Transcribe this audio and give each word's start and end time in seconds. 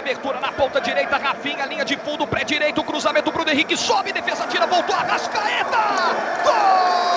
abertura 0.00 0.40
na 0.40 0.50
ponta 0.50 0.80
direita, 0.80 1.16
Rafinha, 1.16 1.66
linha 1.66 1.84
de 1.84 1.96
fundo, 1.98 2.26
pré 2.26 2.42
direito, 2.42 2.82
cruzamento, 2.82 3.30
Bruno 3.30 3.50
Henrique 3.50 3.76
sobe, 3.76 4.12
defesa 4.12 4.46
tira, 4.46 4.66
voltou, 4.66 4.96
Arrascaeta! 4.96 5.78
Gol! 6.42 7.10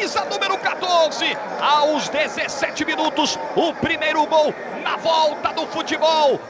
camisa 0.00 0.24
número 0.24 0.56
14. 0.58 1.36
Aos 1.60 2.08
17 2.08 2.84
minutos, 2.84 3.38
o 3.54 3.74
primeiro 3.74 4.26
gol 4.26 4.54
na 4.82 4.96
volta 4.96 5.52
do 5.52 5.66
futebol. 5.66 6.49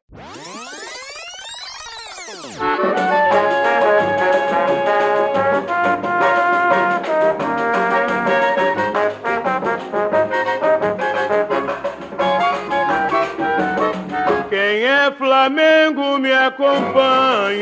Acompanhe. 16.47 17.61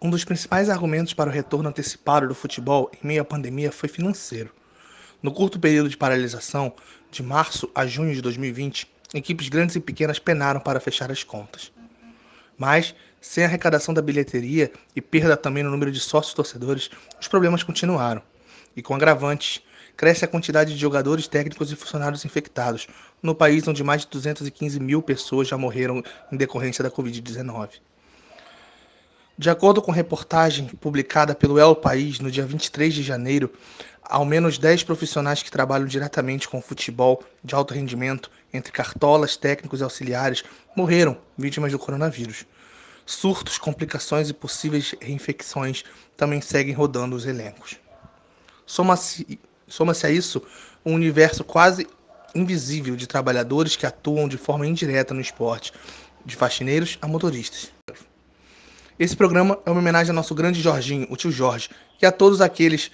Um 0.00 0.10
dos 0.10 0.24
principais 0.24 0.68
argumentos 0.68 1.12
para 1.14 1.30
o 1.30 1.32
retorno 1.32 1.68
antecipado 1.68 2.26
do 2.26 2.34
futebol 2.34 2.90
em 2.92 3.06
meio 3.06 3.22
à 3.22 3.24
pandemia 3.24 3.70
foi 3.70 3.88
financeiro. 3.88 4.50
No 5.22 5.30
curto 5.30 5.60
período 5.60 5.88
de 5.88 5.96
paralisação, 5.96 6.72
de 7.10 7.22
março 7.22 7.70
a 7.74 7.86
junho 7.86 8.14
de 8.14 8.22
2020, 8.22 8.90
equipes 9.14 9.48
grandes 9.48 9.76
e 9.76 9.80
pequenas 9.80 10.18
penaram 10.18 10.58
para 10.58 10.80
fechar 10.80 11.12
as 11.12 11.22
contas. 11.22 11.70
Mas, 12.58 12.94
sem 13.20 13.44
arrecadação 13.44 13.94
da 13.94 14.02
bilheteria 14.02 14.72
e 14.96 15.00
perda 15.00 15.36
também 15.36 15.62
no 15.62 15.70
número 15.70 15.92
de 15.92 16.00
sócios 16.00 16.34
torcedores, 16.34 16.90
os 17.20 17.28
problemas 17.28 17.62
continuaram. 17.62 18.22
E 18.74 18.82
com 18.82 18.94
agravantes, 18.94 19.62
cresce 19.96 20.24
a 20.24 20.28
quantidade 20.28 20.72
de 20.72 20.80
jogadores, 20.80 21.28
técnicos 21.28 21.70
e 21.70 21.76
funcionários 21.76 22.24
infectados, 22.24 22.88
no 23.22 23.34
país 23.34 23.66
onde 23.68 23.84
mais 23.84 24.02
de 24.02 24.08
215 24.08 24.80
mil 24.80 25.00
pessoas 25.00 25.48
já 25.48 25.56
morreram 25.56 26.02
em 26.30 26.36
decorrência 26.36 26.82
da 26.82 26.90
Covid-19. 26.90 27.70
De 29.38 29.48
acordo 29.48 29.80
com 29.80 29.90
reportagem 29.92 30.66
publicada 30.66 31.34
pelo 31.34 31.58
El 31.58 31.74
País 31.74 32.20
no 32.20 32.30
dia 32.30 32.44
23 32.44 32.92
de 32.92 33.02
janeiro, 33.02 33.50
ao 34.02 34.24
menos 34.24 34.58
10 34.58 34.82
profissionais 34.84 35.42
que 35.42 35.50
trabalham 35.50 35.86
diretamente 35.86 36.48
com 36.48 36.60
futebol 36.60 37.22
de 37.42 37.54
alto 37.54 37.72
rendimento, 37.72 38.30
entre 38.52 38.72
cartolas, 38.72 39.36
técnicos 39.36 39.80
e 39.80 39.84
auxiliares, 39.84 40.44
morreram 40.76 41.16
vítimas 41.38 41.72
do 41.72 41.78
coronavírus. 41.78 42.44
Surtos, 43.06 43.58
complicações 43.58 44.28
e 44.28 44.34
possíveis 44.34 44.94
reinfecções 45.00 45.84
também 46.16 46.40
seguem 46.40 46.74
rodando 46.74 47.16
os 47.16 47.26
elencos. 47.26 47.76
Soma-se 48.66 49.38
soma 49.66 49.92
a 50.04 50.10
isso 50.10 50.42
um 50.84 50.94
universo 50.94 51.42
quase 51.42 51.86
invisível 52.34 52.96
de 52.96 53.06
trabalhadores 53.06 53.76
que 53.76 53.86
atuam 53.86 54.28
de 54.28 54.36
forma 54.36 54.66
indireta 54.66 55.14
no 55.14 55.20
esporte, 55.20 55.72
de 56.24 56.36
faxineiros 56.36 56.98
a 57.00 57.08
motoristas. 57.08 57.72
Esse 58.98 59.16
programa 59.16 59.58
é 59.66 59.70
uma 59.70 59.80
homenagem 59.80 60.10
ao 60.10 60.14
nosso 60.14 60.34
grande 60.34 60.60
Jorginho, 60.60 61.06
o 61.10 61.16
tio 61.16 61.32
Jorge, 61.32 61.70
e 62.00 62.06
a 62.06 62.12
todos 62.12 62.40
aqueles 62.40 62.90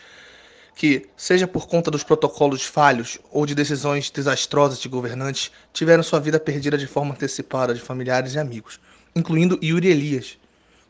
que, 0.75 1.09
seja 1.17 1.47
por 1.47 1.67
conta 1.67 1.91
dos 1.91 2.05
protocolos 2.05 2.65
falhos 2.65 3.19
ou 3.33 3.45
de 3.45 3.55
decisões 3.55 4.11
desastrosas 4.11 4.79
de 4.79 4.89
governantes, 4.89 5.51
tiveram 5.73 6.03
sua 6.03 6.21
vida 6.21 6.39
perdida 6.39 6.79
de 6.79 6.87
forma 6.87 7.15
antecipada 7.15 7.75
de 7.75 7.81
familiares 7.81 8.35
e 8.35 8.39
amigos, 8.39 8.79
incluindo 9.15 9.59
Yuri 9.63 9.89
Elias, 9.89 10.39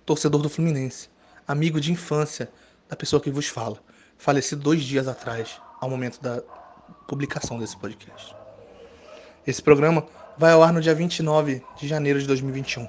torcedor 0.05 0.43
do 0.43 0.49
Fluminense, 0.49 1.09
amigo 1.47 1.81
de 1.81 1.91
infância 1.91 2.51
da 2.89 2.97
pessoa 2.97 3.21
que 3.21 3.31
vos 3.31 3.49
fala, 3.49 3.79
falecido 4.19 4.63
dois 4.63 4.83
dias 4.83 5.09
atrás, 5.09 5.59
ao 5.81 5.89
momento 5.89 6.21
da 6.21 6.43
publicação 7.07 7.59
desse 7.59 7.77
podcast. 7.77 8.38
Esse 9.49 9.63
programa 9.63 10.05
vai 10.37 10.53
ao 10.53 10.63
ar 10.63 10.75
no 10.75 10.81
dia 10.83 10.95
29 10.95 11.63
de 11.75 11.89
janeiro 11.89 12.21
de 12.21 12.27
2021. 12.27 12.87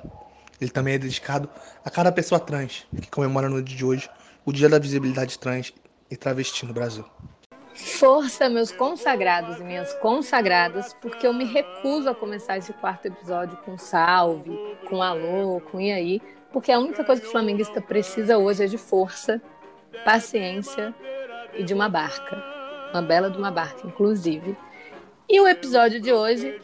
Ele 0.60 0.70
também 0.70 0.96
é 0.96 0.98
dedicado 0.98 1.50
a 1.86 1.90
cada 1.90 2.12
pessoa 2.12 2.38
trans 2.38 2.86
que 3.02 3.10
comemora 3.10 3.48
no 3.48 3.64
dia 3.64 3.78
de 3.78 3.86
hoje 3.86 4.10
o 4.44 4.52
Dia 4.52 4.68
da 4.68 4.78
Visibilidade 4.78 5.40
Trans 5.40 5.74
e 6.12 6.18
Travesti 6.18 6.66
no 6.66 6.74
Brasil. 6.74 7.06
Força, 7.74 8.50
meus 8.50 8.74
consagrados 8.74 9.58
e 9.58 9.64
minhas 9.64 9.94
consagradas, 10.00 10.94
porque 11.02 11.26
eu 11.26 11.34
me 11.34 11.46
recuso 11.46 12.10
a 12.10 12.14
começar 12.14 12.58
esse 12.58 12.74
quarto 12.74 13.06
episódio 13.06 13.56
com 13.64 13.78
salve, 13.78 14.52
com 14.90 15.02
alô, 15.02 15.62
com 15.72 15.80
e 15.80 15.94
aí, 15.94 16.22
porque 16.52 16.74
a 16.74 16.80
única 16.80 17.06
coisa 17.06 17.22
que 17.22 17.28
o 17.30 17.32
flamenguista 17.32 17.80
precisa 17.80 18.38
hoje 18.38 18.66
é 18.66 18.68
de 18.68 18.78
força, 18.78 19.42
paciência 20.04 20.94
e 21.54 21.64
de 21.64 21.74
uma 21.74 21.88
barca. 21.88 22.44
Uma 22.92 23.02
bela 23.02 23.30
de 23.30 23.38
uma 23.38 23.50
barca, 23.50 23.88
inclusive. 23.88 24.58
E 25.32 25.40
o 25.40 25.48
episódio 25.48 26.02
de 26.02 26.12
hoje 26.12 26.60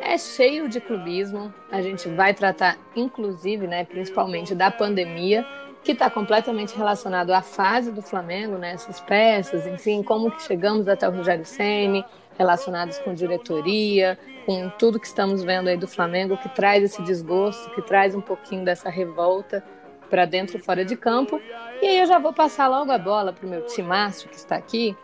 é 0.00 0.18
cheio 0.18 0.68
de 0.68 0.80
clubismo. 0.80 1.54
A 1.70 1.80
gente 1.80 2.08
vai 2.08 2.34
tratar, 2.34 2.76
inclusive, 2.96 3.68
né, 3.68 3.84
principalmente 3.84 4.56
da 4.56 4.72
pandemia, 4.72 5.46
que 5.84 5.92
está 5.92 6.10
completamente 6.10 6.76
relacionado 6.76 7.30
à 7.30 7.40
fase 7.40 7.92
do 7.92 8.02
Flamengo, 8.02 8.58
né, 8.58 8.72
essas 8.72 8.98
peças, 8.98 9.68
enfim, 9.68 10.02
como 10.02 10.32
que 10.32 10.42
chegamos 10.42 10.88
até 10.88 11.08
o 11.08 11.12
Rogério 11.12 11.44
Ceni, 11.44 12.04
relacionados 12.36 12.98
com 12.98 13.14
diretoria, 13.14 14.18
com 14.44 14.68
tudo 14.70 14.98
que 14.98 15.06
estamos 15.06 15.44
vendo 15.44 15.68
aí 15.68 15.76
do 15.76 15.86
Flamengo, 15.86 16.36
que 16.36 16.48
traz 16.48 16.82
esse 16.82 17.00
desgosto, 17.02 17.70
que 17.70 17.82
traz 17.82 18.16
um 18.16 18.20
pouquinho 18.20 18.64
dessa 18.64 18.90
revolta 18.90 19.62
para 20.10 20.24
dentro 20.24 20.56
e 20.56 20.60
fora 20.60 20.84
de 20.84 20.96
campo. 20.96 21.40
E 21.80 21.86
aí 21.86 22.00
eu 22.00 22.06
já 22.06 22.18
vou 22.18 22.32
passar 22.32 22.66
logo 22.66 22.90
a 22.90 22.98
bola 22.98 23.32
para 23.32 23.46
o 23.46 23.48
meu 23.48 23.64
timaço 23.66 24.28
que 24.28 24.34
está 24.34 24.56
aqui, 24.56 24.96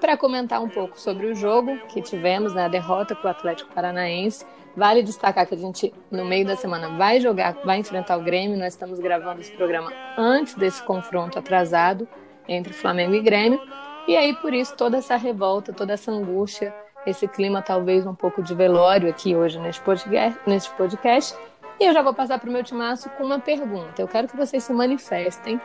para 0.00 0.16
comentar 0.16 0.62
um 0.62 0.68
pouco 0.68 0.98
sobre 1.00 1.26
o 1.26 1.34
jogo 1.34 1.76
que 1.88 2.02
tivemos, 2.02 2.54
né, 2.54 2.66
a 2.66 2.68
derrota 2.68 3.14
para 3.14 3.28
o 3.28 3.30
Atlético 3.30 3.72
Paranaense. 3.72 4.44
Vale 4.76 5.02
destacar 5.02 5.46
que 5.46 5.54
a 5.54 5.58
gente, 5.58 5.92
no 6.10 6.24
meio 6.24 6.46
da 6.46 6.54
semana, 6.54 6.90
vai 6.98 7.18
jogar, 7.18 7.56
vai 7.64 7.78
enfrentar 7.78 8.16
o 8.18 8.22
Grêmio. 8.22 8.58
Nós 8.58 8.74
estamos 8.74 8.98
gravando 8.98 9.40
esse 9.40 9.52
programa 9.52 9.90
antes 10.18 10.54
desse 10.54 10.82
confronto 10.82 11.38
atrasado 11.38 12.06
entre 12.46 12.74
Flamengo 12.74 13.14
e 13.14 13.20
Grêmio. 13.20 13.60
E 14.06 14.14
aí, 14.16 14.34
por 14.36 14.52
isso, 14.52 14.76
toda 14.76 14.98
essa 14.98 15.16
revolta, 15.16 15.72
toda 15.72 15.94
essa 15.94 16.12
angústia, 16.12 16.74
esse 17.06 17.26
clima 17.26 17.62
talvez 17.62 18.06
um 18.06 18.14
pouco 18.14 18.42
de 18.42 18.54
velório 18.54 19.08
aqui 19.08 19.34
hoje 19.34 19.58
neste 19.58 19.80
podcast. 19.80 20.38
Neste 20.46 20.70
podcast. 20.74 21.34
E 21.80 21.84
eu 21.84 21.92
já 21.92 22.02
vou 22.02 22.12
passar 22.12 22.38
para 22.38 22.48
o 22.48 22.52
meu 22.52 22.62
timaço 22.62 23.08
com 23.10 23.24
uma 23.24 23.38
pergunta. 23.38 24.00
Eu 24.00 24.08
quero 24.08 24.28
que 24.28 24.36
vocês 24.36 24.62
se 24.62 24.72
manifestem, 24.72 25.60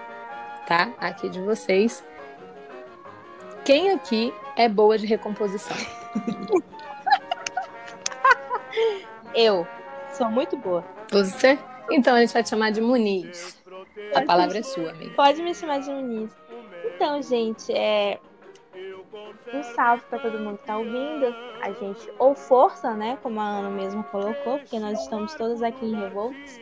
tá? 0.67 0.89
Aqui 0.99 1.29
de 1.29 1.39
vocês 1.41 2.03
quem 3.63 3.91
aqui 3.91 4.33
é 4.55 4.67
boa 4.67 4.97
de 4.97 5.05
recomposição? 5.05 5.75
Eu 9.33 9.67
sou 10.11 10.29
muito 10.29 10.57
boa. 10.57 10.83
Você? 11.11 11.57
Então 11.89 12.15
a 12.15 12.19
gente 12.19 12.33
vai 12.33 12.43
te 12.43 12.49
chamar 12.49 12.71
de 12.71 12.81
Muniz. 12.81 13.61
A 14.15 14.21
palavra 14.21 14.59
é 14.59 14.63
sua, 14.63 14.91
amiga. 14.91 15.13
Pode 15.15 15.41
me 15.41 15.53
chamar 15.53 15.79
de 15.79 15.89
Muniz. 15.89 16.31
Então, 16.85 17.21
gente, 17.21 17.71
é 17.73 18.19
um 19.53 19.63
salve 19.75 20.03
para 20.09 20.19
todo 20.19 20.39
mundo 20.39 20.57
que 20.57 20.65
tá 20.65 20.77
ouvindo. 20.77 21.35
A 21.61 21.71
gente, 21.71 22.11
ou 22.17 22.35
força, 22.35 22.93
né? 22.93 23.17
Como 23.21 23.39
a 23.39 23.43
Ana 23.43 23.69
mesmo 23.69 24.03
colocou, 24.05 24.59
porque 24.59 24.79
nós 24.79 24.99
estamos 25.01 25.33
todos 25.35 25.61
aqui 25.61 25.85
em 25.85 25.95
revoltas. 25.95 26.59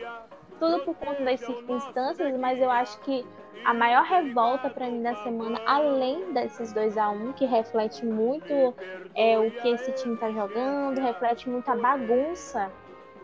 Tudo 0.60 0.84
por 0.84 0.94
conta 0.94 1.24
das 1.24 1.40
circunstâncias, 1.40 2.38
mas 2.38 2.60
eu 2.60 2.70
acho 2.70 3.00
que 3.00 3.26
a 3.64 3.74
maior 3.74 4.04
revolta 4.04 4.70
para 4.70 4.86
mim 4.86 5.02
da 5.02 5.14
semana, 5.16 5.60
além 5.66 6.32
desses 6.32 6.72
2 6.72 6.96
a 6.96 7.10
1 7.10 7.28
um, 7.28 7.32
que 7.32 7.44
reflete 7.46 8.06
muito 8.06 8.52
é, 9.14 9.38
o 9.38 9.50
que 9.50 9.68
esse 9.68 9.90
time 9.92 10.14
está 10.14 10.30
jogando, 10.30 11.00
reflete 11.00 11.48
muito 11.48 11.68
a 11.68 11.76
bagunça 11.76 12.70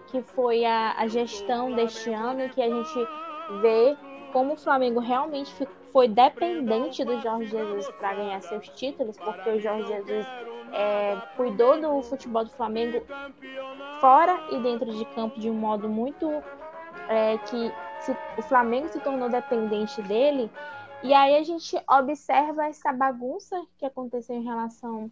que 0.06 0.22
foi 0.22 0.64
a, 0.64 0.94
a 0.98 1.06
gestão 1.06 1.72
deste 1.72 2.12
ano, 2.12 2.48
que 2.50 2.62
a 2.62 2.68
gente 2.68 3.08
vê 3.60 3.96
como 4.32 4.54
o 4.54 4.56
Flamengo 4.56 5.00
realmente 5.00 5.52
foi 5.92 6.08
dependente 6.08 7.04
do 7.04 7.18
Jorge 7.20 7.50
Jesus 7.50 7.88
para 7.92 8.14
ganhar 8.14 8.40
seus 8.42 8.68
títulos, 8.68 9.16
porque 9.16 9.50
o 9.50 9.60
Jorge 9.60 9.88
Jesus 9.88 10.26
é, 10.72 11.16
cuidou 11.36 11.80
do 11.80 12.02
futebol 12.02 12.44
do 12.44 12.50
Flamengo 12.50 13.02
fora 14.00 14.38
e 14.50 14.58
dentro 14.58 14.92
de 14.92 15.04
campo 15.06 15.40
de 15.40 15.48
um 15.48 15.54
modo 15.54 15.88
muito 15.88 16.30
é, 17.08 17.38
que 17.38 17.72
se, 18.00 18.16
o 18.36 18.42
Flamengo 18.42 18.88
se 18.88 19.00
tornou 19.00 19.28
dependente 19.28 20.00
dele. 20.02 20.50
E 21.02 21.12
aí 21.12 21.36
a 21.36 21.42
gente 21.42 21.76
observa 21.88 22.66
essa 22.66 22.92
bagunça 22.92 23.60
que 23.78 23.84
aconteceu 23.84 24.36
em 24.36 24.44
relação 24.44 25.10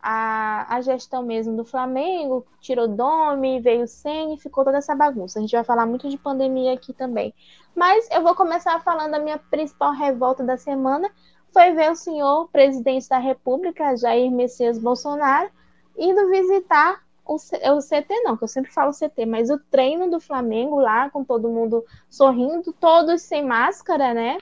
à, 0.00 0.74
à 0.74 0.80
gestão 0.80 1.22
mesmo 1.22 1.56
do 1.56 1.64
Flamengo. 1.64 2.46
Tirou 2.60 2.88
Domi, 2.88 3.60
veio 3.60 3.86
Senna, 3.86 4.36
ficou 4.36 4.64
toda 4.64 4.78
essa 4.78 4.94
bagunça. 4.94 5.38
A 5.38 5.42
gente 5.42 5.54
vai 5.54 5.64
falar 5.64 5.86
muito 5.86 6.08
de 6.08 6.16
pandemia 6.16 6.72
aqui 6.72 6.92
também. 6.92 7.34
Mas 7.74 8.08
eu 8.10 8.22
vou 8.22 8.34
começar 8.34 8.80
falando 8.80 9.12
da 9.12 9.18
minha 9.18 9.38
principal 9.38 9.92
revolta 9.92 10.44
da 10.44 10.56
semana. 10.56 11.10
Foi 11.52 11.72
ver 11.72 11.90
o 11.90 11.96
senhor 11.96 12.48
presidente 12.48 13.08
da 13.08 13.18
República, 13.18 13.96
Jair 13.96 14.30
Messias 14.30 14.78
Bolsonaro, 14.78 15.50
indo 15.96 16.28
visitar 16.28 17.03
o, 17.26 17.36
o 17.36 17.78
CT 17.80 18.22
não, 18.22 18.36
que 18.36 18.44
eu 18.44 18.48
sempre 18.48 18.70
falo 18.70 18.92
CT, 18.92 19.24
mas 19.26 19.50
o 19.50 19.58
treino 19.58 20.10
do 20.10 20.20
Flamengo 20.20 20.78
lá, 20.78 21.08
com 21.10 21.24
todo 21.24 21.48
mundo 21.48 21.84
sorrindo, 22.08 22.72
todos 22.72 23.22
sem 23.22 23.44
máscara, 23.44 24.12
né? 24.12 24.38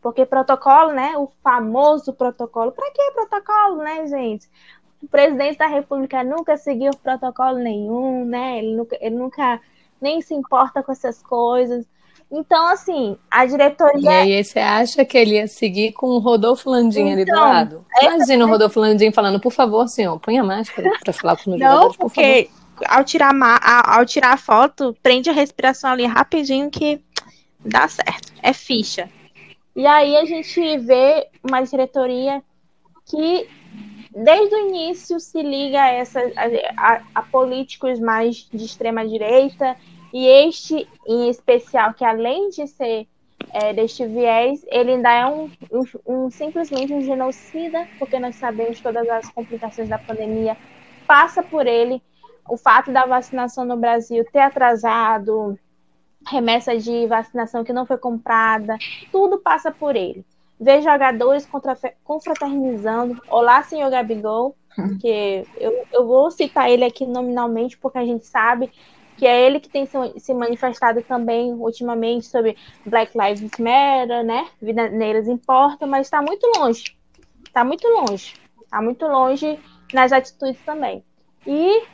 Porque 0.00 0.26
protocolo, 0.26 0.92
né? 0.92 1.16
O 1.16 1.28
famoso 1.42 2.12
protocolo. 2.12 2.72
Para 2.72 2.90
que 2.90 3.10
protocolo, 3.12 3.78
né, 3.78 4.06
gente? 4.06 4.50
O 5.02 5.08
presidente 5.08 5.58
da 5.58 5.66
República 5.66 6.22
nunca 6.22 6.56
seguiu 6.56 6.90
protocolo 7.02 7.58
nenhum, 7.58 8.24
né? 8.24 8.58
Ele 8.58 8.76
nunca, 8.76 8.98
ele 9.00 9.16
nunca 9.16 9.60
nem 10.00 10.20
se 10.20 10.34
importa 10.34 10.82
com 10.82 10.92
essas 10.92 11.22
coisas. 11.22 11.86
Então, 12.32 12.66
assim, 12.68 13.18
a 13.30 13.44
diretoria. 13.44 14.24
E 14.24 14.32
aí, 14.36 14.42
você 14.42 14.58
acha 14.58 15.04
que 15.04 15.18
ele 15.18 15.34
ia 15.34 15.46
seguir 15.46 15.92
com 15.92 16.06
o 16.06 16.18
Rodolfo 16.18 16.70
Landim 16.70 17.00
então, 17.00 17.12
ali 17.12 17.24
do 17.26 17.30
então, 17.30 17.40
lado? 17.40 17.84
Imagina 18.00 18.46
o 18.46 18.48
Rodolfo 18.48 18.80
Landim 18.80 19.12
falando, 19.12 19.38
por 19.38 19.52
favor, 19.52 19.86
senhor, 19.86 20.18
põe 20.18 20.38
a 20.38 20.42
máscara 20.42 20.90
para 21.04 21.12
falar 21.12 21.36
com 21.36 21.50
os 21.52 21.60
Não, 21.60 21.92
porque 21.92 22.48
por 22.50 22.86
ao 22.88 23.04
tirar, 23.04 23.32
a, 23.34 23.98
ao 23.98 24.06
tirar 24.06 24.32
a 24.32 24.36
foto, 24.38 24.96
prende 25.02 25.28
a 25.28 25.32
respiração 25.32 25.90
ali 25.90 26.06
rapidinho 26.06 26.70
que 26.70 27.02
dá 27.60 27.86
certo. 27.86 28.32
É 28.42 28.54
ficha. 28.54 29.10
E 29.76 29.86
aí 29.86 30.16
a 30.16 30.24
gente 30.24 30.78
vê 30.78 31.28
uma 31.42 31.60
diretoria 31.62 32.42
que 33.06 33.46
desde 34.14 34.54
o 34.54 34.68
início 34.68 35.20
se 35.20 35.42
liga 35.42 35.82
a, 35.82 35.88
essa, 35.88 36.20
a, 36.20 36.94
a, 36.94 37.02
a 37.14 37.22
políticos 37.22 38.00
mais 38.00 38.48
de 38.50 38.64
extrema 38.64 39.06
direita 39.06 39.76
e 40.12 40.26
este, 40.26 40.86
em 41.06 41.28
especial, 41.28 41.94
que 41.94 42.04
além 42.04 42.50
de 42.50 42.66
ser 42.66 43.06
é, 43.52 43.72
deste 43.72 44.06
viés, 44.06 44.64
ele 44.68 44.92
ainda 44.92 45.10
é 45.10 45.26
um, 45.26 45.50
um, 45.70 45.84
um, 46.06 46.30
simplesmente 46.30 46.92
um 46.92 47.00
genocida, 47.00 47.88
porque 47.98 48.18
nós 48.18 48.36
sabemos 48.36 48.80
todas 48.80 49.08
as 49.08 49.28
complicações 49.30 49.88
da 49.88 49.98
pandemia 49.98 50.56
passa 51.06 51.42
por 51.42 51.66
ele. 51.66 52.02
O 52.48 52.56
fato 52.56 52.92
da 52.92 53.06
vacinação 53.06 53.64
no 53.64 53.76
Brasil 53.76 54.24
ter 54.32 54.40
atrasado, 54.40 55.58
remessa 56.26 56.76
de 56.76 57.06
vacinação 57.06 57.64
que 57.64 57.72
não 57.72 57.86
foi 57.86 57.98
comprada, 57.98 58.76
tudo 59.10 59.38
passa 59.38 59.70
por 59.70 59.96
ele. 59.96 60.24
Ver 60.60 60.82
jogadores 60.82 61.46
contra, 61.46 61.76
confraternizando. 62.04 63.20
Olá, 63.28 63.62
senhor 63.62 63.90
Gabigol, 63.90 64.56
hum. 64.78 64.98
que 64.98 65.44
eu, 65.56 65.86
eu 65.92 66.06
vou 66.06 66.30
citar 66.30 66.70
ele 66.70 66.84
aqui 66.84 67.06
nominalmente, 67.06 67.78
porque 67.78 67.98
a 67.98 68.04
gente 68.04 68.26
sabe 68.26 68.70
que 69.22 69.26
é 69.28 69.46
ele 69.46 69.60
que 69.60 69.68
tem 69.68 69.86
se 69.86 70.34
manifestado 70.34 71.00
também 71.00 71.52
ultimamente 71.52 72.26
sobre 72.26 72.56
Black 72.84 73.16
Lives 73.16 73.52
Matter, 73.56 74.24
né? 74.24 74.48
Vida 74.60 74.88
negras 74.88 75.28
importa, 75.28 75.86
mas 75.86 76.08
está 76.08 76.20
muito 76.20 76.44
longe. 76.58 76.96
Está 77.46 77.62
muito 77.62 77.86
longe. 77.86 78.34
Está 78.64 78.82
muito 78.82 79.06
longe 79.06 79.60
nas 79.94 80.10
atitudes 80.10 80.60
também. 80.66 81.04
E 81.46 81.84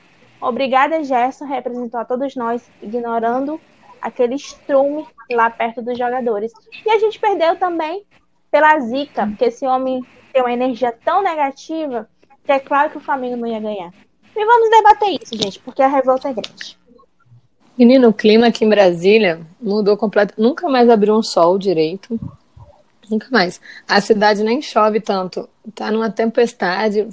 obrigada, 0.40 1.04
Gerson, 1.04 1.44
representou 1.44 2.00
a 2.00 2.04
todos 2.06 2.34
nós, 2.34 2.66
ignorando 2.80 3.60
aquele 4.00 4.36
estrume 4.36 5.06
lá 5.30 5.50
perto 5.50 5.82
dos 5.82 5.98
jogadores. 5.98 6.50
E 6.86 6.90
a 6.90 6.98
gente 6.98 7.20
perdeu 7.20 7.56
também 7.56 8.06
pela 8.50 8.80
zica, 8.80 9.26
porque 9.26 9.44
esse 9.44 9.66
homem 9.66 10.02
tem 10.32 10.40
uma 10.40 10.54
energia 10.54 10.92
tão 11.04 11.22
negativa 11.22 12.08
que 12.42 12.52
é 12.52 12.58
claro 12.58 12.88
que 12.88 12.96
o 12.96 13.02
Flamengo 13.02 13.36
não 13.36 13.46
ia 13.46 13.60
ganhar. 13.60 13.92
E 14.34 14.46
vamos 14.46 14.70
debater 14.70 15.18
isso, 15.20 15.36
gente, 15.36 15.60
porque 15.60 15.82
a 15.82 15.88
revolta 15.88 16.30
é 16.30 16.32
grande. 16.32 16.78
Menino, 17.78 18.08
o 18.08 18.12
clima 18.12 18.48
aqui 18.48 18.64
em 18.64 18.68
Brasília 18.68 19.40
mudou 19.60 19.96
completamente. 19.96 20.42
Nunca 20.42 20.68
mais 20.68 20.90
abriu 20.90 21.14
um 21.14 21.22
sol 21.22 21.56
direito. 21.56 22.18
Nunca 23.08 23.28
mais. 23.30 23.60
A 23.86 24.00
cidade 24.00 24.42
nem 24.42 24.60
chove 24.60 25.00
tanto. 25.00 25.48
Tá 25.74 25.90
numa 25.90 26.10
tempestade. 26.10 27.08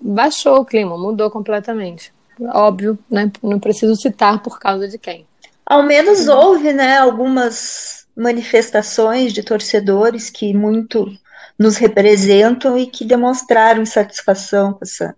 Baixou 0.00 0.60
o 0.60 0.64
clima, 0.64 0.96
mudou 0.96 1.30
completamente. 1.30 2.12
Óbvio, 2.40 2.96
né? 3.10 3.30
Não 3.42 3.58
preciso 3.58 3.96
citar 3.96 4.40
por 4.40 4.58
causa 4.60 4.88
de 4.88 4.98
quem. 4.98 5.26
Ao 5.66 5.82
menos 5.82 6.28
houve, 6.28 6.72
né, 6.72 6.98
algumas 6.98 8.06
manifestações 8.16 9.32
de 9.32 9.42
torcedores 9.42 10.30
que 10.30 10.54
muito 10.54 11.10
nos 11.58 11.76
representam 11.76 12.76
e 12.76 12.86
que 12.86 13.04
demonstraram 13.04 13.82
insatisfação 13.82 14.74
com 14.74 14.80
essa 14.82 15.14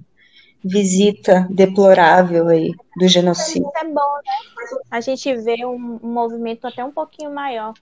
visita 0.67 1.47
deplorável 1.51 2.49
aí 2.49 2.73
do 2.97 3.07
genocídio. 3.07 3.71
É 3.77 3.85
bom, 3.85 4.17
né? 4.25 4.81
A 4.91 5.01
gente 5.01 5.35
vê 5.37 5.65
um, 5.65 6.01
um 6.03 6.13
movimento 6.13 6.67
até 6.67 6.85
um 6.85 6.91
pouquinho 6.91 7.33
maior 7.33 7.75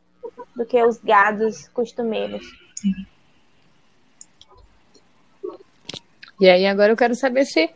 do 0.54 0.64
que 0.64 0.82
os 0.82 0.98
gados 0.98 1.68
costumeiros. 1.68 2.44
E 6.40 6.48
aí 6.48 6.66
agora 6.66 6.92
eu 6.92 6.96
quero 6.96 7.14
saber 7.14 7.46
se 7.46 7.70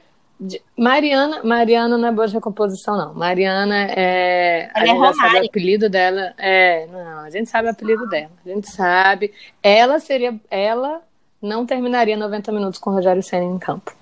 Mariana, 0.76 1.42
Mariana 1.42 1.98
não 1.98 2.08
é 2.08 2.12
boa 2.12 2.28
de 2.28 2.34
recomposição 2.34 2.96
não. 2.96 3.14
Mariana 3.14 3.86
é, 3.90 4.70
a 4.74 4.82
é 4.82 4.86
gente 4.86 5.04
é 5.04 5.12
sabe 5.14 5.40
o 5.40 5.46
apelido 5.46 5.88
dela. 5.88 6.34
É, 6.38 6.86
não, 6.86 7.20
a 7.20 7.30
gente 7.30 7.48
sabe 7.48 7.68
o 7.68 7.70
apelido 7.70 8.08
dela. 8.08 8.30
A 8.44 8.48
gente 8.48 8.70
sabe. 8.70 9.32
Ela 9.62 9.98
seria, 9.98 10.38
ela 10.50 11.00
não 11.40 11.66
terminaria 11.66 12.16
90 12.16 12.52
minutos 12.52 12.78
com 12.78 12.90
o 12.90 12.94
Rogério 12.94 13.22
Senna 13.22 13.44
em 13.44 13.58
campo. 13.58 13.97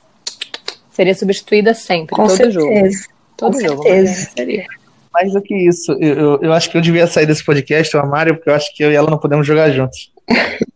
Seria 0.96 1.14
substituída 1.14 1.74
sempre, 1.74 2.16
Com 2.16 2.26
todo 2.26 2.36
certeza. 2.38 2.58
jogo. 2.58 3.14
Todo 3.36 3.52
Com 3.52 3.60
jogo. 3.60 3.82
Certeza. 3.82 4.30
Seria. 4.34 4.66
Mais 5.12 5.30
do 5.30 5.42
que 5.42 5.54
isso, 5.54 5.92
eu, 5.92 6.14
eu, 6.14 6.38
eu, 6.40 6.52
acho 6.54 6.70
que 6.70 6.78
eu 6.78 6.80
devia 6.80 7.06
sair 7.06 7.26
desse 7.26 7.44
podcast, 7.44 7.94
o 7.94 8.00
Amário, 8.00 8.34
porque 8.34 8.48
eu 8.48 8.54
acho 8.54 8.74
que 8.74 8.82
eu 8.82 8.90
e 8.90 8.94
ela 8.94 9.10
não 9.10 9.18
podemos 9.18 9.46
jogar 9.46 9.70
juntos. 9.70 10.10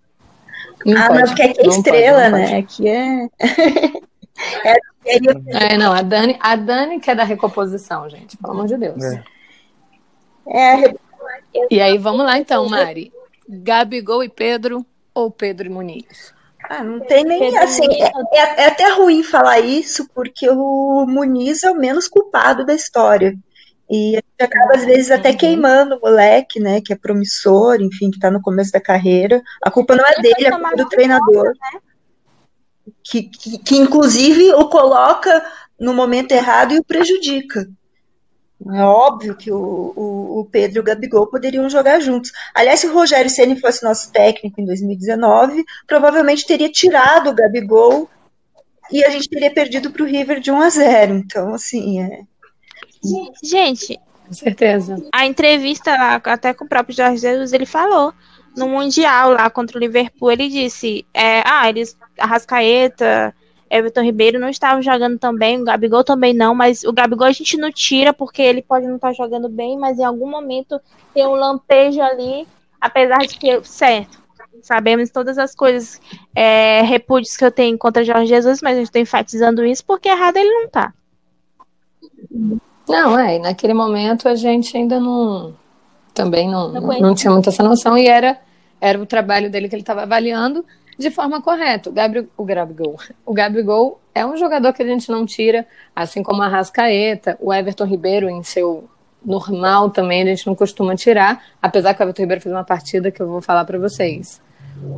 Não 0.85 0.97
ah, 0.97 1.09
pode, 1.09 1.19
não, 1.19 1.27
porque 1.27 1.43
aqui 1.43 1.61
é 1.61 1.67
estrela, 1.67 2.31
pode, 2.31 2.33
né? 2.33 2.57
Aqui 2.57 2.89
é. 2.89 3.29
é... 4.65 5.75
é, 5.75 5.77
não, 5.77 5.93
a 5.93 6.01
Dani, 6.01 6.39
a 6.41 6.57
Dani 6.57 6.99
que 6.99 7.11
é 7.11 7.15
da 7.15 7.23
recomposição, 7.23 8.09
gente, 8.09 8.39
pelo 8.39 8.55
amor 8.55 8.67
de 8.67 8.79
Deus. 8.79 9.05
É. 9.05 9.23
é 10.49 10.95
e 11.71 11.83
aí, 11.83 11.99
vamos 11.99 12.25
lá 12.25 12.39
então, 12.39 12.67
Mari. 12.67 13.13
Gabigol 13.47 14.25
e 14.25 14.31
Pedro 14.31 14.87
ou 15.13 15.31
Pedro 15.31 15.67
e 15.67 15.71
Muniz? 15.71 16.33
Ah, 16.71 16.85
não 16.85 17.01
tem 17.01 17.25
nem 17.25 17.59
assim. 17.59 17.85
É, 18.01 18.13
é, 18.33 18.63
é, 18.63 18.67
até 18.69 18.93
ruim 18.93 19.25
falar 19.25 19.59
isso, 19.59 20.09
porque 20.15 20.49
o 20.49 21.05
Muniz 21.05 21.65
é 21.65 21.71
o 21.73 21.75
menos 21.75 22.07
culpado 22.07 22.65
da 22.65 22.73
história. 22.73 23.35
E 23.91 24.11
a 24.17 24.21
gente 24.21 24.41
acaba, 24.41 24.77
às 24.77 24.85
vezes, 24.85 25.11
até 25.11 25.31
uhum. 25.31 25.37
queimando 25.37 25.97
o 25.97 26.01
moleque, 26.01 26.61
né? 26.61 26.81
Que 26.81 26.93
é 26.93 26.97
promissor, 26.97 27.83
enfim, 27.83 28.09
que 28.09 28.19
está 28.19 28.31
no 28.31 28.41
começo 28.41 28.71
da 28.71 28.81
carreira. 28.81 29.43
A 29.61 29.69
culpa 29.69 29.97
não 29.97 30.05
é 30.07 30.23
dele, 30.23 30.47
a 30.47 30.53
culpa 30.53 30.71
é 30.73 30.77
do 30.77 30.89
treinador. 30.89 31.47
Né? 31.47 31.81
Que, 33.03 33.25
que, 33.25 33.59
que, 33.59 33.77
inclusive, 33.77 34.53
o 34.53 34.69
coloca 34.69 35.45
no 35.77 35.93
momento 35.93 36.31
errado 36.31 36.73
e 36.73 36.79
o 36.79 36.85
prejudica. 36.85 37.69
É 38.69 38.83
óbvio 38.83 39.35
que 39.35 39.51
o, 39.51 39.57
o, 39.97 40.41
o, 40.41 40.45
Pedro 40.45 40.79
e 40.79 40.81
o 40.81 40.85
Gabigol 40.85 41.27
poderiam 41.27 41.69
jogar 41.71 41.99
juntos. 42.01 42.31
Aliás, 42.55 42.81
se 42.81 42.87
o 42.87 42.93
Rogério 42.93 43.31
Ceni 43.31 43.59
fosse 43.59 43.83
nosso 43.83 44.13
técnico 44.13 44.61
em 44.61 44.67
2019, 44.67 45.65
provavelmente 45.87 46.47
teria 46.47 46.71
tirado 46.71 47.31
o 47.31 47.35
Gabigol 47.35 48.09
e 48.93 49.03
a 49.03 49.09
gente 49.09 49.31
teria 49.31 49.51
perdido 49.51 49.91
para 49.91 50.03
o 50.03 50.07
River 50.07 50.41
de 50.41 50.51
1 50.51 50.61
a 50.61 50.69
0. 50.69 51.15
Então, 51.15 51.55
assim, 51.55 52.03
é. 52.03 52.21
Gente, 53.43 53.99
com 54.27 54.35
certeza. 54.35 54.97
A 55.13 55.25
entrevista 55.25 55.91
lá, 55.93 56.21
até 56.23 56.53
com 56.53 56.65
o 56.65 56.69
próprio 56.69 56.95
Jorge 56.95 57.17
Jesus, 57.17 57.55
ele 57.55 57.67
falou 57.67 58.13
no 58.57 58.69
Mundial 58.69 59.33
lá 59.33 59.49
contra 59.49 59.79
o 59.79 59.81
Liverpool, 59.81 60.31
ele 60.31 60.49
disse: 60.49 61.07
é, 61.15 61.43
ah, 61.47 61.69
eles, 61.69 61.97
Arrascaeta, 62.19 63.35
Everton 63.71 64.03
Ribeiro 64.03 64.41
não 64.41 64.49
estava 64.49 64.83
jogando 64.83 65.17
tão 65.17 65.35
bem, 65.35 65.61
o 65.61 65.65
Gabigol 65.65 66.03
também 66.03 66.35
não, 66.35 66.55
mas 66.55 66.83
o 66.83 66.93
Gabigol 66.93 67.29
a 67.29 67.33
gente 67.33 67.57
não 67.57 67.71
tira 67.71 68.13
porque 68.13 68.43
ele 68.43 68.63
pode 68.63 68.87
não 68.87 68.97
estar 68.97 69.13
jogando 69.13 69.49
bem, 69.49 69.79
mas 69.79 69.99
em 69.99 70.05
algum 70.05 70.29
momento 70.29 70.81
tem 71.15 71.25
um 71.25 71.35
lampejo 71.35 72.03
ali, 72.03 72.49
apesar 72.81 73.19
de 73.19 73.39
que, 73.39 73.63
certo, 73.63 74.19
sabemos 74.61 75.11
todas 75.11 75.39
as 75.39 75.55
coisas, 75.55 76.01
é, 76.35 76.83
repúdios 76.83 77.37
que 77.37 77.45
eu 77.45 77.53
tenho 77.53 77.79
contra 77.79 78.05
Jorge 78.05 78.27
Jesus, 78.27 78.61
mas 78.61 78.77
eu 78.77 78.83
estou 78.83 79.01
enfatizando 79.01 79.65
isso 79.65 79.85
porque 79.85 80.09
errado 80.09 80.37
ele 80.37 80.51
não 80.51 80.65
está. 80.65 80.93
Não, 82.89 83.19
é, 83.19 83.39
naquele 83.39 83.73
momento 83.73 84.29
a 84.29 84.35
gente 84.35 84.77
ainda 84.77 84.99
não, 84.99 85.55
também 86.13 86.51
não, 86.51 86.73
não, 86.73 87.01
não 87.01 87.15
tinha 87.15 87.33
muita 87.33 87.51
essa 87.51 87.63
noção 87.63 87.97
e 87.97 88.09
era, 88.09 88.37
era 88.81 89.01
o 89.01 89.07
trabalho 89.07 89.49
dele 89.49 89.69
que 89.69 89.77
ele 89.77 89.83
estava 89.83 90.03
avaliando, 90.03 90.65
de 91.01 91.11
forma 91.11 91.41
correta. 91.41 91.89
O, 91.89 91.93
Gabriel, 91.93 92.27
o 92.37 92.45
Gabigol. 92.45 92.97
O 93.25 93.33
Gabigol 93.33 93.99
é 94.15 94.25
um 94.25 94.37
jogador 94.37 94.73
que 94.73 94.83
a 94.83 94.87
gente 94.87 95.11
não 95.11 95.25
tira, 95.25 95.67
assim 95.97 96.23
como 96.23 96.43
a 96.43 96.49
Rascaeta, 96.49 97.37
o 97.41 97.53
Everton 97.53 97.85
Ribeiro 97.85 98.29
em 98.29 98.43
seu 98.43 98.89
normal 99.25 99.91
também 99.91 100.23
a 100.23 100.27
gente 100.27 100.47
não 100.47 100.55
costuma 100.55 100.95
tirar, 100.95 101.43
apesar 101.61 101.93
que 101.95 102.03
o 102.03 102.05
Everton 102.05 102.23
Ribeiro 102.23 102.43
fez 102.43 102.55
uma 102.55 102.65
partida 102.65 103.11
que 103.11 103.21
eu 103.21 103.29
vou 103.29 103.41
falar 103.41 103.65
para 103.65 103.79
vocês. 103.79 104.41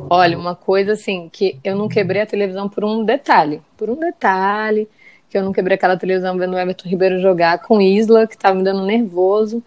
Olha, 0.09 0.37
uma 0.37 0.55
coisa 0.55 0.93
assim, 0.93 1.29
que 1.31 1.59
eu 1.63 1.75
não 1.75 1.87
quebrei 1.87 2.21
a 2.21 2.25
televisão 2.25 2.69
por 2.69 2.83
um 2.83 3.03
detalhe, 3.03 3.61
por 3.77 3.89
um 3.89 3.95
detalhe, 3.95 4.87
que 5.29 5.37
eu 5.37 5.43
não 5.43 5.51
quebrei 5.51 5.75
aquela 5.75 5.97
televisão 5.97 6.37
vendo 6.37 6.53
o 6.53 6.59
Everton 6.59 6.87
Ribeiro 6.87 7.19
jogar 7.19 7.59
com 7.59 7.81
Isla, 7.81 8.27
que 8.27 8.35
estava 8.35 8.55
me 8.55 8.63
dando 8.63 8.85
nervoso. 8.85 9.63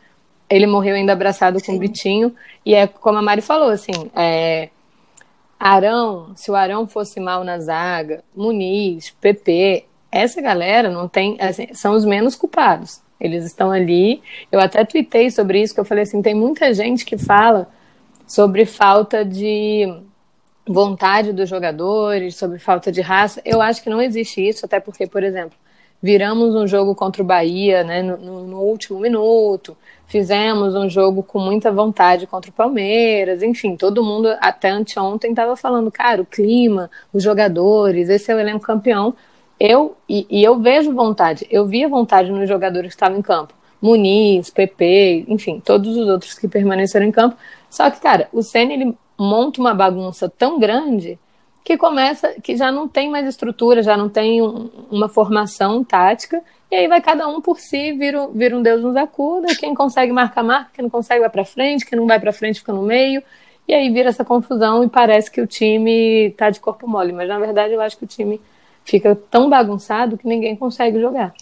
Ele 0.49 0.67
morreu 0.67 0.95
ainda 0.95 1.13
abraçado 1.13 1.63
com 1.63 1.77
o 1.77 1.79
Vitinho, 1.79 2.35
e 2.65 2.75
é 2.75 2.87
como 2.87 3.19
a 3.19 3.23
Mari 3.23 3.43
falou, 3.43 3.69
assim, 3.69 3.93
é, 4.15 4.69
Arão, 5.59 6.33
se 6.37 6.51
o 6.51 6.55
Arão 6.55 6.87
fosse 6.87 7.19
mal 7.19 7.43
na 7.43 7.59
zaga, 7.59 8.23
Muniz, 8.35 9.11
PP, 9.21 9.85
essa 10.13 10.41
galera 10.41 10.91
não 10.91 11.09
tem, 11.09 11.37
assim, 11.41 11.69
são 11.73 11.95
os 11.95 12.05
menos 12.05 12.35
culpados. 12.35 13.01
Eles 13.19 13.45
estão 13.45 13.71
ali. 13.71 14.23
Eu 14.53 14.61
até 14.61 14.85
tuitei 14.85 15.31
sobre 15.31 15.63
isso, 15.63 15.75
que 15.75 15.81
eu 15.81 15.85
falei 15.85 16.03
assim, 16.03 16.21
tem 16.21 16.35
muita 16.35 16.73
gente 16.75 17.05
que 17.05 17.17
fala 17.17 17.69
sobre 18.27 18.67
falta 18.67 19.25
de 19.25 19.87
vontade 20.67 21.33
dos 21.33 21.49
jogadores, 21.49 22.37
sobre 22.37 22.59
falta 22.59 22.91
de 22.91 23.01
raça. 23.01 23.41
Eu 23.45 23.63
acho 23.63 23.83
que 23.83 23.91
não 23.91 24.03
existe 24.03 24.47
isso, 24.47 24.67
até 24.67 24.81
porque, 24.81 25.07
por 25.07 25.23
exemplo, 25.23 25.57
viramos 26.03 26.55
um 26.55 26.67
jogo 26.67 26.95
contra 26.95 27.23
o 27.23 27.27
Bahia 27.27 27.85
né, 27.85 28.03
no, 28.03 28.47
no, 28.47 28.61
último 28.61 28.99
minuto, 28.99 29.77
fizemos 30.07 30.75
um 30.75 30.89
jogo 30.89 31.23
com 31.23 31.39
muita 31.39 31.71
vontade 31.73 32.27
contra 32.27 32.51
o 32.51 32.55
Palmeiras, 32.55 33.43
enfim, 33.43 33.77
todo 33.77 34.05
mundo 34.05 34.29
até 34.41 34.71
anteontem 34.71 35.31
estava 35.31 35.57
falando, 35.57 35.91
cara, 35.91 36.23
o 36.23 36.27
clima, 36.27 36.91
os 37.13 37.23
jogadores, 37.23 38.09
esse 38.09 38.31
é 38.31 38.35
o 38.35 38.39
elenco 38.39 38.65
campeão. 38.65 39.15
Eu 39.59 39.97
e, 40.09 40.27
e 40.31 40.45
eu 40.45 40.59
vejo 40.61 40.93
vontade, 40.93 41.47
eu 41.51 41.67
via 41.67 41.89
vontade 41.89 42.31
nos 42.31 42.49
jogadores 42.49 42.89
que 42.89 42.95
estavam 42.95 43.19
em 43.19 43.23
campo. 43.23 43.55
Muniz, 43.81 44.51
PP, 44.51 45.27
enfim, 45.29 45.61
todos 45.65 45.97
os 45.97 46.09
outros 46.09 46.35
que 46.35 46.49
permaneceram 46.49 47.07
em 47.07 47.13
campo. 47.13 47.37
Só 47.69 47.91
que, 47.91 48.01
cara, 48.01 48.29
o 48.33 48.43
Senna 48.43 48.73
ele 48.73 48.97
monta 49.19 49.61
uma 49.61 49.75
bagunça 49.75 50.29
tão 50.29 50.59
grande 50.59 51.19
que 51.67 51.77
começa, 51.77 52.33
que 52.41 52.57
já 52.57 52.71
não 52.71 52.87
tem 52.87 53.11
mais 53.11 53.27
estrutura, 53.27 53.83
já 53.83 53.97
não 53.97 54.09
tem 54.09 54.41
um, 54.41 54.71
uma 54.89 55.09
formação 55.09 55.83
tática, 55.83 56.41
e 56.71 56.77
aí 56.77 56.87
vai 56.87 57.01
cada 57.01 57.27
um 57.27 57.41
por 57.41 57.59
si, 57.59 57.91
vira, 57.91 58.29
vira 58.29 58.57
um 58.57 58.63
Deus 58.63 58.81
nos 58.81 58.95
acuda, 58.95 59.49
quem 59.57 59.75
consegue 59.75 60.13
marcar, 60.13 60.45
marca, 60.45 60.71
quem 60.73 60.85
não 60.85 60.91
consegue 60.91 61.19
vai 61.23 61.29
para 61.29 61.45
frente, 61.45 61.85
quem 61.85 61.99
não 61.99 62.07
vai 62.07 62.21
para 62.21 62.33
frente 62.33 62.61
fica 62.61 62.73
no 62.73 62.83
meio, 62.83 63.21
e 63.67 63.75
aí 63.75 63.91
vira 63.93 64.11
essa 64.11 64.25
confusão 64.25 64.85
e 64.85 64.89
parece 64.89 65.29
que 65.29 65.41
o 65.41 65.47
time 65.47 66.33
tá 66.39 66.51
de 66.51 66.61
corpo 66.61 66.87
mole, 66.87 67.13
mas 67.13 67.29
na 67.29 67.41
verdade 67.41 67.75
eu 67.75 67.81
acho 67.81 67.99
que 67.99 68.05
o 68.05 68.09
time 68.09 68.41
fica 68.85 69.17
tão 69.29 69.51
bagunçado 69.51 70.17
que 70.17 70.29
ninguém 70.29 70.55
consegue 70.55 71.01
jogar. 71.01 71.35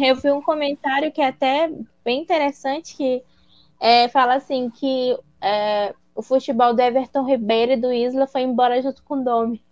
Eu 0.00 0.16
vi 0.16 0.30
um 0.30 0.40
comentário 0.40 1.12
que 1.12 1.20
é 1.20 1.26
até 1.26 1.70
bem 2.02 2.22
interessante 2.22 2.96
que 2.96 3.22
é, 3.78 4.08
fala 4.08 4.36
assim 4.36 4.70
que 4.70 5.14
é, 5.42 5.92
o 6.18 6.22
futebol 6.22 6.74
do 6.74 6.82
Everton 6.82 7.24
Ribeiro 7.24 7.72
e 7.72 7.76
do 7.76 7.92
Isla 7.92 8.26
foi 8.26 8.42
embora 8.42 8.82
junto 8.82 9.04
com 9.04 9.20
o 9.20 9.22
Domi. 9.22 9.62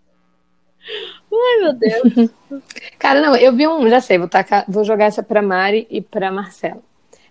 Ai, 1.33 1.59
meu 1.61 1.73
Deus. 1.73 2.31
Cara, 3.01 3.21
não, 3.21 3.35
eu 3.35 3.53
vi 3.53 3.67
um, 3.67 3.89
já 3.89 4.01
sei, 4.01 4.17
vou, 4.17 4.29
tacar, 4.29 4.65
vou 4.69 4.85
jogar 4.85 5.07
essa 5.07 5.25
para 5.25 5.43
Mari 5.43 5.89
e 5.91 6.01
para 6.01 6.31
Marcelo. 6.31 6.85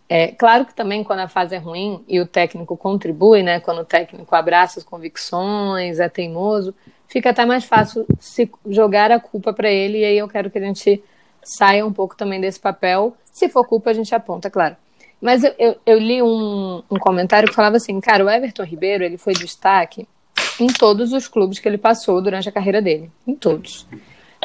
É, 0.10 0.28
claro 0.34 0.66
que 0.66 0.76
também 0.76 1.02
quando 1.02 1.20
a 1.20 1.30
fase 1.30 1.56
é 1.56 1.58
ruim 1.58 2.04
e 2.10 2.20
o 2.20 2.28
técnico 2.28 2.76
contribui, 2.76 3.42
né? 3.42 3.62
Quando 3.62 3.80
o 3.80 3.86
técnico 3.86 4.36
abraça 4.36 4.80
as 4.80 4.86
convicções, 4.86 6.02
é 6.02 6.10
teimoso, 6.10 6.76
fica 7.08 7.30
até 7.30 7.46
mais 7.46 7.64
fácil 7.64 8.06
se 8.20 8.52
jogar 8.68 9.14
a 9.14 9.20
culpa 9.20 9.54
para 9.54 9.72
ele. 9.72 10.00
E 10.00 10.04
aí 10.04 10.18
eu 10.18 10.28
quero 10.28 10.52
que 10.52 10.58
a 10.58 10.62
gente 10.62 11.02
saia 11.42 11.86
um 11.86 11.94
pouco 11.94 12.18
também 12.18 12.42
desse 12.42 12.60
papel. 12.60 13.16
Se 13.32 13.48
for 13.48 13.66
culpa, 13.66 13.92
a 13.92 13.94
gente 13.94 14.14
aponta, 14.14 14.50
claro. 14.50 14.76
Mas 15.22 15.44
eu, 15.44 15.54
eu, 15.58 15.76
eu 15.86 16.00
li 16.00 16.22
um, 16.22 16.84
um, 16.90 17.00
comentário 17.00 17.48
que 17.48 17.56
falava 17.56 17.78
assim, 17.78 18.00
cara, 18.00 18.24
o 18.24 18.30
Everton 18.30 18.64
Ribeiro 18.64 19.04
ele 19.04 19.18
foi 19.18 19.34
destaque 19.34 20.08
em 20.60 20.68
todos 20.68 21.14
os 21.14 21.28
clubes 21.28 21.60
que 21.60 21.68
ele 21.68 21.78
passou 21.78 22.22
durante 22.22 22.48
a 22.48 22.52
carreira 22.52 22.82
dele, 22.82 23.10
em 23.26 23.36
todos. 23.36 23.88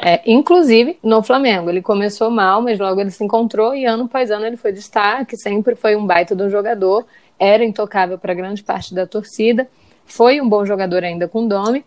É, 0.03 0.23
inclusive 0.25 0.99
no 1.03 1.23
Flamengo. 1.23 1.69
Ele 1.69 1.83
começou 1.83 2.31
mal, 2.31 2.63
mas 2.63 2.79
logo 2.79 3.01
ele 3.01 3.11
se 3.11 3.23
encontrou 3.23 3.75
e 3.75 3.85
ano 3.85 4.05
após 4.05 4.31
ano 4.31 4.47
ele 4.47 4.57
foi 4.57 4.73
destaque, 4.73 5.37
sempre 5.37 5.75
foi 5.75 5.95
um 5.95 6.07
baita 6.07 6.35
do 6.35 6.49
jogador, 6.49 7.05
era 7.39 7.65
intocável 7.65 8.19
para 8.19 8.33
grande 8.33 8.63
parte 8.63 8.95
da 8.95 9.07
torcida, 9.07 9.69
foi 10.07 10.41
um 10.41 10.49
bom 10.49 10.65
jogador 10.65 11.05
ainda 11.05 11.29
com 11.29 11.47
Domi. 11.47 11.85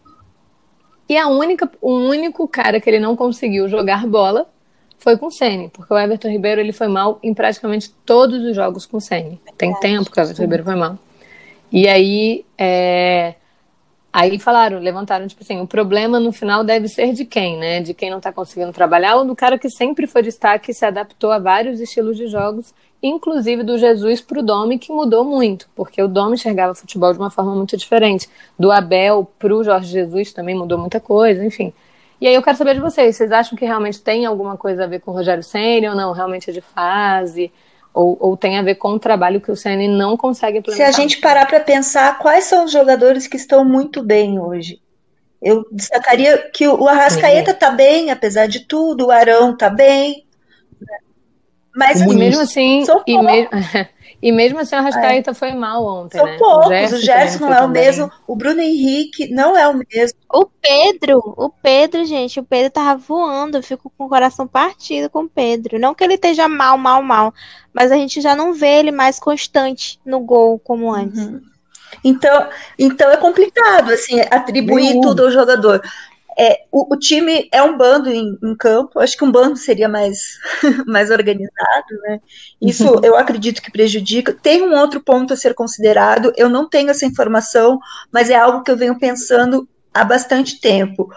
E 1.10 1.18
a 1.18 1.28
única, 1.28 1.70
o 1.82 1.92
único 1.92 2.48
cara 2.48 2.80
que 2.80 2.90
ele 2.90 3.00
não 3.00 3.16
conseguiu 3.16 3.68
jogar 3.68 4.08
bola 4.08 4.48
foi 5.04 5.18
com 5.18 5.26
o 5.26 5.32
Ceni, 5.32 5.68
porque 5.68 5.94
o 5.94 5.98
Everton 5.98 6.30
Ribeiro 6.30 6.62
ele 6.62 6.72
foi 6.72 6.88
mal 6.88 7.20
em 7.22 7.34
praticamente 7.34 7.92
todos 8.06 8.42
os 8.42 8.56
jogos 8.56 8.86
com 8.86 8.98
o 8.98 9.02
Ceni. 9.02 9.38
Tem 9.58 9.78
tempo 9.82 10.10
que 10.10 10.18
o 10.18 10.22
Everton 10.22 10.42
Ribeiro 10.42 10.64
foi 10.64 10.76
mal. 10.76 10.98
E 11.70 11.90
aí, 11.90 12.46
é... 12.58 13.36
aí 14.14 14.40
falaram, 14.40 14.80
levantaram 14.80 15.28
tipo 15.28 15.44
assim, 15.44 15.60
o 15.60 15.68
problema 15.68 16.22
no 16.22 16.32
final 16.32 16.64
deve 16.64 16.88
ser 16.88 17.12
de 17.12 17.26
quem, 17.26 17.58
né? 17.58 17.82
De 17.82 17.94
quem 17.94 18.10
não 18.10 18.20
está 18.20 18.32
conseguindo 18.32 18.72
trabalhar 18.72 19.18
ou 19.18 19.26
do 19.26 19.36
cara 19.36 19.60
que 19.60 19.70
sempre 19.70 20.08
foi 20.08 20.24
destaque 20.24 20.72
e 20.72 20.74
se 20.74 20.86
adaptou 20.86 21.34
a 21.34 21.38
vários 21.38 21.82
estilos 21.82 22.16
de 22.16 22.28
jogos, 22.28 22.74
inclusive 23.02 23.62
do 23.62 23.78
Jesus 23.78 24.22
para 24.22 24.40
o 24.40 24.42
Domi, 24.42 24.80
que 24.80 24.94
mudou 24.94 25.26
muito, 25.26 25.68
porque 25.76 26.02
o 26.02 26.08
Domi 26.08 26.36
enxergava 26.36 26.74
futebol 26.74 27.12
de 27.12 27.20
uma 27.20 27.30
forma 27.30 27.54
muito 27.54 27.76
diferente. 27.76 28.30
Do 28.58 28.72
Abel 28.72 29.30
para 29.38 29.54
o 29.54 29.66
Jorge 29.66 29.92
Jesus 29.92 30.32
também 30.32 30.56
mudou 30.56 30.78
muita 30.78 31.02
coisa, 31.02 31.44
enfim. 31.44 31.74
E 32.24 32.28
aí 32.30 32.36
eu 32.36 32.42
quero 32.42 32.56
saber 32.56 32.76
de 32.76 32.80
vocês, 32.80 33.18
vocês 33.18 33.34
acham 33.34 33.58
que 33.58 33.66
realmente 33.66 34.00
tem 34.00 34.26
alguma 34.26 34.56
coisa 34.56 34.86
a 34.86 34.88
ver 34.88 35.02
com 35.02 35.12
o 35.12 35.14
Rogério 35.14 35.44
Senna 35.44 35.90
ou 35.90 35.96
não? 35.96 36.14
Realmente 36.14 36.50
é 36.50 36.54
de 36.54 36.62
fase? 36.62 37.52
Ou, 37.94 38.16
ou 38.18 38.38
tem 38.38 38.58
a 38.58 38.62
ver 38.62 38.76
com 38.76 38.94
o 38.94 39.00
trabalho 39.00 39.42
que 39.42 39.52
o 39.52 39.58
Senna 39.58 39.86
não 39.90 40.16
consegue 40.16 40.60
implementar? 40.60 40.94
Se 40.94 40.98
a 40.98 41.02
gente 41.02 41.18
parar 41.20 41.46
para 41.46 41.60
pensar, 41.60 42.18
quais 42.20 42.46
são 42.46 42.64
os 42.64 42.72
jogadores 42.72 43.28
que 43.28 43.36
estão 43.36 43.66
muito 43.66 44.02
bem 44.02 44.40
hoje? 44.40 44.80
Eu 45.42 45.66
destacaria 45.70 46.50
que 46.54 46.66
o 46.66 46.88
Arrascaeta 46.88 47.52
está 47.52 47.72
bem, 47.72 48.10
apesar 48.10 48.48
de 48.48 48.62
tudo, 48.62 49.08
o 49.08 49.12
Arão 49.12 49.52
está 49.52 49.70
bem. 49.70 50.26
Mas 51.76 52.06
mesmo 52.06 52.42
assim, 52.42 52.86
e 53.06 53.22
mesmo, 53.22 53.50
E 54.24 54.32
mesmo 54.32 54.58
assim, 54.58 54.74
o 54.74 54.78
Arrascaeta 54.78 55.32
é. 55.32 55.34
foi 55.34 55.52
mal 55.52 55.86
ontem, 55.86 56.18
São 56.18 56.26
né? 56.26 56.38
poucos, 56.38 56.68
o 56.68 56.70
Gerson, 56.70 56.96
o 56.96 57.00
Gerson 57.00 57.40
não 57.40 57.54
é 57.54 57.62
o 57.62 57.68
mesmo, 57.68 58.12
o 58.26 58.38
Bruno 58.38 58.62
Henrique 58.62 59.28
não 59.28 59.58
é 59.58 59.68
o 59.68 59.74
mesmo. 59.74 60.18
O 60.32 60.46
Pedro, 60.46 61.22
o 61.36 61.50
Pedro, 61.50 62.06
gente, 62.06 62.40
o 62.40 62.44
Pedro 62.44 62.72
tava 62.72 62.98
voando, 62.98 63.58
eu 63.58 63.62
fico 63.62 63.92
com 63.98 64.06
o 64.06 64.10
coração 64.10 64.48
partido 64.48 65.10
com 65.10 65.24
o 65.24 65.30
Pedro. 65.30 65.78
Não 65.78 65.94
que 65.94 66.06
ele 66.06 66.14
esteja 66.14 66.48
mal, 66.48 66.78
mal, 66.78 67.04
mal, 67.04 67.34
mas 67.74 67.92
a 67.92 67.96
gente 67.96 68.22
já 68.22 68.34
não 68.34 68.54
vê 68.54 68.80
ele 68.80 68.92
mais 68.94 69.20
constante 69.20 70.00
no 70.06 70.22
gol 70.22 70.58
como 70.58 70.90
antes. 70.90 71.20
Uhum. 71.20 71.42
Então, 72.02 72.48
então 72.80 73.12
é 73.12 73.18
complicado, 73.18 73.92
assim, 73.92 74.22
atribuir 74.32 75.02
tudo 75.02 75.26
ao 75.26 75.32
jogador. 75.32 75.82
É, 76.38 76.66
o, 76.72 76.94
o, 76.94 76.98
time 76.98 77.48
é 77.52 77.62
um 77.62 77.78
bando 77.78 78.10
em, 78.10 78.38
em, 78.44 78.56
campo, 78.56 79.00
acho 79.00 79.18
que 79.18 79.24
um 79.24 79.32
bando 79.32 79.56
seria 79.58 79.88
mais, 79.88 80.40
mais 80.88 81.10
organizado, 81.10 81.88
né? 82.04 82.20
Isso 82.62 82.88
uhum. 82.88 83.02
eu 83.04 83.16
acredito 83.16 83.62
que 83.62 83.72
prejudica. 83.72 84.34
Tem 84.34 84.62
um 84.62 84.76
outro 84.78 85.02
ponto 85.02 85.34
a 85.34 85.38
ser 85.38 85.54
considerado, 85.54 86.34
eu 86.36 86.50
não 86.50 86.68
tenho 86.68 86.90
essa 86.90 87.06
informação, 87.06 87.80
mas 88.12 88.30
é 88.30 88.36
algo 88.36 88.64
que 88.64 88.72
eu 88.72 88.78
venho 88.78 88.98
pensando 88.98 89.68
há 89.94 90.04
bastante 90.04 90.60
tempo 90.60 91.10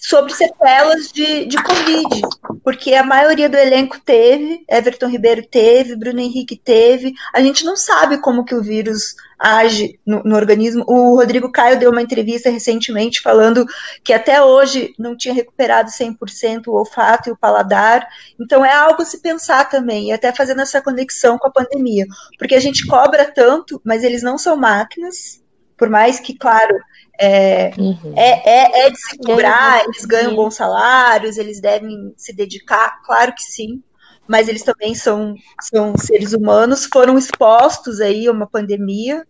sobre 0.00 0.32
sequelas 0.32 1.12
de, 1.12 1.46
de 1.46 1.56
Covid, 1.62 2.20
porque 2.62 2.94
a 2.94 3.04
maioria 3.04 3.48
do 3.48 3.56
elenco 3.56 3.98
teve, 4.00 4.64
Everton 4.68 5.08
Ribeiro 5.08 5.46
teve, 5.46 5.96
Bruno 5.96 6.20
Henrique 6.20 6.56
teve, 6.56 7.12
a 7.34 7.40
gente 7.40 7.64
não 7.64 7.76
sabe 7.76 8.18
como 8.18 8.44
que 8.44 8.54
o 8.54 8.62
vírus 8.62 9.14
age 9.38 9.98
no, 10.06 10.22
no, 10.22 10.36
organismo. 10.36 10.84
O 10.86 11.16
Rodrigo 11.16 11.50
Caio 11.50 11.78
deu 11.78 11.90
uma 11.90 12.02
entrevista 12.02 12.50
recentemente 12.50 13.22
falando 13.22 13.64
que 14.04 14.12
até 14.12 14.42
hoje 14.42 14.94
não 14.98 15.16
tinha 15.16 15.32
recuperado 15.32 15.90
100% 15.90 16.66
o 16.66 16.72
olfato 16.72 17.30
e 17.30 17.32
o 17.32 17.36
paladar, 17.36 18.06
então 18.38 18.64
é 18.64 18.72
algo 18.72 19.00
a 19.00 19.04
se 19.04 19.20
pensar 19.22 19.68
também, 19.68 20.08
e 20.08 20.12
até 20.12 20.32
fazendo 20.34 20.60
essa 20.60 20.82
conexão 20.82 21.38
com 21.38 21.48
a 21.48 21.52
pandemia, 21.52 22.06
porque 22.38 22.54
a 22.54 22.60
gente 22.60 22.86
cobra 22.86 23.24
tanto, 23.24 23.80
mas 23.84 24.04
eles 24.04 24.22
não 24.22 24.36
são 24.36 24.56
máquinas, 24.56 25.40
por 25.76 25.88
mais 25.88 26.20
que, 26.20 26.36
claro, 26.36 26.76
é, 27.22 27.72
uhum. 27.78 28.14
é, 28.16 28.50
é, 28.50 28.86
é, 28.86 28.90
de 28.90 28.98
se 28.98 29.18
cobrar, 29.18 29.84
eles 29.84 30.06
ganham 30.06 30.34
bons 30.34 30.54
salários, 30.54 31.36
eles 31.36 31.60
devem 31.60 32.14
se 32.16 32.32
dedicar, 32.32 33.02
claro 33.04 33.34
que 33.34 33.42
sim, 33.42 33.82
mas 34.26 34.48
eles 34.48 34.62
também 34.62 34.94
são, 34.94 35.34
são 35.60 35.94
seres 35.98 36.32
humanos, 36.32 36.88
foram 36.90 37.18
expostos 37.18 38.00
aí 38.00 38.26
a 38.26 38.32
uma 38.32 38.46
pandemia, 38.46 39.26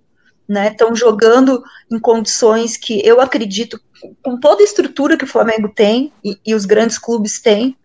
né? 0.48 0.68
Estão 0.68 0.94
jogando 0.94 1.62
em 1.90 1.98
condições 1.98 2.76
que 2.76 3.04
eu 3.04 3.20
acredito, 3.20 3.80
com 4.22 4.38
toda 4.38 4.62
a 4.62 4.64
estrutura 4.64 5.16
que 5.16 5.24
o 5.24 5.28
Flamengo 5.28 5.68
tem 5.74 6.12
e, 6.24 6.38
e 6.46 6.54
os 6.54 6.64
grandes 6.64 6.96
clubes 6.96 7.40
têm, 7.40 7.76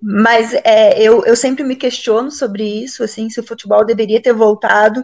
mas 0.00 0.54
é, 0.64 1.02
eu, 1.02 1.22
eu 1.26 1.36
sempre 1.36 1.64
me 1.64 1.76
questiono 1.76 2.30
sobre 2.30 2.64
isso, 2.64 3.04
assim, 3.04 3.28
se 3.28 3.40
o 3.40 3.46
futebol 3.46 3.84
deveria 3.84 4.22
ter 4.22 4.32
voltado 4.32 5.02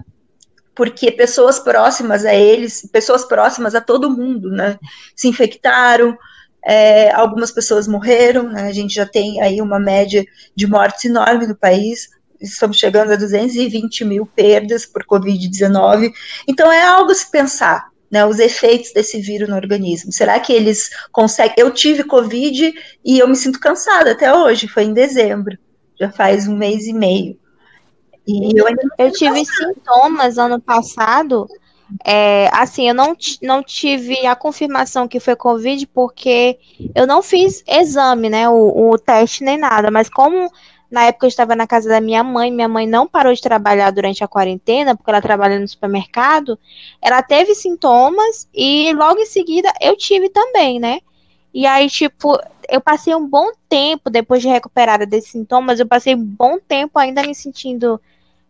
porque 0.74 1.12
pessoas 1.12 1.58
próximas 1.58 2.24
a 2.24 2.34
eles, 2.34 2.88
pessoas 2.92 3.24
próximas 3.24 3.74
a 3.74 3.80
todo 3.80 4.10
mundo, 4.10 4.50
né, 4.50 4.78
se 5.14 5.28
infectaram, 5.28 6.16
é, 6.64 7.12
algumas 7.12 7.50
pessoas 7.50 7.86
morreram, 7.86 8.48
né, 8.48 8.62
a 8.62 8.72
gente 8.72 8.94
já 8.94 9.06
tem 9.06 9.40
aí 9.40 9.60
uma 9.60 9.78
média 9.78 10.24
de 10.54 10.66
mortes 10.66 11.04
enorme 11.04 11.46
no 11.46 11.54
país, 11.54 12.08
estamos 12.40 12.76
chegando 12.76 13.12
a 13.12 13.16
220 13.16 14.04
mil 14.04 14.26
perdas 14.26 14.84
por 14.84 15.04
Covid-19, 15.04 16.10
então 16.48 16.70
é 16.72 16.82
algo 16.82 17.10
a 17.10 17.14
se 17.14 17.30
pensar, 17.30 17.88
né, 18.10 18.26
os 18.26 18.38
efeitos 18.38 18.92
desse 18.92 19.20
vírus 19.20 19.48
no 19.48 19.56
organismo. 19.56 20.12
Será 20.12 20.38
que 20.40 20.52
eles 20.52 20.90
conseguem? 21.12 21.54
Eu 21.56 21.70
tive 21.70 22.04
Covid 22.04 22.74
e 23.04 23.18
eu 23.18 23.28
me 23.28 23.36
sinto 23.36 23.60
cansada 23.60 24.12
até 24.12 24.34
hoje, 24.34 24.68
foi 24.68 24.84
em 24.84 24.92
dezembro, 24.92 25.56
já 25.98 26.10
faz 26.10 26.48
um 26.48 26.56
mês 26.56 26.86
e 26.86 26.92
meio. 26.92 27.43
E 28.26 28.58
eu, 28.58 28.66
eu 28.98 29.12
tive 29.12 29.44
sintomas 29.44 30.38
ano 30.38 30.60
passado, 30.60 31.46
É, 32.04 32.48
assim, 32.52 32.88
eu 32.88 32.94
não, 32.94 33.16
não 33.42 33.62
tive 33.62 34.26
a 34.26 34.36
confirmação 34.36 35.08
que 35.08 35.20
foi 35.20 35.36
Covid 35.36 35.86
porque 35.88 36.58
eu 36.94 37.06
não 37.06 37.22
fiz 37.22 37.62
exame, 37.68 38.30
né? 38.30 38.48
O, 38.48 38.90
o 38.92 38.98
teste 38.98 39.44
nem 39.44 39.58
nada. 39.58 39.90
Mas 39.90 40.08
como 40.10 40.50
na 40.90 41.04
época 41.06 41.26
eu 41.26 41.28
estava 41.28 41.56
na 41.56 41.66
casa 41.66 41.88
da 41.88 42.00
minha 42.00 42.22
mãe, 42.24 42.50
minha 42.52 42.68
mãe 42.68 42.86
não 42.86 43.06
parou 43.08 43.32
de 43.34 43.40
trabalhar 43.42 43.90
durante 43.92 44.24
a 44.24 44.28
quarentena, 44.28 44.96
porque 44.96 45.10
ela 45.10 45.22
trabalha 45.22 45.58
no 45.60 45.68
supermercado, 45.68 46.58
ela 47.02 47.22
teve 47.22 47.54
sintomas 47.54 48.48
e 48.54 48.92
logo 48.94 49.20
em 49.20 49.26
seguida 49.26 49.72
eu 49.80 49.96
tive 49.96 50.28
também, 50.30 50.80
né? 50.80 51.00
E 51.52 51.66
aí, 51.66 51.88
tipo, 51.88 52.36
eu 52.68 52.80
passei 52.80 53.14
um 53.14 53.26
bom 53.28 53.50
tempo 53.68 54.10
depois 54.10 54.42
de 54.42 54.48
recuperada 54.48 55.06
desses 55.06 55.30
sintomas, 55.30 55.78
eu 55.78 55.86
passei 55.86 56.14
um 56.14 56.24
bom 56.24 56.58
tempo 56.58 56.98
ainda 56.98 57.22
me 57.22 57.34
sentindo 57.34 58.00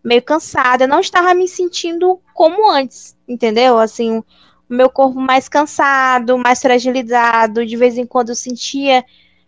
meio 0.04 0.22
cansada, 0.22 0.84
eu 0.84 0.88
não 0.88 1.00
estava 1.00 1.32
me 1.34 1.48
sentindo 1.48 2.20
como 2.34 2.70
antes, 2.70 3.16
entendeu? 3.26 3.78
Assim, 3.78 4.18
o 4.18 4.24
meu 4.68 4.90
corpo 4.90 5.18
mais 5.18 5.48
cansado, 5.48 6.36
mais 6.36 6.60
fragilizado, 6.60 7.64
de 7.64 7.76
vez 7.76 7.96
em 7.96 8.04
quando 8.04 8.28
eu 8.28 8.34
sentia 8.34 9.02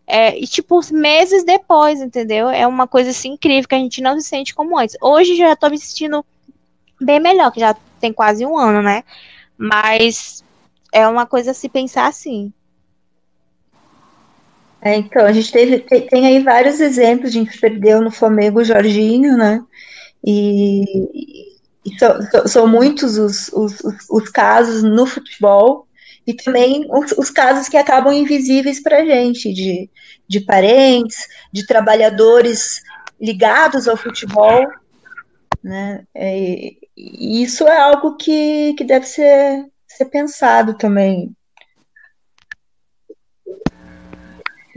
é, 0.06 0.38
e, 0.38 0.46
tipo, 0.46 0.80
meses 0.92 1.44
depois, 1.44 2.00
entendeu? 2.00 2.48
É 2.48 2.66
uma 2.66 2.86
coisa 2.86 3.10
assim 3.10 3.32
incrível 3.32 3.68
que 3.68 3.74
a 3.74 3.78
gente 3.78 4.00
não 4.00 4.18
se 4.20 4.28
sente 4.28 4.54
como 4.54 4.78
antes. 4.78 4.96
Hoje 5.02 5.36
já 5.36 5.56
tô 5.56 5.68
me 5.68 5.78
sentindo 5.78 6.24
bem 7.00 7.18
melhor, 7.18 7.50
que 7.50 7.60
já 7.60 7.74
tem 8.00 8.12
quase 8.12 8.46
um 8.46 8.56
ano, 8.56 8.82
né? 8.82 9.02
Mas 9.58 10.44
é 10.92 11.06
uma 11.08 11.26
coisa 11.26 11.52
se 11.52 11.68
pensar 11.68 12.06
assim. 12.06 12.52
É, 14.80 14.94
então, 14.94 15.26
a 15.26 15.32
gente 15.32 15.50
teve, 15.50 15.80
tem, 15.80 16.06
tem, 16.06 16.26
aí 16.26 16.40
vários 16.40 16.78
exemplos, 16.78 17.30
a 17.30 17.32
gente 17.32 17.58
perdeu 17.58 18.00
no 18.00 18.10
Flamengo 18.10 18.60
o 18.60 18.64
Jorginho, 18.64 19.36
né? 19.36 19.60
E, 20.24 21.56
e 21.84 22.48
são, 22.48 22.66
muitos 22.66 23.16
os, 23.16 23.48
os, 23.52 23.78
os, 24.10 24.28
casos 24.28 24.82
no 24.82 25.06
futebol 25.06 25.86
e 26.26 26.34
também 26.34 26.86
os, 26.90 27.12
os 27.12 27.30
casos 27.30 27.68
que 27.68 27.76
acabam 27.76 28.12
invisíveis 28.12 28.82
para 28.82 28.98
a 28.98 29.04
gente, 29.04 29.52
de, 29.52 29.88
de 30.26 30.40
parentes, 30.40 31.28
de 31.52 31.66
trabalhadores 31.66 32.82
ligados 33.20 33.86
ao 33.86 33.96
futebol, 33.96 34.66
né? 35.62 36.04
É, 36.14 36.72
e 36.96 37.42
isso 37.42 37.64
é 37.64 37.76
algo 37.78 38.16
que, 38.16 38.74
que 38.74 38.84
deve 38.84 39.06
ser, 39.06 39.66
ser 39.86 40.06
pensado 40.06 40.74
também. 40.74 41.34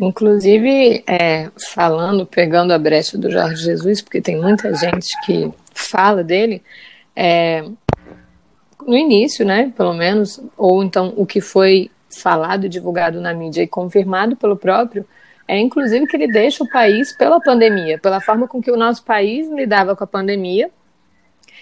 Inclusive, 0.01 1.03
é, 1.05 1.49
falando, 1.73 2.25
pegando 2.25 2.71
a 2.71 2.79
brecha 2.79 3.17
do 3.17 3.29
Jorge 3.29 3.63
Jesus, 3.63 4.01
porque 4.01 4.21
tem 4.21 4.39
muita 4.39 4.73
gente 4.73 5.09
que 5.25 5.51
fala 5.73 6.23
dele, 6.23 6.63
é, 7.13 7.65
no 8.87 8.95
início, 8.95 9.45
né, 9.45 9.73
pelo 9.75 9.93
menos, 9.93 10.41
ou 10.57 10.81
então 10.83 11.13
o 11.17 11.25
que 11.25 11.41
foi 11.41 11.91
falado 12.09 12.65
e 12.65 12.69
divulgado 12.69 13.19
na 13.19 13.33
mídia 13.33 13.61
e 13.61 13.67
confirmado 13.67 14.37
pelo 14.37 14.55
próprio, 14.55 15.05
é 15.45 15.59
inclusive 15.59 16.07
que 16.07 16.15
ele 16.15 16.31
deixa 16.31 16.63
o 16.63 16.69
país 16.69 17.15
pela 17.17 17.41
pandemia, 17.41 17.99
pela 17.99 18.21
forma 18.21 18.47
com 18.47 18.61
que 18.61 18.71
o 18.71 18.77
nosso 18.77 19.03
país 19.03 19.49
lidava 19.49 19.95
com 19.95 20.03
a 20.03 20.07
pandemia, 20.07 20.71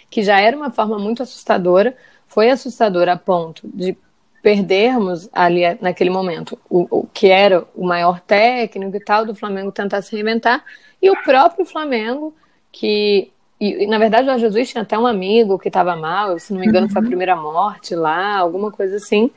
que 0.10 0.22
já 0.22 0.40
era 0.40 0.56
uma 0.56 0.70
forma 0.70 1.00
muito 1.00 1.24
assustadora, 1.24 1.96
foi 2.28 2.50
assustadora 2.50 3.14
a 3.14 3.18
ponto 3.18 3.68
de 3.74 3.98
perdermos 4.42 5.30
ali 5.34 5.62
naquele 5.82 6.10
momento 6.10 6.58
o, 6.70 7.00
o, 7.00 7.08
que 7.08 7.28
era 7.28 7.66
o 7.76 7.86
maior 7.86 8.20
técnico 8.22 8.96
e 8.96 9.00
tal 9.00 9.26
do 9.26 9.36
Flamengo 9.36 9.72
tentar 9.72 10.02
se 10.02 10.16
reinventar 10.16 10.64
e 11.02 11.10
o 11.10 11.24
próprio 11.24 11.66
Flamengo 11.66 12.34
que 12.72 13.32
e, 13.60 13.84
e 13.84 13.88
na 13.88 13.98
verdade 13.98 14.24
o 14.24 14.26
Jorge 14.28 14.46
Jesus 14.46 14.70
tinha 14.70 14.84
até 14.84 14.98
um 14.98 15.08
amigo 15.08 15.58
que 15.58 15.68
estava 15.68 15.96
mal, 15.96 16.38
se 16.40 16.54
não 16.54 16.60
me 16.60 16.68
engano 16.68 16.88
uhum. 16.88 16.94
foi 16.94 17.02
a 17.02 17.04
uhum. 17.04 17.08
primeira 17.08 17.36
morte 17.36 17.96
lá, 17.96 18.38
alguma 18.38 18.72
coisa 18.72 18.98
assim. 18.98 19.32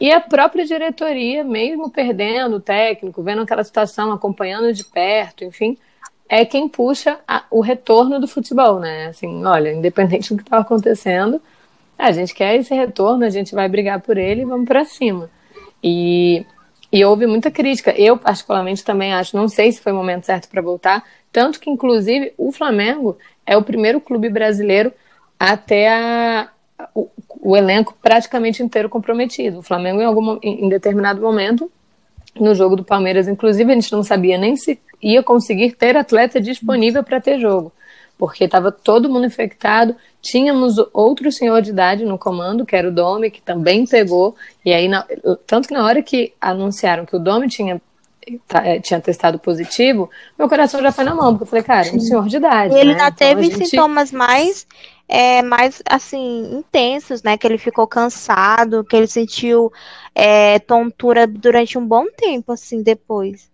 E 0.00 0.12
a 0.12 0.20
própria 0.20 0.64
diretoria, 0.64 1.42
mesmo 1.42 1.90
perdendo 1.90 2.56
o 2.56 2.60
técnico, 2.60 3.22
vendo 3.22 3.42
aquela 3.42 3.64
situação, 3.64 4.12
acompanhando 4.12 4.72
de 4.72 4.84
perto, 4.84 5.44
enfim, 5.44 5.76
é 6.28 6.44
quem 6.44 6.68
puxa 6.68 7.18
a, 7.26 7.44
o 7.50 7.60
retorno 7.60 8.20
do 8.20 8.28
futebol, 8.28 8.78
né? 8.78 9.06
Assim, 9.06 9.44
olha, 9.44 9.72
independente 9.72 10.32
do 10.32 10.36
que 10.36 10.44
estava 10.44 10.62
acontecendo, 10.62 11.42
a 11.98 12.12
gente 12.12 12.32
quer 12.32 12.54
esse 12.54 12.72
retorno, 12.72 13.24
a 13.24 13.30
gente 13.30 13.54
vai 13.54 13.68
brigar 13.68 14.00
por 14.00 14.16
ele 14.16 14.42
e 14.42 14.44
vamos 14.44 14.68
para 14.68 14.84
cima. 14.84 15.28
E, 15.82 16.46
e 16.92 17.04
houve 17.04 17.26
muita 17.26 17.50
crítica. 17.50 17.90
Eu, 17.90 18.16
particularmente, 18.16 18.84
também 18.84 19.12
acho, 19.12 19.36
não 19.36 19.48
sei 19.48 19.72
se 19.72 19.80
foi 19.80 19.92
o 19.92 19.96
momento 19.96 20.24
certo 20.24 20.48
para 20.48 20.62
voltar, 20.62 21.04
tanto 21.32 21.58
que, 21.58 21.68
inclusive, 21.68 22.32
o 22.38 22.52
Flamengo 22.52 23.18
é 23.44 23.56
o 23.56 23.62
primeiro 23.62 24.00
clube 24.00 24.28
brasileiro 24.28 24.92
a 25.38 25.56
ter 25.56 25.88
a, 25.88 26.48
o, 26.94 27.08
o, 27.40 27.56
elenco 27.56 27.96
praticamente 28.00 28.62
inteiro 28.62 28.88
comprometido. 28.88 29.58
O 29.58 29.62
Flamengo, 29.62 30.00
em, 30.00 30.04
algum, 30.04 30.38
em 30.40 30.68
determinado 30.68 31.20
momento, 31.20 31.70
no 32.38 32.54
jogo 32.54 32.76
do 32.76 32.84
Palmeiras, 32.84 33.26
inclusive, 33.26 33.72
a 33.72 33.74
gente 33.74 33.90
não 33.90 34.04
sabia 34.04 34.38
nem 34.38 34.54
se 34.54 34.80
ia 35.02 35.22
conseguir 35.22 35.72
ter 35.72 35.96
atleta 35.96 36.40
disponível 36.40 37.02
para 37.02 37.20
ter 37.20 37.40
jogo 37.40 37.72
porque 38.18 38.44
estava 38.44 38.72
todo 38.72 39.08
mundo 39.08 39.26
infectado. 39.26 39.94
Tínhamos 40.28 40.74
outro 40.92 41.32
senhor 41.32 41.62
de 41.62 41.70
idade 41.70 42.04
no 42.04 42.18
comando, 42.18 42.66
que 42.66 42.76
era 42.76 42.86
o 42.86 42.92
Domi, 42.92 43.30
que 43.30 43.40
também 43.40 43.86
pegou. 43.86 44.36
E 44.62 44.74
aí, 44.74 44.86
na, 44.86 45.06
tanto 45.46 45.68
que 45.68 45.72
na 45.72 45.86
hora 45.86 46.02
que 46.02 46.34
anunciaram 46.38 47.06
que 47.06 47.16
o 47.16 47.18
Domi 47.18 47.48
tinha 47.48 47.80
tá, 48.46 48.62
é, 48.66 48.78
tinha 48.78 49.00
testado 49.00 49.38
positivo, 49.38 50.10
meu 50.38 50.46
coração 50.46 50.82
já 50.82 50.92
foi 50.92 51.04
na 51.04 51.14
mão, 51.14 51.32
porque 51.32 51.44
eu 51.44 51.46
falei, 51.46 51.64
cara, 51.64 51.96
um 51.96 51.98
senhor 51.98 52.28
de 52.28 52.36
idade. 52.36 52.74
E 52.74 52.78
ele 52.78 52.92
né? 52.92 52.98
já 52.98 53.08
então, 53.08 53.16
teve 53.16 53.44
gente... 53.44 53.68
sintomas 53.68 54.12
mais, 54.12 54.66
é, 55.08 55.40
mais 55.40 55.82
assim, 55.88 56.58
intensos, 56.58 57.22
né? 57.22 57.38
Que 57.38 57.46
ele 57.46 57.56
ficou 57.56 57.86
cansado, 57.86 58.84
que 58.84 58.94
ele 58.94 59.06
sentiu 59.06 59.72
é, 60.14 60.58
tontura 60.58 61.26
durante 61.26 61.78
um 61.78 61.86
bom 61.86 62.04
tempo, 62.14 62.52
assim, 62.52 62.82
depois. 62.82 63.50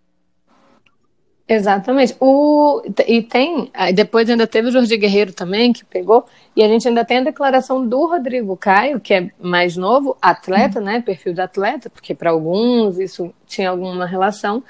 Exatamente. 1.46 2.16
O, 2.20 2.82
e 3.06 3.22
tem, 3.22 3.70
depois 3.94 4.28
ainda 4.30 4.46
teve 4.46 4.68
o 4.68 4.72
Jorge 4.72 4.96
Guerreiro 4.96 5.32
também, 5.32 5.74
que 5.74 5.84
pegou, 5.84 6.24
e 6.56 6.62
a 6.62 6.68
gente 6.68 6.88
ainda 6.88 7.04
tem 7.04 7.18
a 7.18 7.24
declaração 7.24 7.86
do 7.86 8.06
Rodrigo 8.06 8.56
Caio, 8.56 8.98
que 8.98 9.12
é 9.12 9.30
mais 9.38 9.76
novo, 9.76 10.16
atleta, 10.22 10.80
né, 10.80 11.02
perfil 11.02 11.34
de 11.34 11.42
atleta, 11.42 11.90
porque 11.90 12.14
para 12.14 12.30
alguns 12.30 12.98
isso 12.98 13.32
tinha 13.46 13.68
alguma 13.68 14.06
relação, 14.06 14.62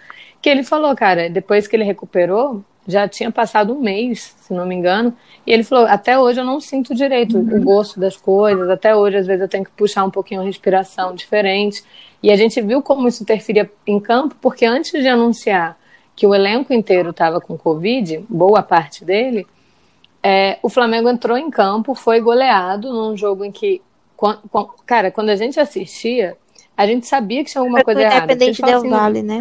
que 0.42 0.50
ele 0.50 0.64
falou, 0.64 0.94
cara, 0.96 1.30
depois 1.30 1.68
que 1.68 1.76
ele 1.76 1.84
recuperou, 1.84 2.64
já 2.86 3.08
tinha 3.08 3.30
passado 3.30 3.72
um 3.72 3.80
mês, 3.80 4.34
se 4.40 4.52
não 4.52 4.66
me 4.66 4.74
engano, 4.74 5.16
e 5.46 5.52
ele 5.52 5.62
falou, 5.62 5.86
até 5.86 6.18
hoje 6.18 6.40
eu 6.40 6.44
não 6.44 6.60
sinto 6.60 6.92
direito 6.92 7.38
o 7.38 7.60
gosto 7.62 8.00
das 8.00 8.16
coisas, 8.16 8.68
até 8.68 8.96
hoje 8.96 9.16
às 9.16 9.26
vezes 9.26 9.42
eu 9.42 9.48
tenho 9.48 9.64
que 9.64 9.70
puxar 9.70 10.04
um 10.04 10.10
pouquinho 10.10 10.40
a 10.40 10.44
respiração 10.44 11.14
diferente, 11.14 11.84
e 12.20 12.32
a 12.32 12.36
gente 12.36 12.60
viu 12.60 12.82
como 12.82 13.06
isso 13.06 13.22
interferia 13.22 13.70
em 13.86 14.00
campo, 14.00 14.34
porque 14.40 14.66
antes 14.66 14.90
de 14.90 15.06
anunciar 15.06 15.78
que 16.16 16.26
o 16.26 16.34
elenco 16.34 16.72
inteiro 16.72 17.10
estava 17.10 17.40
com 17.40 17.58
Covid, 17.58 18.24
boa 18.28 18.62
parte 18.62 19.04
dele, 19.04 19.46
é, 20.22 20.58
o 20.62 20.70
Flamengo 20.70 21.08
entrou 21.08 21.36
em 21.36 21.50
campo, 21.50 21.94
foi 21.94 22.20
goleado 22.20 22.92
num 22.92 23.16
jogo 23.16 23.44
em 23.44 23.52
que, 23.52 23.82
cara, 24.86 25.10
quando 25.10 25.28
a 25.28 25.36
gente 25.36 25.60
assistia, 25.60 26.36
a 26.76 26.86
gente 26.86 27.06
sabia 27.06 27.44
que 27.44 27.50
tinha 27.50 27.60
alguma 27.60 27.82
coisa 27.82 28.00
errada. 28.00 28.32
Independente 28.32 28.62
do 28.62 28.70
assim, 28.70 28.88
Vale, 28.88 29.22
né? 29.22 29.40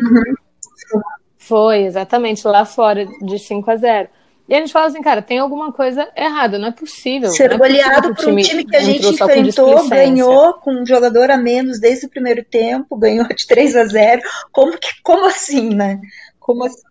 Foi, 1.38 1.84
exatamente, 1.84 2.46
lá 2.48 2.66
fora 2.66 3.06
de 3.06 3.40
5 3.40 3.70
a 3.72 3.76
0. 3.76 4.10
E 4.48 4.54
a 4.54 4.60
gente 4.60 4.74
fala 4.74 4.88
assim, 4.88 5.02
cara, 5.02 5.22
tem 5.22 5.40
alguma 5.40 5.72
coisa 5.72 6.10
errada, 6.18 6.60
não 6.60 6.68
é 6.68 6.72
possível. 6.72 7.30
Ser 7.30 7.54
é 7.54 7.58
goleado 7.58 8.14
por 8.14 8.28
um 8.28 8.36
time 8.36 8.66
que 8.66 8.76
a 8.76 8.82
gente 8.82 9.08
enfrentou, 9.08 9.88
ganhou 9.88 10.54
com 10.56 10.82
um 10.82 10.86
jogador 10.86 11.32
a 11.32 11.38
menos 11.38 11.80
desde 11.80 12.08
o 12.08 12.10
primeiro 12.10 12.44
tempo, 12.44 12.98
ganhou 12.98 13.26
de 13.28 13.48
3 13.48 13.76
a 13.78 13.86
0. 13.86 14.22
Como, 14.52 14.78
que, 14.78 14.90
como 15.02 15.26
assim, 15.26 15.74
né? 15.74 16.02
Como 16.44 16.66
assim? 16.66 16.82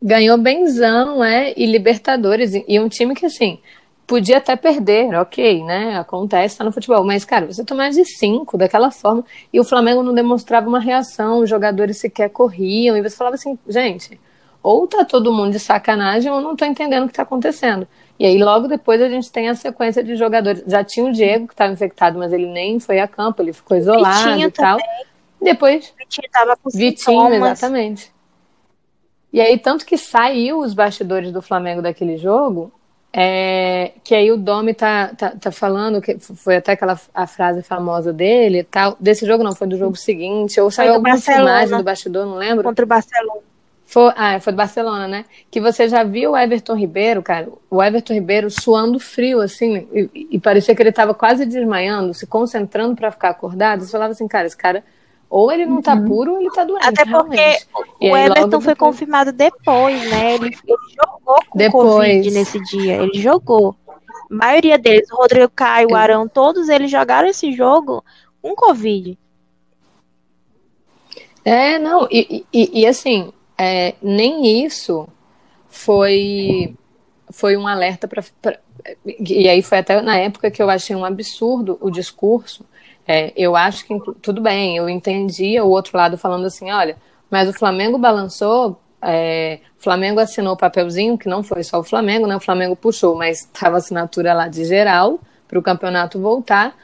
Ganhou 0.00 0.38
benzão, 0.38 1.22
é, 1.24 1.52
e 1.56 1.66
Libertadores, 1.66 2.52
e 2.54 2.78
um 2.78 2.88
time 2.88 3.16
que, 3.16 3.26
assim, 3.26 3.58
podia 4.06 4.38
até 4.38 4.54
perder, 4.54 5.12
ok, 5.16 5.64
né? 5.64 5.98
Acontece, 5.98 6.56
tá 6.56 6.62
no 6.62 6.70
futebol. 6.70 7.04
Mas, 7.04 7.24
cara, 7.24 7.46
você 7.46 7.64
tomar 7.64 7.90
de 7.90 8.04
cinco 8.04 8.56
daquela 8.56 8.92
forma, 8.92 9.24
e 9.52 9.58
o 9.58 9.64
Flamengo 9.64 10.02
não 10.02 10.14
demonstrava 10.14 10.68
uma 10.68 10.78
reação, 10.78 11.40
os 11.40 11.50
jogadores 11.50 11.98
sequer 11.98 12.30
corriam, 12.30 12.96
e 12.96 13.02
você 13.02 13.16
falava 13.16 13.34
assim, 13.34 13.58
gente, 13.68 14.18
ou 14.62 14.86
tá 14.86 15.04
todo 15.04 15.32
mundo 15.32 15.50
de 15.50 15.58
sacanagem, 15.58 16.30
ou 16.30 16.40
não 16.40 16.54
tô 16.54 16.64
entendendo 16.64 17.04
o 17.04 17.08
que 17.08 17.14
tá 17.14 17.22
acontecendo. 17.22 17.86
E 18.20 18.24
aí, 18.24 18.38
logo 18.38 18.68
depois, 18.68 19.02
a 19.02 19.08
gente 19.08 19.30
tem 19.32 19.48
a 19.48 19.54
sequência 19.56 20.02
de 20.02 20.14
jogadores. 20.14 20.62
Já 20.66 20.84
tinha 20.84 21.06
o 21.06 21.12
Diego, 21.12 21.48
que 21.48 21.54
estava 21.54 21.72
infectado, 21.72 22.18
mas 22.18 22.32
ele 22.32 22.46
nem 22.46 22.78
foi 22.78 23.00
a 23.00 23.08
campo, 23.08 23.42
ele 23.42 23.52
ficou 23.52 23.76
isolado 23.76 24.40
e 24.40 24.50
tal. 24.50 24.78
Também. 24.78 25.06
Depois. 25.42 25.92
Vitinho 25.98 26.28
tava 26.32 26.56
com 26.56 26.70
Vitinho, 26.70 27.22
sintomas. 27.22 27.52
exatamente. 27.52 28.17
E 29.32 29.40
aí, 29.40 29.58
tanto 29.58 29.84
que 29.84 29.98
saiu 29.98 30.60
os 30.60 30.72
bastidores 30.74 31.30
do 31.32 31.42
Flamengo 31.42 31.82
daquele 31.82 32.16
jogo, 32.16 32.72
é, 33.12 33.92
que 34.04 34.14
aí 34.14 34.30
o 34.30 34.36
Domi 34.36 34.74
tá, 34.74 35.08
tá, 35.16 35.30
tá, 35.30 35.50
falando, 35.50 36.00
que 36.00 36.18
foi 36.18 36.56
até 36.56 36.72
aquela 36.72 36.98
a 37.14 37.26
frase 37.26 37.62
famosa 37.62 38.12
dele 38.12 38.64
tal. 38.64 38.96
Desse 39.00 39.26
jogo 39.26 39.42
não, 39.42 39.54
foi 39.54 39.66
do 39.66 39.76
jogo 39.76 39.96
seguinte, 39.96 40.60
ou 40.60 40.70
saiu 40.70 40.94
alguma 40.94 41.16
filmagem 41.18 41.76
do 41.76 41.82
bastidor, 41.82 42.26
não 42.26 42.36
lembro. 42.36 42.64
Contra 42.64 42.84
o 42.84 42.88
Barcelona. 42.88 43.40
Foi, 43.86 44.12
ah, 44.16 44.38
foi 44.38 44.52
do 44.52 44.56
Barcelona, 44.56 45.08
né? 45.08 45.24
Que 45.50 45.62
você 45.62 45.88
já 45.88 46.04
viu 46.04 46.32
o 46.32 46.36
Everton 46.36 46.74
Ribeiro, 46.74 47.22
cara, 47.22 47.48
o 47.70 47.82
Everton 47.82 48.12
Ribeiro 48.12 48.50
suando 48.50 49.00
frio, 49.00 49.40
assim, 49.40 49.88
e, 49.94 50.28
e 50.32 50.38
parecia 50.38 50.74
que 50.74 50.82
ele 50.82 50.90
estava 50.90 51.14
quase 51.14 51.46
desmaiando, 51.46 52.12
se 52.12 52.26
concentrando 52.26 52.94
para 52.94 53.10
ficar 53.10 53.30
acordado. 53.30 53.80
Você 53.82 53.92
falava 53.92 54.12
assim, 54.12 54.28
cara, 54.28 54.46
esse 54.46 54.56
cara, 54.56 54.84
ou 55.30 55.52
ele 55.52 55.66
não 55.66 55.82
tá 55.82 55.94
uhum. 55.94 56.04
puro, 56.06 56.32
ou 56.34 56.40
ele 56.40 56.50
tá 56.50 56.64
doente. 56.64 56.86
Até 56.86 57.04
porque 57.04 57.36
realmente. 57.36 57.66
o 58.00 58.16
Everton 58.16 58.60
foi 58.60 58.74
confirmado 58.74 59.32
depois, 59.32 60.10
né? 60.10 60.34
Ele, 60.34 60.46
ele 60.46 60.78
jogou 60.96 61.44
com 61.50 61.58
depois. 61.58 62.12
Covid 62.14 62.30
nesse 62.30 62.62
dia, 62.64 63.02
ele 63.02 63.20
jogou. 63.20 63.76
A 64.30 64.34
maioria 64.34 64.78
deles, 64.78 65.10
o 65.10 65.16
Rodrigo 65.16 65.50
Caio, 65.54 65.90
o 65.90 65.96
Arão, 65.96 66.28
todos 66.28 66.68
eles 66.68 66.90
jogaram 66.90 67.28
esse 67.28 67.52
jogo 67.52 68.04
com 68.40 68.54
Covid. 68.54 69.18
É, 71.44 71.78
não, 71.78 72.06
e, 72.10 72.44
e, 72.52 72.80
e 72.80 72.86
assim, 72.86 73.32
é, 73.56 73.94
nem 74.02 74.64
isso 74.64 75.08
foi 75.68 76.74
foi 77.30 77.56
um 77.56 77.66
alerta 77.66 78.08
para 78.08 78.22
e 79.16 79.48
aí 79.48 79.62
foi 79.62 79.78
até 79.78 80.00
na 80.00 80.16
época 80.16 80.50
que 80.50 80.62
eu 80.62 80.70
achei 80.70 80.94
um 80.96 81.04
absurdo 81.04 81.76
o 81.80 81.90
discurso 81.90 82.64
é, 83.08 83.32
eu 83.34 83.56
acho 83.56 83.84
que 83.86 83.98
tudo 84.22 84.40
bem 84.40 84.76
eu 84.76 84.88
entendia 84.88 85.64
o 85.64 85.70
outro 85.70 85.96
lado 85.96 86.16
falando 86.16 86.46
assim 86.46 86.70
olha 86.70 86.96
mas 87.30 87.48
o 87.48 87.52
Flamengo 87.52 87.98
balançou 87.98 88.78
é, 89.02 89.60
o 89.78 89.82
Flamengo 89.82 90.20
assinou 90.20 90.52
o 90.52 90.56
papelzinho 90.56 91.18
que 91.18 91.28
não 91.28 91.42
foi 91.42 91.64
só 91.64 91.80
o 91.80 91.84
Flamengo 91.84 92.26
né 92.26 92.36
o 92.36 92.40
Flamengo 92.40 92.76
puxou 92.76 93.16
mas 93.16 93.38
estava 93.38 93.78
assinatura 93.78 94.32
lá 94.34 94.46
de 94.46 94.64
geral 94.64 95.18
para 95.48 95.58
o 95.58 95.62
campeonato 95.62 96.20
voltar. 96.20 96.76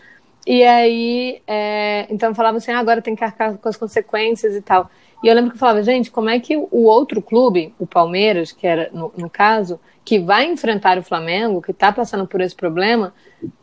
E 0.47 0.63
aí 0.63 1.41
é, 1.47 2.07
então 2.11 2.35
falava 2.35 2.57
assim 2.57 2.73
ah, 2.73 2.79
agora 2.79 3.01
tem 3.01 3.15
que 3.15 3.23
arcar 3.23 3.57
com 3.57 3.69
as 3.69 3.77
consequências 3.77 4.55
e 4.55 4.63
tal 4.63 4.91
e 5.25 5.29
eu 5.29 5.35
lembro 5.35 5.51
que 5.53 5.57
eu 5.57 5.59
falava, 5.59 5.83
gente, 5.83 6.11
como 6.11 6.29
é 6.29 6.39
que 6.39 6.55
o 6.55 6.85
outro 6.85 7.23
clube, 7.23 7.75
o 7.79 7.87
Palmeiras, 7.87 8.53
que 8.53 8.67
era 8.67 8.91
no, 8.93 9.11
no 9.17 9.31
caso, 9.31 9.81
que 10.05 10.19
vai 10.19 10.45
enfrentar 10.45 10.99
o 10.99 11.03
Flamengo, 11.03 11.63
que 11.63 11.71
está 11.71 11.91
passando 11.91 12.27
por 12.27 12.43
esse 12.43 12.55
problema, 12.55 13.15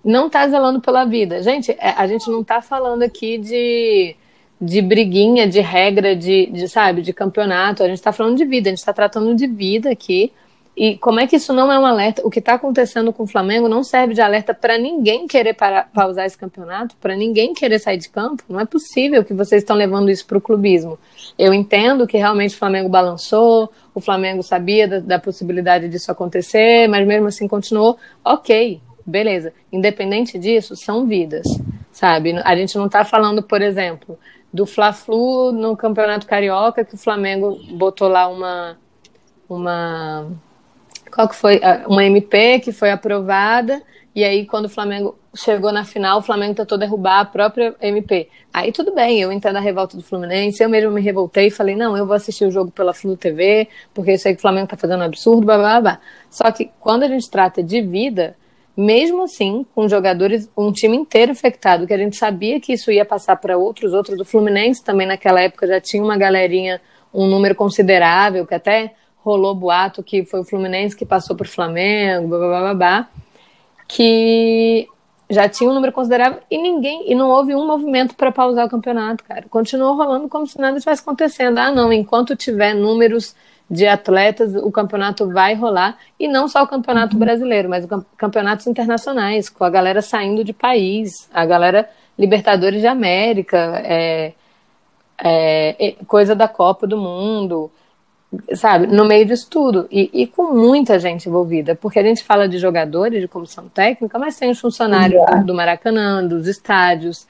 não 0.03 0.25
está 0.25 0.47
zelando 0.47 0.81
pela 0.81 1.05
vida. 1.05 1.43
Gente, 1.43 1.69
é, 1.73 1.93
a 1.95 2.07
gente 2.07 2.27
não 2.31 2.41
está 2.41 2.63
falando 2.63 3.03
aqui 3.03 3.37
de, 3.37 4.15
de 4.59 4.81
briguinha, 4.81 5.47
de 5.47 5.59
regra, 5.59 6.15
de, 6.15 6.47
de, 6.47 6.67
sabe, 6.67 7.03
de 7.03 7.13
campeonato. 7.13 7.83
A 7.83 7.87
gente 7.87 7.97
está 7.97 8.11
falando 8.11 8.37
de 8.37 8.45
vida, 8.45 8.67
a 8.67 8.71
gente 8.71 8.79
está 8.79 8.91
tratando 8.91 9.35
de 9.35 9.45
vida 9.45 9.91
aqui. 9.91 10.33
E 10.75 10.97
como 10.97 11.19
é 11.19 11.27
que 11.27 11.35
isso 11.35 11.51
não 11.53 11.71
é 11.71 11.77
um 11.77 11.85
alerta? 11.85 12.25
O 12.25 12.29
que 12.29 12.39
está 12.39 12.53
acontecendo 12.53 13.11
com 13.11 13.23
o 13.23 13.27
Flamengo 13.27 13.67
não 13.67 13.83
serve 13.83 14.13
de 14.13 14.21
alerta 14.21 14.53
para 14.53 14.77
ninguém 14.77 15.27
querer 15.27 15.53
parar, 15.53 15.89
pausar 15.93 16.25
esse 16.25 16.37
campeonato, 16.37 16.95
para 16.95 17.15
ninguém 17.15 17.53
querer 17.53 17.77
sair 17.77 17.97
de 17.97 18.09
campo. 18.09 18.43
Não 18.47 18.59
é 18.59 18.65
possível 18.65 19.23
que 19.23 19.33
vocês 19.33 19.61
estão 19.61 19.75
levando 19.75 20.09
isso 20.09 20.25
para 20.25 20.37
o 20.37 20.41
clubismo. 20.41 20.97
Eu 21.37 21.53
entendo 21.53 22.07
que 22.07 22.17
realmente 22.17 22.55
o 22.55 22.57
Flamengo 22.57 22.87
balançou, 22.87 23.69
o 23.93 23.99
Flamengo 23.99 24.41
sabia 24.41 24.87
da, 24.87 24.99
da 24.99 25.19
possibilidade 25.19 25.89
disso 25.89 26.11
acontecer, 26.11 26.87
mas 26.87 27.05
mesmo 27.05 27.27
assim 27.27 27.47
continuou. 27.47 27.97
Ok, 28.23 28.81
beleza. 29.05 29.53
Independente 29.71 30.39
disso, 30.39 30.75
são 30.77 31.05
vidas, 31.05 31.45
sabe? 31.91 32.33
A 32.43 32.55
gente 32.55 32.77
não 32.77 32.85
está 32.85 33.03
falando, 33.03 33.43
por 33.43 33.61
exemplo, 33.61 34.17
do 34.53 34.65
Fla-Flu 34.65 35.51
no 35.51 35.75
Campeonato 35.75 36.25
Carioca, 36.25 36.83
que 36.83 36.95
o 36.95 36.97
Flamengo 36.97 37.59
botou 37.71 38.07
lá 38.07 38.27
uma. 38.27 38.77
uma 39.49 40.27
qual 41.11 41.27
que 41.27 41.35
foi? 41.35 41.59
Ah, 41.63 41.83
uma 41.87 42.03
MP 42.05 42.59
que 42.59 42.71
foi 42.71 42.91
aprovada, 42.91 43.81
e 44.15 44.23
aí 44.23 44.45
quando 44.45 44.65
o 44.65 44.69
Flamengo 44.69 45.17
chegou 45.33 45.71
na 45.71 45.85
final, 45.85 46.19
o 46.19 46.21
Flamengo 46.21 46.55
tentou 46.55 46.77
derrubar 46.77 47.19
a 47.21 47.25
própria 47.25 47.75
MP. 47.81 48.27
Aí 48.53 48.71
tudo 48.71 48.93
bem, 48.93 49.19
eu 49.21 49.31
entendo 49.31 49.55
a 49.55 49.61
revolta 49.61 49.95
do 49.95 50.03
Fluminense, 50.03 50.61
eu 50.61 50.69
mesmo 50.69 50.91
me 50.91 51.01
revoltei 51.01 51.47
e 51.47 51.51
falei, 51.51 51.75
não, 51.75 51.95
eu 51.95 52.05
vou 52.05 52.15
assistir 52.15 52.45
o 52.45 52.51
jogo 52.51 52.71
pela 52.71 52.93
Flu 52.93 53.15
TV, 53.15 53.67
porque 53.93 54.13
isso 54.13 54.27
aí 54.27 54.33
que 54.33 54.39
o 54.39 54.41
Flamengo 54.41 54.67
tá 54.67 54.77
fazendo 54.77 55.01
um 55.01 55.05
absurdo, 55.05 55.45
blá, 55.45 55.57
blá, 55.57 55.81
blá. 55.81 55.99
Só 56.29 56.51
que 56.51 56.69
quando 56.79 57.03
a 57.03 57.07
gente 57.07 57.29
trata 57.29 57.63
de 57.63 57.81
vida, 57.81 58.35
mesmo 58.75 59.23
assim, 59.23 59.65
com 59.75 59.87
jogadores, 59.87 60.49
um 60.57 60.71
time 60.71 60.97
inteiro 60.97 61.31
infectado, 61.31 61.85
que 61.85 61.93
a 61.93 61.97
gente 61.97 62.15
sabia 62.17 62.59
que 62.59 62.73
isso 62.73 62.91
ia 62.91 63.05
passar 63.05 63.35
para 63.37 63.57
outros, 63.57 63.93
outros 63.93 64.17
do 64.17 64.25
Fluminense 64.25 64.83
também 64.83 65.07
naquela 65.07 65.41
época 65.41 65.67
já 65.67 65.79
tinha 65.79 66.03
uma 66.03 66.17
galerinha, 66.17 66.81
um 67.13 67.27
número 67.27 67.53
considerável, 67.55 68.45
que 68.45 68.55
até 68.55 68.93
rolou 69.23 69.55
boato 69.55 70.03
que 70.03 70.25
foi 70.25 70.41
o 70.41 70.43
Fluminense 70.43 70.95
que 70.95 71.05
passou 71.05 71.35
por 71.35 71.47
Flamengo, 71.47 72.27
blá, 72.27 72.37
blá, 72.39 72.59
blá, 72.59 72.73
blá, 72.73 73.09
que 73.87 74.87
já 75.29 75.47
tinha 75.47 75.69
um 75.69 75.73
número 75.73 75.93
considerável 75.93 76.39
e 76.51 76.57
ninguém, 76.57 77.09
e 77.09 77.15
não 77.15 77.29
houve 77.29 77.55
um 77.55 77.65
movimento 77.65 78.15
para 78.15 78.31
pausar 78.31 78.65
o 78.65 78.69
campeonato, 78.69 79.23
cara. 79.23 79.45
Continuou 79.49 79.95
rolando 79.95 80.27
como 80.27 80.45
se 80.45 80.59
nada 80.59 80.77
estivesse 80.77 81.01
acontecendo. 81.01 81.57
Ah, 81.57 81.71
não, 81.71 81.91
enquanto 81.93 82.35
tiver 82.35 82.73
números 82.73 83.33
de 83.69 83.87
atletas, 83.87 84.53
o 84.55 84.69
campeonato 84.69 85.29
vai 85.29 85.53
rolar, 85.53 85.97
e 86.19 86.27
não 86.27 86.49
só 86.49 86.63
o 86.63 86.67
campeonato 86.67 87.15
brasileiro, 87.15 87.69
mas 87.69 87.87
campeonatos 88.17 88.67
internacionais, 88.67 89.47
com 89.47 89.63
a 89.63 89.69
galera 89.69 90.01
saindo 90.01 90.43
de 90.43 90.51
país, 90.51 91.29
a 91.33 91.45
galera 91.45 91.89
Libertadores 92.19 92.81
de 92.81 92.87
América, 92.87 93.81
é, 93.85 94.33
é, 95.17 95.95
coisa 96.05 96.35
da 96.35 96.49
Copa 96.49 96.85
do 96.85 96.97
Mundo 96.97 97.71
sabe, 98.55 98.87
no 98.87 99.05
meio 99.05 99.25
disso 99.25 99.47
tudo. 99.49 99.87
E, 99.91 100.09
e, 100.13 100.27
com 100.27 100.53
muita 100.53 100.99
gente 100.99 101.27
envolvida, 101.27 101.75
porque 101.75 101.99
a 101.99 102.03
gente 102.03 102.23
fala 102.23 102.47
de 102.47 102.57
jogadores, 102.57 103.21
de 103.21 103.27
comissão 103.27 103.67
técnica, 103.67 104.17
mas 104.17 104.37
tem 104.37 104.49
os 104.49 104.59
funcionários 104.59 105.21
do, 105.25 105.45
do 105.47 105.53
Maracanã, 105.53 106.25
dos 106.25 106.47
estádios, 106.47 107.27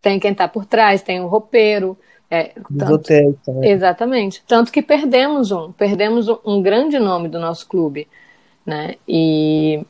tem 0.00 0.20
quem 0.20 0.32
está 0.32 0.46
por 0.46 0.64
trás, 0.64 1.02
tem 1.02 1.20
o 1.20 1.26
roupeiro. 1.26 1.96
É, 2.30 2.52
tanto, 2.78 2.94
hotéis 2.94 3.34
também. 3.44 3.70
Exatamente. 3.70 4.42
Tanto 4.46 4.72
que 4.72 4.82
perdemos 4.82 5.50
um, 5.50 5.72
perdemos 5.72 6.28
um, 6.28 6.38
um, 6.44 6.62
grande 6.62 6.98
nome 6.98 7.28
do 7.28 7.38
nosso 7.38 7.66
clube. 7.68 8.08
Né? 8.64 8.94
E, 9.06 9.84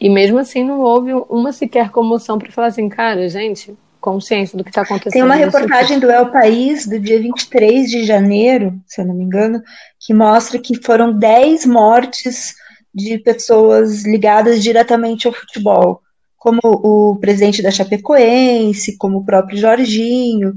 e 0.00 0.08
mesmo 0.08 0.38
assim 0.38 0.64
não 0.64 0.80
houve 0.80 1.12
uma 1.28 1.52
sequer 1.52 1.90
comoção 1.90 2.38
para 2.38 2.52
falar 2.52 2.68
assim, 2.68 2.88
cara, 2.88 3.28
gente, 3.28 3.76
consciência 4.00 4.56
do 4.56 4.64
que 4.64 4.70
está 4.70 4.82
acontecendo. 4.82 5.12
Tem 5.12 5.22
uma 5.22 5.34
reportagem 5.34 5.98
do 5.98 6.10
El 6.10 6.30
País, 6.30 6.86
do 6.86 6.98
dia 6.98 7.20
23 7.20 7.90
de 7.90 8.04
janeiro, 8.04 8.74
se 8.86 9.00
eu 9.00 9.06
não 9.06 9.14
me 9.14 9.24
engano, 9.24 9.62
que 10.08 10.14
mostra 10.14 10.58
que 10.58 10.82
foram 10.82 11.12
10 11.12 11.66
mortes 11.66 12.54
de 12.94 13.18
pessoas 13.18 14.06
ligadas 14.06 14.62
diretamente 14.62 15.26
ao 15.26 15.34
futebol, 15.34 16.00
como 16.38 16.60
o 16.64 17.16
presidente 17.16 17.60
da 17.60 17.70
Chapecoense, 17.70 18.96
como 18.96 19.18
o 19.18 19.24
próprio 19.26 19.58
Jorginho. 19.58 20.54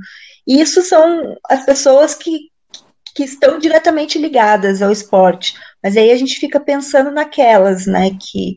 Isso 0.48 0.82
são 0.84 1.36
as 1.50 1.66
pessoas 1.66 2.16
que, 2.16 2.44
que 3.14 3.26
estão 3.26 3.60
diretamente 3.60 4.18
ligadas 4.18 4.82
ao 4.82 4.90
esporte. 4.90 5.54
Mas 5.84 5.98
aí 5.98 6.12
a 6.12 6.16
gente 6.16 6.40
fica 6.40 6.58
pensando 6.58 7.12
naquelas, 7.12 7.86
né, 7.86 8.12
que, 8.12 8.56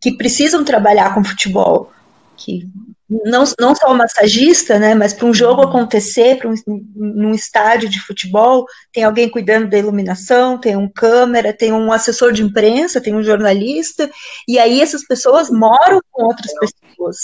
que 0.00 0.16
precisam 0.16 0.62
trabalhar 0.62 1.12
com 1.14 1.24
futebol, 1.24 1.90
que 2.36 2.68
não, 3.24 3.44
não 3.60 3.74
só 3.74 3.92
o 3.92 3.96
massagista, 3.96 4.78
né, 4.78 4.94
mas 4.94 5.12
para 5.12 5.26
um 5.26 5.34
jogo 5.34 5.62
acontecer, 5.62 6.38
para 6.38 6.48
um, 6.48 6.54
num 6.96 7.34
estádio 7.34 7.88
de 7.88 8.00
futebol, 8.00 8.64
tem 8.92 9.04
alguém 9.04 9.28
cuidando 9.28 9.68
da 9.68 9.78
iluminação, 9.78 10.58
tem 10.58 10.76
um 10.76 10.88
câmera, 10.88 11.52
tem 11.52 11.72
um 11.72 11.92
assessor 11.92 12.32
de 12.32 12.42
imprensa, 12.42 13.00
tem 13.00 13.14
um 13.14 13.22
jornalista, 13.22 14.10
e 14.48 14.58
aí 14.58 14.80
essas 14.80 15.06
pessoas 15.06 15.50
moram 15.50 16.00
com 16.10 16.24
outras 16.24 16.52
pessoas 16.58 17.16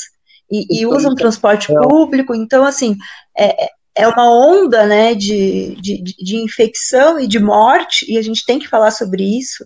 e, 0.51 0.81
e 0.81 0.87
usam 0.87 1.15
transporte 1.15 1.69
público, 1.69 2.35
então, 2.35 2.65
assim, 2.65 2.97
é, 3.37 3.69
é 3.97 4.09
uma 4.09 4.31
onda, 4.31 4.87
né, 4.87 5.15
de, 5.15 5.77
de, 5.81 6.03
de 6.03 6.37
infecção 6.37 7.19
e 7.19 7.27
de 7.27 7.39
morte, 7.39 8.11
e 8.11 8.19
a 8.19 8.23
gente 8.23 8.45
tem 8.45 8.59
que 8.59 8.69
falar 8.69 8.91
sobre 8.91 9.23
isso, 9.23 9.65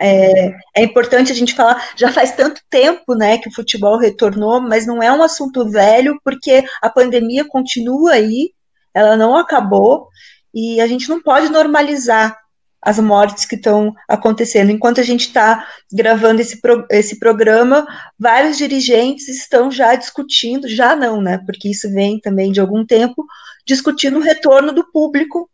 é, 0.00 0.48
é, 0.76 0.82
importante 0.82 1.30
a 1.30 1.34
gente 1.34 1.54
falar, 1.54 1.90
já 1.96 2.10
faz 2.10 2.32
tanto 2.32 2.60
tempo 2.68 3.14
né, 3.14 3.38
que 3.38 3.48
o 3.48 3.54
futebol 3.54 3.98
retornou, 3.98 4.60
mas 4.60 4.86
não 4.86 5.02
é 5.02 5.12
um 5.12 5.22
assunto 5.22 5.70
velho, 5.70 6.18
porque 6.24 6.64
a 6.82 6.90
pandemia 6.90 7.44
continua 7.44 8.12
aí, 8.12 8.52
ela 8.92 9.16
não 9.16 9.36
acabou, 9.36 10.08
e 10.52 10.80
a 10.80 10.86
gente 10.86 11.08
não 11.08 11.20
pode 11.20 11.48
normalizar 11.48 12.36
as 12.84 12.98
mortes 12.98 13.46
que 13.46 13.54
estão 13.54 13.94
acontecendo. 14.06 14.70
Enquanto 14.70 15.00
a 15.00 15.04
gente 15.04 15.28
está 15.28 15.66
gravando 15.90 16.42
esse, 16.42 16.60
pro, 16.60 16.86
esse 16.90 17.18
programa, 17.18 17.86
vários 18.18 18.58
dirigentes 18.58 19.26
estão 19.28 19.70
já 19.70 19.94
discutindo, 19.94 20.68
já 20.68 20.94
não, 20.94 21.20
né? 21.22 21.38
Porque 21.46 21.70
isso 21.70 21.90
vem 21.90 22.20
também 22.20 22.52
de 22.52 22.60
algum 22.60 22.84
tempo, 22.84 23.24
discutindo 23.66 24.18
o 24.18 24.22
retorno 24.22 24.70
do 24.70 24.84
público 24.92 25.48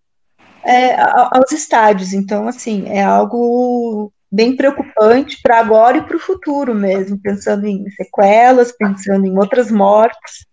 é, 0.64 1.00
aos 1.00 1.52
estádios. 1.52 2.12
Então, 2.12 2.48
assim, 2.48 2.88
é 2.88 3.02
algo 3.02 4.12
bem 4.30 4.54
preocupante 4.54 5.40
para 5.42 5.58
agora 5.58 5.98
e 5.98 6.02
para 6.02 6.16
o 6.16 6.20
futuro 6.20 6.74
mesmo, 6.74 7.18
pensando 7.18 7.66
em 7.66 7.88
sequelas, 7.90 8.70
pensando 8.70 9.26
em 9.26 9.36
outras 9.36 9.70
mortes. 9.70 10.46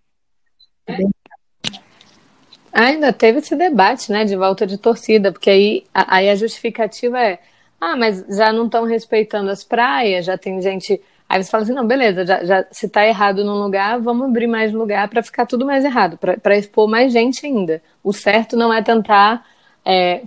Ainda 2.73 3.13
teve 3.13 3.39
esse 3.39 3.55
debate, 3.55 4.11
né, 4.11 4.25
de 4.25 4.35
volta 4.35 4.65
de 4.65 4.77
torcida, 4.77 5.31
porque 5.31 5.49
aí, 5.49 5.85
aí 5.93 6.29
a 6.29 6.35
justificativa 6.35 7.19
é, 7.19 7.39
ah, 7.79 7.95
mas 7.95 8.25
já 8.29 8.51
não 8.51 8.65
estão 8.65 8.85
respeitando 8.85 9.49
as 9.49 9.63
praias, 9.63 10.25
já 10.25 10.37
tem 10.37 10.61
gente. 10.61 11.01
Aí 11.29 11.43
você 11.43 11.49
fala 11.49 11.63
assim, 11.63 11.73
não, 11.73 11.85
beleza, 11.85 12.25
já, 12.25 12.43
já 12.43 12.65
se 12.71 12.87
está 12.87 13.05
errado 13.05 13.43
num 13.43 13.61
lugar, 13.61 13.99
vamos 13.99 14.27
abrir 14.27 14.47
mais 14.47 14.71
lugar 14.73 15.07
para 15.09 15.21
ficar 15.21 15.45
tudo 15.45 15.65
mais 15.65 15.83
errado, 15.85 16.17
para 16.17 16.57
expor 16.57 16.87
mais 16.87 17.11
gente 17.11 17.45
ainda. 17.45 17.81
O 18.03 18.13
certo 18.13 18.55
não 18.55 18.73
é 18.73 18.81
tentar 18.81 19.45
é, 19.89 20.21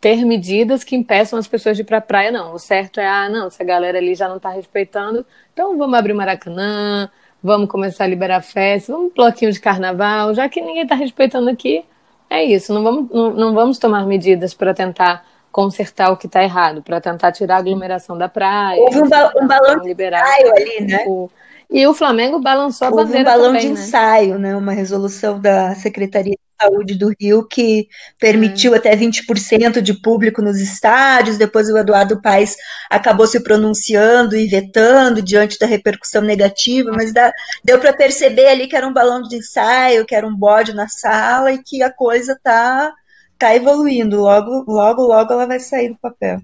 ter 0.00 0.24
medidas 0.24 0.82
que 0.82 0.96
impeçam 0.96 1.38
as 1.38 1.46
pessoas 1.46 1.76
de 1.76 1.82
ir 1.82 1.86
para 1.86 1.98
a 1.98 2.00
praia, 2.00 2.32
não. 2.32 2.52
O 2.52 2.58
certo 2.58 2.98
é, 2.98 3.06
ah, 3.06 3.28
não, 3.28 3.48
se 3.48 3.62
a 3.62 3.64
galera 3.64 3.96
ali 3.96 4.12
já 4.16 4.28
não 4.28 4.38
está 4.38 4.50
respeitando, 4.50 5.24
então 5.52 5.78
vamos 5.78 5.96
abrir 5.96 6.12
Maracanã, 6.12 7.08
vamos 7.40 7.68
começar 7.68 8.04
a 8.04 8.06
liberar 8.08 8.42
festa, 8.42 8.92
vamos 8.92 9.12
um 9.12 9.14
bloquinho 9.14 9.52
de 9.52 9.60
carnaval, 9.60 10.34
já 10.34 10.48
que 10.48 10.60
ninguém 10.60 10.82
está 10.82 10.96
respeitando 10.96 11.48
aqui, 11.48 11.84
é 12.28 12.42
isso, 12.42 12.74
não 12.74 12.82
vamos, 12.82 13.10
não, 13.10 13.30
não 13.32 13.54
vamos 13.54 13.78
tomar 13.78 14.04
medidas 14.04 14.52
para 14.52 14.74
tentar 14.74 15.24
consertar 15.52 16.10
o 16.10 16.16
que 16.16 16.26
está 16.26 16.42
errado, 16.42 16.82
para 16.82 17.00
tentar 17.00 17.30
tirar 17.30 17.54
a 17.54 17.58
aglomeração 17.58 18.18
da 18.18 18.28
praia. 18.28 18.80
Houve 18.80 19.00
um, 19.00 19.08
ba 19.08 19.32
um 19.40 19.46
balão 19.46 19.78
de 19.78 19.92
ensaio 19.92 20.52
ali, 20.52 20.80
né? 20.80 21.04
O, 21.06 21.30
e 21.70 21.86
o 21.86 21.94
Flamengo 21.94 22.40
balançou 22.40 22.88
Houve 22.88 23.00
a 23.00 23.04
bandeira 23.04 23.30
um 23.30 23.32
balão 23.32 23.46
também, 23.46 23.60
de 23.60 23.68
né? 23.68 23.72
ensaio, 23.74 24.38
né? 24.40 24.56
Uma 24.56 24.72
resolução 24.72 25.38
da 25.38 25.76
Secretaria 25.76 26.34
Saúde 26.60 26.94
do 26.94 27.12
Rio 27.20 27.46
que 27.46 27.88
permitiu 28.18 28.74
até 28.74 28.94
20% 28.96 29.82
de 29.82 29.94
público 29.94 30.40
nos 30.42 30.60
estádios. 30.60 31.36
Depois 31.38 31.68
o 31.68 31.76
Eduardo 31.76 32.20
Paes 32.20 32.56
acabou 32.90 33.26
se 33.26 33.40
pronunciando 33.40 34.36
e 34.36 34.46
vetando 34.46 35.20
diante 35.22 35.58
da 35.58 35.66
repercussão 35.66 36.22
negativa, 36.22 36.90
mas 36.92 37.12
dá- 37.12 37.32
deu 37.64 37.78
para 37.78 37.92
perceber 37.92 38.46
ali 38.48 38.66
que 38.68 38.76
era 38.76 38.86
um 38.86 38.92
balão 38.92 39.22
de 39.22 39.36
ensaio, 39.36 40.06
que 40.06 40.14
era 40.14 40.26
um 40.26 40.34
bode 40.34 40.72
na 40.74 40.88
sala 40.88 41.52
e 41.52 41.62
que 41.62 41.82
a 41.82 41.92
coisa 41.92 42.38
tá 42.42 42.92
tá 43.38 43.54
evoluindo. 43.54 44.20
Logo, 44.20 44.64
logo, 44.66 45.02
logo 45.02 45.32
ela 45.32 45.46
vai 45.46 45.58
sair 45.60 45.88
do 45.90 45.98
papel. 45.98 46.40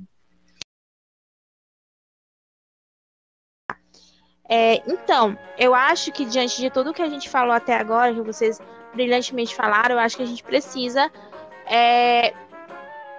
É, 4.48 4.82
então, 4.90 5.38
eu 5.56 5.72
acho 5.72 6.10
que 6.10 6.24
diante 6.24 6.60
de 6.60 6.68
tudo 6.70 6.92
que 6.92 7.00
a 7.00 7.08
gente 7.08 7.30
falou 7.30 7.52
até 7.52 7.76
agora, 7.76 8.12
que 8.12 8.20
vocês 8.20 8.60
brilhantemente 8.94 9.54
falaram, 9.54 9.96
eu 9.96 10.00
acho 10.00 10.16
que 10.16 10.22
a 10.22 10.26
gente 10.26 10.42
precisa 10.42 11.10
é, 11.66 12.32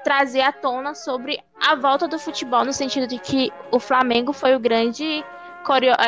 trazer 0.04 0.42
à 0.42 0.52
tona 0.52 0.94
sobre 0.94 1.42
a 1.62 1.76
volta 1.76 2.08
do 2.08 2.20
futebol, 2.20 2.66
no 2.66 2.74
sentido 2.74 3.08
de 3.08 3.20
que 3.20 3.52
o 3.72 3.80
Flamengo 3.80 4.34
foi 4.34 4.56
o 4.56 4.60
grande 4.60 5.24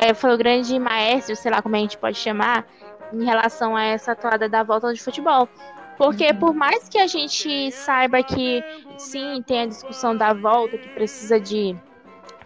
é, 0.02 0.14
foi 0.16 0.34
o 0.34 0.38
grande 0.38 0.78
maestro, 0.80 1.36
sei 1.36 1.52
lá 1.52 1.62
como 1.62 1.76
a 1.76 1.80
gente 1.80 1.98
pode 1.98 2.18
chamar, 2.18 2.66
em 3.14 3.24
relação 3.24 3.76
a 3.76 3.84
essa 3.84 4.16
toada 4.16 4.50
da 4.50 4.64
volta 4.64 4.92
do 4.92 5.00
futebol. 5.00 5.48
Porque 5.96 6.34
por 6.34 6.54
mais 6.56 6.90
que 6.90 6.98
a 6.98 7.06
gente 7.06 7.72
saiba 7.72 8.24
que 8.24 8.64
sim, 8.98 9.44
tem 9.46 9.62
a 9.62 9.66
discussão 9.68 10.18
da 10.18 10.34
volta, 10.34 10.78
que 10.78 10.90
precisa 10.90 11.40
de 11.40 11.76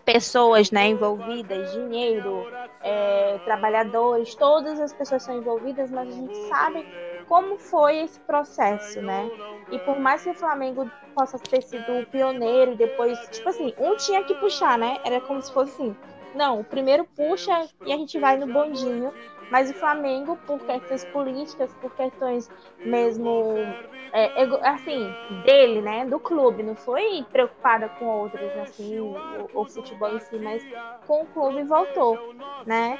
pessoas 0.07 0.71
né, 0.71 0.87
envolvidas, 0.87 1.73
dinheiro, 1.73 2.47
é, 2.81 3.37
trabalhadores, 3.43 4.33
todas 4.35 4.79
as 4.79 4.93
pessoas 4.93 5.21
são 5.21 5.35
envolvidas, 5.35 5.91
mas 5.91 6.07
a 6.07 6.11
gente 6.13 6.37
sabe 6.47 6.87
como 7.27 7.57
foi 7.57 7.97
esse 7.97 8.17
processo, 8.21 9.01
né? 9.01 9.29
E 9.69 9.77
por 9.79 9.99
mais 9.99 10.23
que 10.23 10.29
o 10.29 10.33
Flamengo 10.33 10.89
possa 11.13 11.37
ter 11.37 11.61
sido 11.61 11.91
o 11.91 12.05
pioneiro 12.05 12.71
e 12.71 12.75
depois, 12.77 13.19
tipo 13.31 13.49
assim, 13.49 13.73
um 13.77 13.97
tinha 13.97 14.23
que 14.23 14.33
puxar, 14.35 14.77
né? 14.77 14.97
Era 15.03 15.19
como 15.19 15.41
se 15.41 15.51
fosse 15.51 15.73
assim, 15.73 15.95
não, 16.33 16.61
o 16.61 16.63
primeiro 16.63 17.03
puxa 17.03 17.67
e 17.85 17.91
a 17.91 17.97
gente 17.97 18.17
vai 18.17 18.37
no 18.37 18.47
bondinho, 18.47 19.13
mas 19.49 19.69
o 19.69 19.73
Flamengo, 19.73 20.37
por 20.45 20.59
questões 20.65 21.03
políticas, 21.05 21.73
por 21.75 21.93
questões 21.95 22.49
mesmo, 22.83 23.77
é, 24.11 24.43
assim, 24.69 25.15
dele, 25.29 25.81
né, 25.81 26.05
do 26.05 26.19
clube, 26.19 26.63
não 26.63 26.75
foi 26.75 27.25
preocupada 27.31 27.89
com 27.89 28.05
outros, 28.05 28.55
assim, 28.57 28.99
o, 28.99 29.49
o 29.53 29.65
futebol 29.65 30.09
em 30.09 30.19
si, 30.19 30.39
mas 30.39 30.65
com 31.05 31.23
o 31.23 31.27
clube 31.27 31.63
voltou, 31.63 32.21
né? 32.65 32.99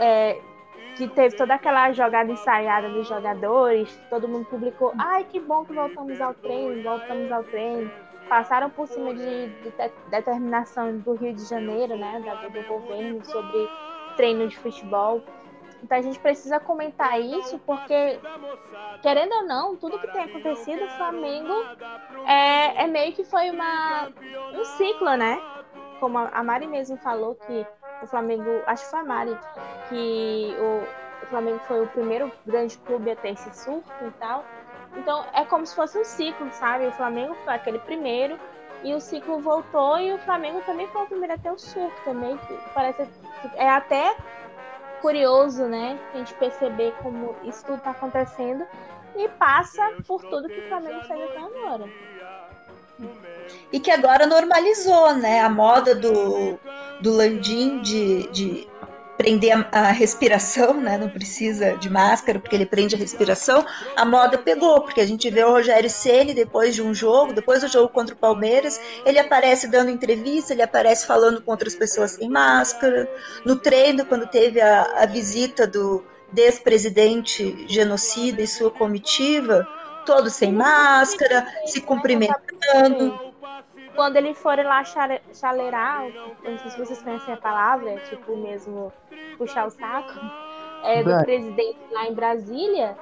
É, 0.00 0.40
que 0.94 1.08
teve 1.08 1.34
toda 1.34 1.54
aquela 1.54 1.92
jogada 1.92 2.30
ensaiada 2.30 2.88
dos 2.90 3.06
jogadores, 3.08 4.02
todo 4.10 4.28
mundo 4.28 4.44
publicou, 4.46 4.94
ai 4.98 5.24
que 5.24 5.40
bom 5.40 5.64
que 5.64 5.72
voltamos 5.72 6.20
ao 6.20 6.34
treino, 6.34 6.82
voltamos 6.82 7.30
ao 7.30 7.44
treino. 7.44 7.90
Passaram 8.28 8.70
por 8.70 8.86
cima 8.88 9.14
de, 9.14 9.48
de 9.48 9.70
de- 9.70 9.92
determinação 10.06 10.98
do 10.98 11.14
Rio 11.14 11.34
de 11.34 11.44
Janeiro, 11.44 11.96
né, 11.96 12.20
da- 12.20 12.48
do 12.48 12.62
governo 12.62 13.24
sobre 13.24 13.70
treino 14.16 14.46
de 14.48 14.58
futebol. 14.58 15.22
Então 15.82 15.98
a 15.98 16.02
gente 16.02 16.18
precisa 16.18 16.60
comentar 16.60 17.20
isso 17.20 17.58
porque, 17.66 18.18
querendo 19.02 19.32
ou 19.32 19.44
não, 19.44 19.76
tudo 19.76 19.98
que 19.98 20.06
tem 20.12 20.22
acontecido, 20.22 20.84
o 20.84 20.90
Flamengo 20.90 21.52
é, 22.26 22.84
é 22.84 22.86
meio 22.86 23.12
que 23.12 23.24
foi 23.24 23.50
uma, 23.50 24.08
um 24.54 24.64
ciclo, 24.64 25.16
né? 25.16 25.40
Como 25.98 26.18
a 26.18 26.42
Mari 26.42 26.66
mesmo 26.66 26.96
falou 26.98 27.34
que 27.34 27.66
o 28.02 28.06
Flamengo, 28.06 28.62
acho 28.66 28.84
que 28.84 28.90
foi 28.90 29.00
a 29.00 29.04
Mari, 29.04 29.38
que 29.88 30.56
o, 30.58 31.24
o 31.24 31.26
Flamengo 31.26 31.58
foi 31.66 31.82
o 31.82 31.88
primeiro 31.88 32.30
grande 32.46 32.78
clube 32.78 33.10
a 33.10 33.16
ter 33.16 33.30
esse 33.30 33.52
surto 33.52 33.90
e 34.06 34.10
tal. 34.12 34.44
Então 34.96 35.24
é 35.32 35.44
como 35.44 35.66
se 35.66 35.74
fosse 35.74 35.98
um 35.98 36.04
ciclo, 36.04 36.48
sabe? 36.52 36.86
O 36.86 36.92
Flamengo 36.92 37.34
foi 37.44 37.54
aquele 37.54 37.78
primeiro 37.80 38.38
e 38.84 38.94
o 38.94 39.00
ciclo 39.00 39.38
voltou 39.40 39.98
e 39.98 40.12
o 40.12 40.18
Flamengo 40.18 40.60
também 40.66 40.86
foi 40.88 41.02
o 41.02 41.06
primeiro 41.06 41.34
a 41.34 41.38
ter 41.38 41.50
o 41.50 41.58
surto 41.58 41.96
também. 42.04 42.38
Parece 42.74 43.08
é 43.54 43.68
até 43.68 44.16
curioso, 45.02 45.66
né? 45.66 45.98
A 46.14 46.18
gente 46.18 46.32
perceber 46.34 46.94
como 47.02 47.36
isso 47.44 47.66
tudo 47.66 47.82
tá 47.82 47.90
acontecendo 47.90 48.64
e 49.16 49.28
passa 49.28 49.82
por 50.06 50.22
tudo 50.22 50.48
que 50.48 50.60
o 50.60 50.68
Flamengo 50.68 51.04
fez 51.04 51.20
até 51.20 51.38
agora. 51.38 51.90
E 53.72 53.80
que 53.80 53.90
agora 53.90 54.26
normalizou, 54.26 55.14
né? 55.14 55.40
A 55.40 55.50
moda 55.50 55.94
do, 55.94 56.58
do 57.00 57.12
Landim 57.12 57.80
de, 57.80 58.28
de 58.28 58.68
prender 59.22 59.52
a, 59.52 59.68
a 59.70 59.92
respiração, 59.92 60.80
né? 60.80 60.98
Não 60.98 61.08
precisa 61.08 61.76
de 61.76 61.88
máscara, 61.88 62.40
porque 62.40 62.56
ele 62.56 62.66
prende 62.66 62.96
a 62.96 62.98
respiração. 62.98 63.64
A 63.94 64.04
moda 64.04 64.36
pegou, 64.36 64.80
porque 64.80 65.00
a 65.00 65.06
gente 65.06 65.30
vê 65.30 65.44
o 65.44 65.52
Rogério 65.52 65.88
Ceni 65.88 66.34
depois 66.34 66.74
de 66.74 66.82
um 66.82 66.92
jogo, 66.92 67.32
depois 67.32 67.60
do 67.60 67.68
jogo 67.68 67.88
contra 67.88 68.16
o 68.16 68.18
Palmeiras, 68.18 68.80
ele 69.06 69.20
aparece 69.20 69.68
dando 69.68 69.90
entrevista, 69.90 70.52
ele 70.52 70.62
aparece 70.62 71.06
falando 71.06 71.40
com 71.40 71.52
outras 71.52 71.76
pessoas 71.76 72.12
sem 72.12 72.28
máscara. 72.28 73.08
No 73.44 73.54
treino, 73.54 74.04
quando 74.04 74.26
teve 74.26 74.60
a, 74.60 75.02
a 75.02 75.06
visita 75.06 75.68
do 75.68 76.04
ex-presidente 76.36 77.64
genocida 77.68 78.42
e 78.42 78.46
sua 78.48 78.72
comitiva, 78.72 79.64
todos 80.04 80.32
sem 80.32 80.52
máscara, 80.52 81.46
se 81.66 81.80
cumprimentando. 81.80 83.31
Quando 83.94 84.16
eles 84.16 84.38
forem 84.38 84.64
lá 84.64 84.82
chale- 84.84 85.20
chaleirar, 85.34 86.02
não 86.42 86.58
sei 86.58 86.70
se 86.70 86.78
vocês 86.78 87.02
conhecem 87.02 87.34
a 87.34 87.36
palavra, 87.36 87.90
é 87.90 87.98
tipo 87.98 88.36
mesmo 88.36 88.92
puxar 89.36 89.66
o 89.66 89.70
saco, 89.70 90.18
é, 90.82 91.02
do 91.02 91.24
presidente 91.24 91.78
lá 91.90 92.06
em 92.06 92.14
Brasília, 92.14 92.96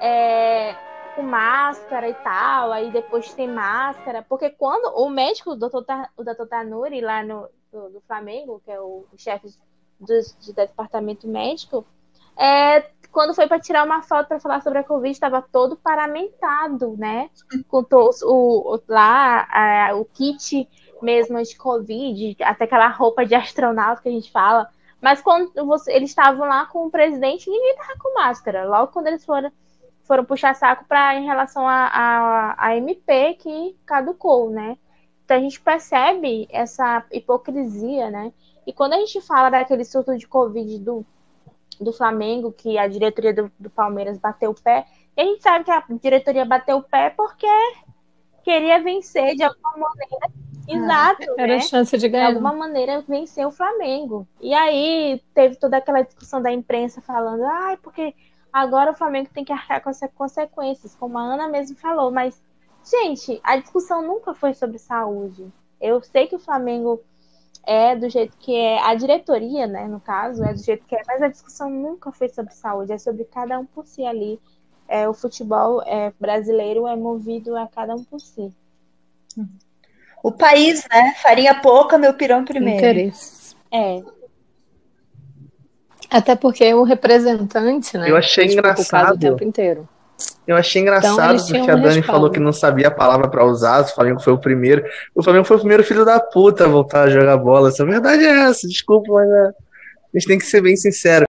é, 0.00 0.74
com 1.14 1.22
máscara 1.22 2.08
e 2.08 2.14
tal, 2.14 2.72
aí 2.72 2.90
depois 2.90 3.32
tem 3.34 3.48
máscara, 3.48 4.22
porque 4.22 4.50
quando 4.50 4.94
o 4.94 5.08
médico, 5.08 5.50
o 5.50 5.56
doutor, 5.56 5.84
o 6.16 6.22
doutor 6.22 6.46
Tanuri, 6.46 7.00
lá 7.00 7.22
no, 7.22 7.48
do, 7.72 7.90
do 7.90 8.00
Flamengo, 8.02 8.60
que 8.64 8.70
é 8.70 8.80
o 8.80 9.04
chefe 9.16 9.48
do, 9.98 10.12
de 10.40 10.52
departamento 10.52 11.26
médico, 11.26 11.86
é, 12.38 12.82
quando 13.12 13.34
foi 13.34 13.46
para 13.46 13.60
tirar 13.60 13.84
uma 13.84 14.02
foto 14.02 14.28
para 14.28 14.40
falar 14.40 14.60
sobre 14.62 14.78
a 14.80 14.84
Covid, 14.84 15.10
estava 15.10 15.40
todo 15.42 15.76
paramentado, 15.76 16.96
né? 16.98 17.30
Com 17.68 17.84
o, 17.90 18.74
o- 18.74 18.80
lá 18.88 19.46
a- 19.50 19.94
o 19.96 20.04
kit 20.04 20.68
mesmo 21.02 21.42
de 21.42 21.56
Covid, 21.56 22.36
até 22.42 22.64
aquela 22.64 22.88
roupa 22.88 23.24
de 23.24 23.34
astronauta 23.34 24.02
que 24.02 24.08
a 24.08 24.12
gente 24.12 24.30
fala. 24.30 24.68
Mas 25.00 25.20
quando 25.22 25.52
você- 25.66 25.92
eles 25.92 26.10
estavam 26.10 26.46
lá 26.48 26.66
com 26.66 26.86
o 26.86 26.90
presidente, 26.90 27.48
ninguém 27.50 27.76
tava 27.76 27.94
com 27.98 28.14
máscara. 28.14 28.64
Logo 28.66 28.92
quando 28.92 29.06
eles 29.08 29.24
foram, 29.24 29.50
foram 30.04 30.24
puxar 30.24 30.54
saco 30.54 30.84
para 30.86 31.14
em 31.16 31.24
relação 31.26 31.66
a, 31.66 31.86
a, 31.88 32.66
a 32.68 32.76
MP 32.76 33.34
que 33.34 33.76
caducou, 33.84 34.50
né? 34.50 34.76
Então 35.24 35.36
a 35.36 35.40
gente 35.40 35.60
percebe 35.60 36.46
essa 36.50 37.04
hipocrisia, 37.10 38.10
né? 38.10 38.32
E 38.66 38.72
quando 38.72 38.94
a 38.94 38.98
gente 38.98 39.20
fala 39.20 39.50
daquele 39.50 39.84
surto 39.84 40.16
de 40.16 40.26
Covid 40.26 40.78
do 40.78 41.04
do 41.80 41.92
Flamengo, 41.92 42.52
que 42.52 42.78
a 42.78 42.86
diretoria 42.86 43.32
do, 43.34 43.50
do 43.58 43.70
Palmeiras 43.70 44.18
bateu 44.18 44.50
o 44.50 44.60
pé. 44.60 44.86
E 45.16 45.20
a 45.20 45.24
gente 45.24 45.42
sabe 45.42 45.64
que 45.64 45.70
a 45.70 45.82
diretoria 46.00 46.44
bateu 46.44 46.78
o 46.78 46.82
pé 46.82 47.10
porque 47.10 47.46
queria 48.42 48.82
vencer 48.82 49.34
de 49.34 49.42
alguma 49.42 49.78
maneira. 49.78 50.28
Exato, 50.68 51.22
Era 51.38 51.46
né? 51.46 51.56
a 51.56 51.60
chance 51.60 51.96
de 51.96 52.08
De 52.08 52.08
ganhar. 52.08 52.26
alguma 52.28 52.52
maneira 52.52 53.00
vencer 53.02 53.46
o 53.46 53.52
Flamengo. 53.52 54.26
E 54.40 54.52
aí 54.52 55.22
teve 55.32 55.56
toda 55.56 55.76
aquela 55.76 56.02
discussão 56.02 56.42
da 56.42 56.50
imprensa 56.52 57.00
falando, 57.00 57.44
ai, 57.44 57.76
porque 57.76 58.14
agora 58.52 58.90
o 58.90 58.94
Flamengo 58.94 59.28
tem 59.32 59.44
que 59.44 59.52
arcar 59.52 59.80
com 59.82 59.88
as 59.90 60.00
consequências, 60.14 60.94
como 60.96 61.18
a 61.18 61.22
Ana 61.22 61.48
mesmo 61.48 61.76
falou. 61.76 62.10
Mas, 62.10 62.42
gente, 62.84 63.40
a 63.44 63.56
discussão 63.56 64.02
nunca 64.02 64.34
foi 64.34 64.54
sobre 64.54 64.78
saúde. 64.78 65.46
Eu 65.80 66.00
sei 66.02 66.26
que 66.26 66.34
o 66.34 66.40
Flamengo 66.40 67.00
é 67.66 67.96
do 67.96 68.08
jeito 68.08 68.36
que 68.38 68.54
é, 68.54 68.80
a 68.80 68.94
diretoria, 68.94 69.66
né, 69.66 69.88
no 69.88 69.98
caso, 69.98 70.44
é 70.44 70.54
do 70.54 70.62
jeito 70.62 70.86
que 70.86 70.94
é, 70.94 71.02
mas 71.06 71.20
a 71.20 71.28
discussão 71.28 71.68
nunca 71.68 72.12
foi 72.12 72.28
sobre 72.28 72.54
saúde, 72.54 72.92
é 72.92 72.98
sobre 72.98 73.24
cada 73.24 73.58
um 73.58 73.66
por 73.66 73.84
si 73.86 74.06
ali. 74.06 74.40
É, 74.88 75.08
o 75.08 75.12
futebol 75.12 75.82
é, 75.82 76.12
brasileiro 76.18 76.86
é 76.86 76.94
movido 76.94 77.56
a 77.56 77.66
cada 77.66 77.96
um 77.96 78.04
por 78.04 78.20
si. 78.20 78.52
O 80.22 80.30
país, 80.30 80.86
né? 80.88 81.14
Farinha 81.20 81.60
pouca, 81.60 81.98
meu 81.98 82.14
pirão 82.14 82.44
primeiro. 82.44 82.78
Interesses. 82.78 83.56
É, 83.70 84.00
Até 86.08 86.36
porque 86.36 86.72
o 86.72 86.84
representante, 86.84 87.98
né? 87.98 88.08
Eu 88.08 88.16
achei 88.16 88.46
engraçado. 88.46 89.16
o 89.16 89.18
tempo 89.18 89.42
inteiro. 89.42 89.88
Eu 90.46 90.56
achei 90.56 90.80
engraçado 90.80 91.34
então, 91.34 91.58
porque 91.58 91.70
a 91.70 91.76
Dani 91.76 92.02
falou 92.02 92.30
que 92.30 92.38
não 92.38 92.52
sabia 92.52 92.88
a 92.88 92.90
palavra 92.90 93.28
para 93.28 93.44
usar, 93.44 93.82
o 93.82 93.88
Flamengo 93.88 94.20
foi 94.20 94.32
o 94.32 94.38
primeiro. 94.38 94.84
O 95.14 95.22
Flamengo 95.22 95.44
foi 95.44 95.56
o 95.56 95.60
primeiro 95.60 95.84
filho 95.84 96.04
da 96.04 96.20
puta 96.20 96.64
a 96.64 96.68
voltar 96.68 97.02
a 97.02 97.10
jogar 97.10 97.36
bola. 97.36 97.68
Essa 97.68 97.84
verdade 97.84 98.24
é 98.24 98.48
essa, 98.48 98.66
desculpa, 98.66 99.12
mas 99.12 99.28
é... 99.28 99.48
a 99.48 99.52
gente 100.14 100.28
tem 100.28 100.38
que 100.38 100.46
ser 100.46 100.60
bem 100.60 100.76
sincero. 100.76 101.26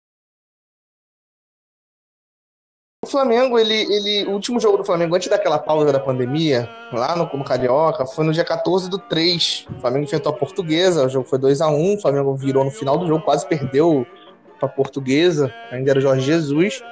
O 3.03 3.09
Flamengo, 3.09 3.57
ele, 3.57 3.73
ele, 3.73 4.25
o 4.27 4.33
último 4.33 4.59
jogo 4.59 4.77
do 4.77 4.85
Flamengo 4.85 5.15
antes 5.15 5.29
daquela 5.29 5.57
pausa 5.57 5.91
da 5.91 5.99
pandemia, 5.99 6.69
lá 6.91 7.15
no, 7.15 7.25
no 7.37 7.43
Carioca, 7.43 8.05
foi 8.05 8.25
no 8.25 8.33
dia 8.33 8.43
14 8.43 8.89
do 8.89 8.99
3. 8.99 9.65
O 9.77 9.79
Flamengo 9.79 10.05
enfrentou 10.05 10.31
a 10.31 10.35
Portuguesa, 10.35 11.05
o 11.05 11.09
jogo 11.09 11.27
foi 11.27 11.39
2 11.39 11.61
a 11.61 11.69
1 11.69 11.95
o 11.95 12.01
Flamengo 12.01 12.35
virou 12.35 12.65
no 12.65 12.71
final 12.71 12.97
do 12.97 13.07
jogo, 13.07 13.23
quase 13.23 13.47
perdeu 13.47 14.05
para 14.59 14.67
a 14.67 14.71
Portuguesa, 14.71 15.53
ainda 15.71 15.91
era 15.91 15.99
o 15.99 16.01
Jorge 16.01 16.25
Jesus. 16.25 16.83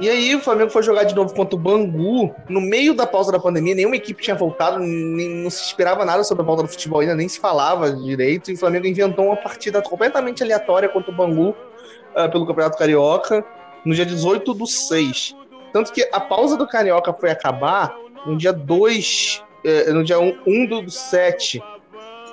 E 0.00 0.08
aí 0.08 0.34
o 0.34 0.40
Flamengo 0.40 0.70
foi 0.70 0.82
jogar 0.82 1.04
de 1.04 1.14
novo 1.14 1.34
contra 1.34 1.54
o 1.54 1.58
Bangu, 1.58 2.34
no 2.48 2.58
meio 2.58 2.94
da 2.94 3.06
pausa 3.06 3.30
da 3.30 3.38
pandemia, 3.38 3.74
nenhuma 3.74 3.96
equipe 3.96 4.22
tinha 4.22 4.34
voltado, 4.34 4.78
nem, 4.78 5.28
não 5.28 5.50
se 5.50 5.62
esperava 5.62 6.06
nada 6.06 6.24
sobre 6.24 6.42
a 6.42 6.46
volta 6.46 6.62
do 6.62 6.68
futebol 6.70 7.00
ainda, 7.00 7.14
nem 7.14 7.28
se 7.28 7.38
falava 7.38 7.92
direito, 7.92 8.50
e 8.50 8.54
o 8.54 8.56
Flamengo 8.56 8.86
inventou 8.86 9.26
uma 9.26 9.36
partida 9.36 9.82
completamente 9.82 10.42
aleatória 10.42 10.88
contra 10.88 11.10
o 11.10 11.14
Bangu 11.14 11.50
uh, 11.50 12.30
pelo 12.30 12.46
Campeonato 12.46 12.78
Carioca, 12.78 13.44
no 13.84 13.94
dia 13.94 14.06
18 14.06 14.54
do 14.54 14.66
6. 14.66 15.36
Tanto 15.70 15.92
que 15.92 16.08
a 16.10 16.20
pausa 16.20 16.56
do 16.56 16.66
Carioca 16.66 17.12
foi 17.12 17.30
acabar 17.30 17.94
no 18.24 18.38
dia 18.38 18.54
2, 18.54 19.44
eh, 19.64 19.92
no 19.92 20.02
dia 20.02 20.18
1, 20.18 20.38
1 20.46 20.66
do 20.82 20.90
7, 20.90 21.62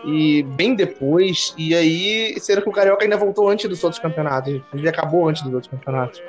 e 0.05 0.43
bem 0.43 0.73
depois, 0.73 1.53
e 1.57 1.75
aí, 1.75 2.39
será 2.39 2.61
que 2.61 2.69
o 2.69 2.71
Carioca 2.71 3.03
ainda 3.03 3.17
voltou 3.17 3.49
antes 3.49 3.69
dos 3.69 3.83
outros 3.83 4.01
campeonatos, 4.01 4.61
ele 4.73 4.89
acabou 4.89 5.27
antes 5.27 5.43
dos 5.43 5.53
outros 5.53 5.69
campeonatos. 5.69 6.21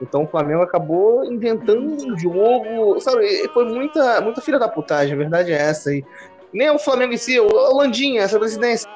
Então 0.00 0.24
o 0.24 0.28
Flamengo 0.28 0.62
acabou 0.62 1.24
inventando 1.24 2.12
um 2.12 2.18
jogo, 2.18 3.00
sabe? 3.00 3.48
Foi 3.48 3.64
muita, 3.64 4.20
muita 4.20 4.40
filha 4.40 4.58
da 4.58 4.68
putagem, 4.68 5.14
a 5.14 5.18
verdade 5.18 5.52
é 5.52 5.56
essa. 5.56 5.92
E 5.92 6.04
nem 6.52 6.70
o 6.70 6.78
Flamengo 6.78 7.12
em 7.12 7.18
si, 7.18 7.38
o 7.38 7.76
Landinha, 7.76 8.22
essa 8.22 8.38
presidência. 8.38 8.88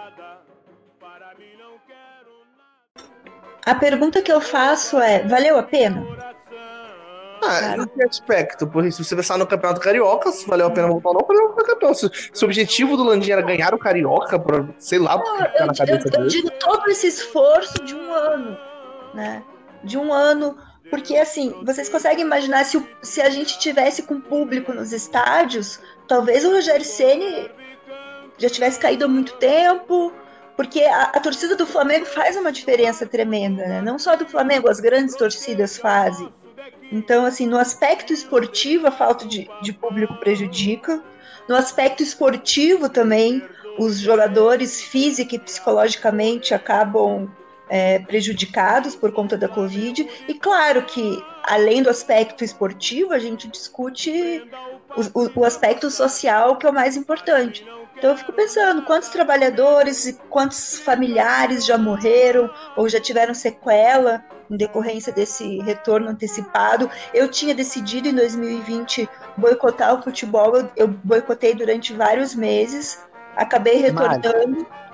A 3.65 3.75
pergunta 3.75 4.23
que 4.23 4.33
eu 4.33 4.41
faço 4.41 4.99
é: 4.99 5.23
valeu 5.27 5.59
a 5.59 5.62
pena? 5.62 6.07
Ah, 7.45 7.77
no 7.77 7.88
que 7.88 8.05
aspecto? 8.05 8.69
Por 8.69 8.85
isso, 8.87 9.03
se 9.03 9.11
você 9.11 9.17
pensar 9.17 9.37
no 9.37 9.47
Campeonato 9.47 9.81
Carioca, 9.81 10.31
se 10.31 10.47
valeu 10.47 10.69
a 10.69 10.71
pena 10.71 10.87
voltar 10.87 11.09
ou 11.09 11.15
não, 11.15 11.27
valeu 11.27 11.55
a 11.59 11.65
campeão. 11.65 11.93
Se, 11.93 12.09
se 12.33 12.45
o 12.45 12.47
objetivo 12.47 12.97
do 12.97 13.03
Landinha 13.03 13.35
era 13.35 13.43
ganhar 13.43 13.75
o 13.75 13.79
Carioca, 13.79 14.38
pra, 14.38 14.65
sei 14.79 15.01
lá, 15.01 15.17
não, 15.17 15.41
eu, 15.41 15.47
eu. 15.47 16.23
Eu 16.23 16.27
digo 16.29 16.51
todo 16.61 16.88
esse 16.88 17.09
esforço 17.09 17.83
de 17.85 17.97
um 17.97 18.12
ano, 18.15 18.57
né? 19.12 19.43
De 19.83 19.99
um 19.99 20.12
ano 20.12 20.57
porque, 20.92 21.16
assim, 21.16 21.55
vocês 21.64 21.88
conseguem 21.88 22.22
imaginar 22.22 22.66
se, 22.66 22.87
se 23.00 23.22
a 23.22 23.31
gente 23.31 23.59
tivesse 23.59 24.02
com 24.02 24.20
público 24.20 24.74
nos 24.74 24.92
estádios, 24.92 25.81
talvez 26.07 26.44
o 26.44 26.50
Rogério 26.50 26.85
Ceni 26.85 27.50
já 28.37 28.50
tivesse 28.50 28.78
caído 28.78 29.07
há 29.07 29.09
muito 29.09 29.33
tempo, 29.38 30.12
porque 30.55 30.83
a, 30.83 31.05
a, 31.05 31.18
torcida 31.18 31.57
do 31.57 31.66
Flamengo 31.66 32.05
faz 32.05 32.37
uma 32.37 32.52
diferença 32.52 33.07
tremenda, 33.07 33.66
né? 33.66 33.81
Não 33.81 33.98
só 33.98 34.16
do 34.16 34.28
Flamengo, 34.28 34.68
as 34.68 34.81
grandes 34.81 35.16
torcidas 35.16 35.78
fazem. 35.78 36.31
Então, 36.92 37.24
assim, 37.24 37.46
no 37.46 37.57
aspecto 37.57 38.12
esportivo, 38.12 38.87
a 38.87 38.90
falta 38.90 39.24
de, 39.26 39.48
de 39.62 39.72
público 39.72 40.16
prejudica. 40.16 41.02
No 41.48 41.57
aspecto 41.57 42.02
esportivo 42.02 42.90
também, 42.90 43.42
os 43.78 43.98
jogadores 43.98 44.83
física 44.83 45.37
e 45.37 45.38
psicologicamente 45.38 46.52
acabam 46.52 47.35
é, 47.68 47.98
prejudicados 48.01 48.94
por 48.94 49.12
conta 49.12 49.37
da 49.37 49.48
Covid. 49.48 50.09
E 50.29 50.35
claro 50.35 50.83
que, 50.83 51.22
além 51.44 51.83
do 51.83 51.90
aspecto 51.90 52.44
esportivo, 52.44 53.12
a 53.12 53.18
gente 53.18 53.48
discute 53.48 54.44
o, 54.96 55.20
o, 55.20 55.40
o 55.40 55.44
aspecto 55.44 55.90
social, 55.90 56.57
que 56.57 56.66
é 56.66 56.70
o 56.70 56.75
mais 56.75 56.96
importante. 56.96 57.66
Então 57.96 58.11
eu 58.11 58.16
fico 58.16 58.33
pensando 58.33 58.83
quantos 58.83 59.11
trabalhadores 59.11 60.07
e 60.07 60.14
quantos 60.29 60.79
familiares 60.81 61.64
já 61.64 61.79
morreram 61.79 62.51
ou 62.77 62.88
já 62.88 62.98
tiveram 62.98 63.33
sequela 63.33 64.25
em 64.51 64.57
decorrência 64.57 65.12
desse 65.12 65.59
retorno 65.61 66.09
antecipado. 66.09 66.90
Eu 67.14 67.29
tinha 67.31 67.55
decidido 67.55 68.09
em 68.09 68.14
2020 68.14 69.09
boicotar 69.37 69.94
o 69.94 70.03
futebol, 70.03 70.68
eu, 70.77 70.88
boicotei 70.88 71.55
durante 71.55 71.92
vários 71.92 72.35
meses, 72.35 72.98
acabei 73.37 73.77
retornando. 73.77 74.66
Mari 74.68 74.91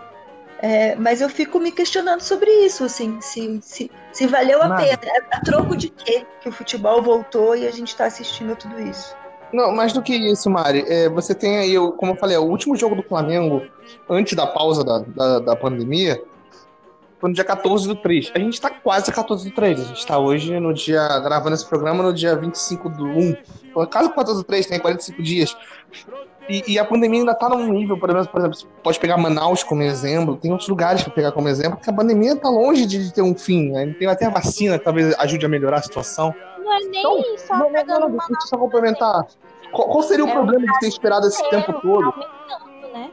é, 0.60 0.96
mas 0.96 1.20
eu 1.20 1.28
fico 1.28 1.60
me 1.60 1.70
questionando 1.70 2.20
sobre 2.20 2.50
isso, 2.64 2.84
assim, 2.84 3.20
se, 3.20 3.60
se, 3.62 3.90
se 4.12 4.26
valeu 4.26 4.60
a 4.62 4.76
pena. 4.76 4.98
A, 5.30 5.36
a 5.36 5.40
troco 5.40 5.76
de 5.76 5.88
quê 5.88 6.26
que 6.40 6.48
o 6.48 6.52
futebol 6.52 7.00
voltou 7.02 7.54
e 7.54 7.66
a 7.66 7.70
gente 7.70 7.88
está 7.88 8.06
assistindo 8.06 8.56
tudo 8.56 8.80
isso? 8.80 9.16
Não, 9.52 9.72
mais 9.72 9.92
do 9.92 10.02
que 10.02 10.14
isso, 10.14 10.50
Mari, 10.50 10.84
é, 10.86 11.08
você 11.08 11.34
tem 11.34 11.58
aí, 11.58 11.74
como 11.96 12.12
eu 12.12 12.16
falei, 12.16 12.36
o 12.36 12.42
último 12.42 12.76
jogo 12.76 12.94
do 12.94 13.02
Flamengo, 13.02 13.62
antes 14.08 14.34
da 14.34 14.46
pausa 14.46 14.84
da, 14.84 14.98
da, 14.98 15.38
da 15.38 15.56
pandemia, 15.56 16.22
foi 17.18 17.30
no 17.30 17.34
dia 17.34 17.44
14 17.44 17.86
do 17.88 17.96
3. 17.96 18.32
A 18.34 18.38
gente 18.38 18.54
está 18.54 18.70
quase 18.70 19.10
14 19.10 19.48
do 19.48 19.54
3. 19.54 19.80
A 19.80 19.84
gente 19.84 19.98
está 19.98 20.18
hoje 20.18 20.58
no 20.60 20.72
dia, 20.74 21.18
gravando 21.20 21.54
esse 21.54 21.66
programa 21.66 22.02
no 22.02 22.12
dia 22.12 22.36
25 22.36 22.88
do 22.90 23.06
1. 23.06 23.36
Quase 23.72 24.08
14 24.08 24.40
do 24.40 24.44
3, 24.44 24.66
tem 24.66 24.78
45 24.78 25.22
dias. 25.22 25.56
E, 26.48 26.72
e, 26.72 26.78
a 26.78 26.84
pandemia 26.84 27.20
ainda 27.20 27.32
está 27.32 27.46
num 27.46 27.70
nível, 27.70 27.98
por 27.98 28.08
exemplo, 28.08 28.28
por 28.28 28.40
exemplo, 28.40 28.58
pode 28.82 28.98
pegar 28.98 29.18
Manaus 29.18 29.62
como 29.62 29.82
exemplo, 29.82 30.34
tem 30.34 30.50
outros 30.50 30.68
lugares 30.68 31.02
para 31.02 31.12
pegar 31.12 31.32
como 31.32 31.46
exemplo, 31.46 31.76
porque 31.76 31.90
a 31.90 31.92
pandemia 31.92 32.32
está 32.32 32.48
longe 32.48 32.86
de 32.86 33.12
ter 33.12 33.20
um 33.20 33.34
fim. 33.34 33.70
Né? 33.70 33.94
Tem 33.98 34.08
até 34.08 34.24
a 34.24 34.30
vacina 34.30 34.78
que 34.78 34.84
talvez 34.84 35.14
ajude 35.18 35.44
a 35.44 35.48
melhorar 35.48 35.78
a 35.78 35.82
situação. 35.82 36.34
Não 36.58 36.72
é 36.72 36.78
nem 36.80 37.00
então, 37.00 37.22
só 37.36 37.58
não, 37.58 37.70
pegando 37.70 38.00
não, 38.00 38.08
não, 38.08 38.16
eu 38.16 38.40
só 38.46 38.56
complementar. 38.56 39.26
Qual, 39.72 39.88
qual, 39.88 40.02
seria 40.02 40.24
o 40.24 40.28
é 40.28 40.32
problema 40.32 40.64
de 40.64 40.78
ter 40.80 40.88
esperado 40.88 41.26
esse 41.26 41.50
tempo 41.50 41.70
todo? 41.82 42.14
Né? 42.94 43.10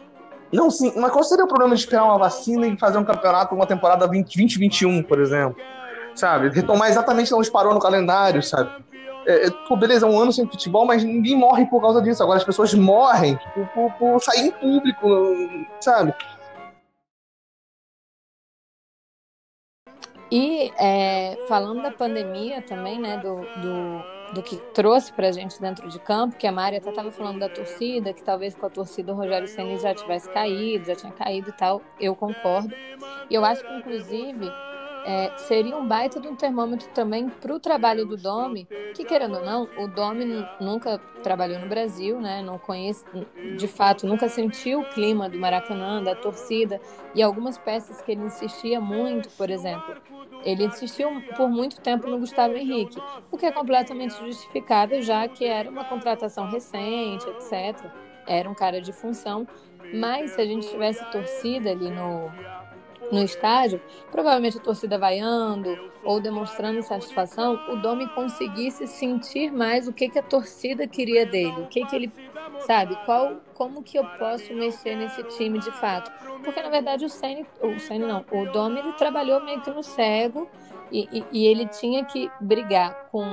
Não, 0.53 0.71
sim, 0.71 0.93
mas 0.95 1.11
qual 1.11 1.23
seria 1.23 1.43
o 1.43 1.47
problema 1.47 1.75
de 1.75 1.81
esperar 1.81 2.05
uma 2.05 2.17
vacina 2.17 2.65
e 2.65 2.77
fazer 2.77 2.97
um 2.97 3.03
campeonato, 3.03 3.53
uma 3.53 3.65
temporada 3.65 4.07
2021, 4.07 5.03
por 5.03 5.19
exemplo? 5.19 5.57
Sabe? 6.13 6.47
Retomar 6.49 6.89
exatamente 6.89 7.33
onde 7.33 7.51
parou 7.51 7.73
no 7.73 7.79
calendário, 7.81 8.41
sabe? 8.41 8.84
É, 9.25 9.49
pô, 9.67 9.75
beleza, 9.75 10.05
é 10.05 10.09
um 10.09 10.19
ano 10.19 10.31
sem 10.31 10.47
futebol, 10.47 10.85
mas 10.85 11.03
ninguém 11.03 11.35
morre 11.35 11.65
por 11.65 11.81
causa 11.81 12.01
disso. 12.01 12.21
Agora 12.21 12.38
as 12.38 12.43
pessoas 12.43 12.73
morrem 12.73 13.38
por, 13.53 13.67
por, 13.69 13.93
por 13.93 14.21
sair 14.21 14.47
em 14.47 14.51
público, 14.51 15.07
sabe? 15.79 16.13
E 20.31 20.71
é, 20.77 21.38
falando 21.47 21.81
da 21.83 21.91
pandemia 21.91 22.61
também, 22.61 22.99
né, 22.99 23.17
do, 23.17 23.35
do, 23.61 24.33
do 24.33 24.43
que 24.43 24.57
trouxe 24.73 25.13
pra 25.13 25.31
gente 25.31 25.61
dentro 25.61 25.88
de 25.88 25.99
campo, 25.99 26.35
que 26.35 26.47
a 26.47 26.51
Mari 26.51 26.77
até 26.77 26.89
estava 26.89 27.11
falando 27.11 27.39
da 27.39 27.47
torcida, 27.47 28.11
que 28.11 28.23
talvez 28.23 28.55
com 28.55 28.65
a 28.65 28.69
torcida 28.69 29.13
o 29.13 29.15
Rogério 29.15 29.47
Senna 29.47 29.77
já 29.77 29.93
tivesse 29.93 30.29
caído, 30.29 30.85
já 30.85 30.95
tinha 30.95 31.11
caído 31.11 31.49
e 31.49 31.53
tal, 31.53 31.81
eu 31.99 32.15
concordo. 32.15 32.73
E 33.29 33.35
eu 33.35 33.45
acho 33.45 33.63
que, 33.63 33.73
inclusive, 33.75 34.51
é, 35.05 35.31
seria 35.37 35.77
um 35.77 35.87
baita 35.87 36.19
de 36.19 36.27
um 36.27 36.35
termômetro 36.35 36.89
também 36.89 37.29
para 37.29 37.53
o 37.53 37.59
trabalho 37.59 38.07
do 38.07 38.17
Domi, 38.17 38.67
que 38.95 39.05
querendo 39.05 39.37
ou 39.37 39.45
não, 39.45 39.69
o 39.77 39.87
Domi 39.87 40.25
nunca 40.59 40.97
trabalhou 41.21 41.59
no 41.59 41.67
Brasil, 41.67 42.19
né? 42.19 42.41
Não 42.41 42.57
conhece, 42.57 43.05
de 43.55 43.67
fato, 43.67 44.07
nunca 44.07 44.27
sentiu 44.27 44.79
o 44.79 44.89
clima 44.89 45.29
do 45.29 45.37
Maracanã, 45.37 46.01
da 46.01 46.15
torcida 46.15 46.81
e 47.13 47.21
algumas 47.21 47.55
peças 47.55 48.01
que 48.01 48.13
ele 48.13 48.23
insistia 48.23 48.81
muito, 48.81 49.29
por 49.37 49.51
exemplo. 49.51 49.95
Ele 50.43 50.65
insistiu 50.65 51.09
por 51.37 51.49
muito 51.49 51.79
tempo 51.79 52.07
no 52.07 52.17
Gustavo 52.17 52.55
Henrique, 52.55 52.99
o 53.31 53.37
que 53.37 53.45
é 53.45 53.51
completamente 53.51 54.15
justificável, 54.19 55.03
já 55.03 55.27
que 55.27 55.45
era 55.45 55.69
uma 55.69 55.85
contratação 55.85 56.49
recente, 56.49 57.29
etc. 57.29 57.91
Era 58.25 58.49
um 58.49 58.55
cara 58.55 58.81
de 58.81 58.91
função, 58.91 59.47
mas 59.93 60.31
se 60.31 60.41
a 60.41 60.45
gente 60.45 60.67
tivesse 60.67 61.03
torcida 61.11 61.69
ali 61.69 61.91
no, 61.91 62.31
no 63.11 63.23
estádio, 63.23 63.81
provavelmente 64.11 64.57
a 64.57 64.61
torcida 64.61 64.97
vaiando 64.97 65.91
ou 66.03 66.19
demonstrando 66.19 66.79
insatisfação, 66.79 67.59
o 67.69 67.77
Domi 67.77 68.07
conseguisse 68.09 68.87
sentir 68.87 69.51
mais 69.51 69.87
o 69.87 69.93
que, 69.93 70.09
que 70.09 70.19
a 70.19 70.23
torcida 70.23 70.87
queria 70.87 71.25
dele, 71.25 71.61
o 71.61 71.67
que, 71.67 71.85
que 71.85 71.95
ele, 71.95 72.11
sabe, 72.59 72.95
qual, 73.05 73.37
como 73.53 73.83
que 73.83 73.97
eu 73.97 74.05
posso 74.19 74.53
mexer 74.53 74.95
nesse 74.95 75.23
time 75.23 75.59
de 75.59 75.71
fato. 75.71 76.11
Porque, 76.43 76.61
na 76.61 76.69
verdade, 76.69 77.05
o 77.05 77.09
Senna, 77.09 77.45
o 77.61 77.79
Senna 77.79 78.07
não, 78.07 78.25
o 78.31 78.51
Domi, 78.51 78.79
ele 78.79 78.93
trabalhou 78.93 79.43
meio 79.43 79.61
que 79.61 79.71
no 79.71 79.83
cego 79.83 80.47
e, 80.91 81.07
e, 81.11 81.25
e 81.31 81.47
ele 81.47 81.65
tinha 81.67 82.05
que 82.05 82.29
brigar 82.39 83.07
com, 83.11 83.25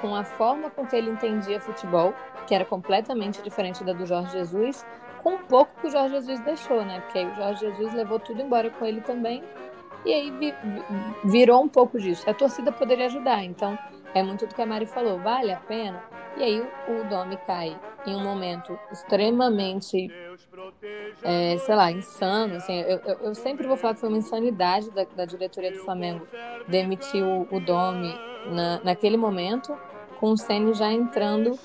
com 0.00 0.14
a 0.14 0.24
forma 0.24 0.70
com 0.70 0.86
que 0.86 0.94
ele 0.94 1.10
entendia 1.10 1.60
futebol, 1.60 2.12
que 2.46 2.54
era 2.54 2.64
completamente 2.64 3.42
diferente 3.42 3.82
da 3.82 3.92
do 3.92 4.04
Jorge 4.06 4.32
Jesus, 4.32 4.84
com 5.22 5.34
um 5.34 5.38
pouco 5.38 5.72
que 5.80 5.86
o 5.86 5.90
Jorge 5.90 6.14
Jesus 6.14 6.40
deixou, 6.40 6.84
né? 6.84 7.00
Porque 7.00 7.18
aí 7.18 7.26
o 7.26 7.34
Jorge 7.34 7.60
Jesus 7.60 7.94
levou 7.94 8.18
tudo 8.18 8.40
embora 8.42 8.70
com 8.70 8.84
ele 8.84 9.00
também. 9.00 9.42
E 10.04 10.12
aí 10.12 10.30
vi, 10.30 10.54
virou 11.24 11.62
um 11.62 11.68
pouco 11.68 11.98
disso. 11.98 12.28
A 12.28 12.34
torcida 12.34 12.70
poderia 12.72 13.06
ajudar. 13.06 13.44
Então, 13.44 13.78
é 14.14 14.22
muito 14.22 14.46
do 14.46 14.54
que 14.54 14.62
a 14.62 14.66
Mari 14.66 14.86
falou. 14.86 15.18
Vale 15.18 15.52
a 15.52 15.58
pena? 15.58 16.02
E 16.36 16.42
aí 16.42 16.60
o, 16.60 17.08
Domi 17.08 17.36
cai 17.46 17.76
em 18.06 18.14
um 18.14 18.22
momento 18.22 18.78
extremamente, 18.92 20.08
é, 21.22 21.58
sei 21.58 21.74
lá, 21.74 21.90
insano. 21.90 22.56
Assim, 22.56 22.80
eu, 22.80 22.98
eu, 22.98 23.18
eu, 23.22 23.34
sempre 23.34 23.66
vou 23.66 23.76
falar 23.76 23.94
que 23.94 24.00
foi 24.00 24.08
uma 24.08 24.18
insanidade 24.18 24.90
da, 24.92 25.04
da 25.04 25.24
diretoria 25.24 25.72
do 25.72 25.78
Flamengo 25.78 26.26
demitir 26.68 27.24
o, 27.24 27.48
o 27.50 27.60
Domi 27.60 28.14
na, 28.46 28.80
naquele 28.84 29.16
momento 29.16 29.76
com 30.20 30.30
o 30.30 30.36
Ceni 30.36 30.74
já 30.74 30.92
entrando 30.92 31.58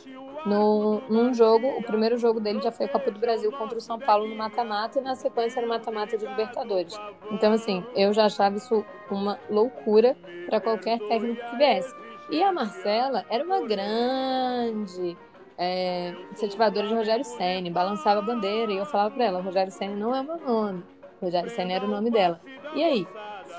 no, 0.45 1.01
num 1.09 1.33
jogo. 1.33 1.67
O 1.77 1.83
primeiro 1.83 2.17
jogo 2.17 2.39
dele 2.39 2.61
já 2.61 2.71
foi 2.71 2.85
a 2.85 2.89
Copa 2.89 3.11
do 3.11 3.19
Brasil 3.19 3.51
contra 3.51 3.77
o 3.77 3.81
São 3.81 3.99
Paulo 3.99 4.27
no 4.27 4.35
mata-mata 4.35 4.99
e 4.99 5.01
na 5.01 5.15
sequência 5.15 5.61
no 5.61 5.67
mata-mata 5.67 6.17
de 6.17 6.25
Libertadores. 6.25 6.99
Então, 7.31 7.53
assim, 7.53 7.83
eu 7.95 8.13
já 8.13 8.25
achava 8.25 8.55
isso 8.55 8.85
uma 9.09 9.39
loucura 9.49 10.15
para 10.47 10.59
qualquer 10.59 10.99
técnico 10.99 11.41
que 11.49 11.57
viesse. 11.57 11.93
E 12.29 12.41
a 12.41 12.51
Marcela 12.51 13.25
era 13.29 13.43
uma 13.43 13.61
grande 13.61 15.17
é, 15.57 16.13
incentivadora 16.31 16.87
de 16.87 16.93
Rogério 16.93 17.23
Senni, 17.23 17.69
balançava 17.69 18.19
a 18.19 18.23
bandeira 18.23 18.71
e 18.71 18.77
eu 18.77 18.85
falava 18.85 19.13
para 19.13 19.25
ela: 19.25 19.41
Rogério 19.41 19.71
Senni 19.71 19.95
não 19.95 20.15
é 20.15 20.23
meu 20.23 20.37
nome. 20.37 20.83
Rogério 21.21 21.49
Senni 21.49 21.73
era 21.73 21.85
o 21.85 21.87
nome 21.87 22.09
dela. 22.09 22.39
E 22.75 22.83
aí? 22.83 23.07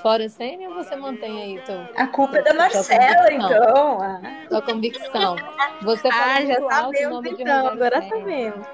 Fora 0.01 0.29
Senni 0.29 0.67
ou 0.67 0.75
você 0.75 0.95
mantém 0.95 1.41
aí 1.41 1.61
teu, 1.65 1.81
A 1.95 2.07
culpa 2.07 2.37
é 2.37 2.41
da 2.43 2.53
Marcela, 2.53 3.33
então. 3.33 4.01
Ah. 4.01 4.21
sua 4.49 4.61
convicção? 4.61 5.35
Você 5.81 6.09
falou 6.11 6.25
Ah, 6.25 6.45
já 6.45 6.59
muito 6.59 6.69
alto 6.69 6.99
o 6.99 7.09
nome 7.09 7.35
de 7.35 7.41
então, 7.41 7.63
Rogério 7.63 7.85
agora 7.85 8.01
Ceni. 8.01 8.09
sabemos. 8.09 8.67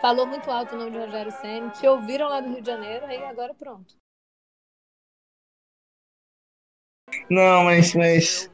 Falou 0.00 0.26
muito 0.26 0.50
alto 0.50 0.74
o 0.74 0.78
nome 0.78 0.90
de 0.90 0.98
Rogério 0.98 1.32
Senni, 1.32 1.70
te 1.70 1.86
ouviram 1.86 2.28
lá 2.28 2.40
do 2.40 2.50
Rio 2.50 2.60
de 2.60 2.66
Janeiro, 2.66 3.06
aí 3.06 3.24
agora 3.24 3.54
pronto. 3.54 3.94
Não, 7.30 7.64
mas. 7.64 7.94
mas... 7.94 8.50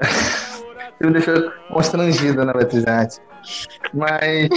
Você 0.98 1.06
me 1.06 1.12
deixou 1.12 1.50
constrangida 1.68 2.44
na 2.44 2.52
Beatriz 2.52 2.84
Mas. 3.92 4.48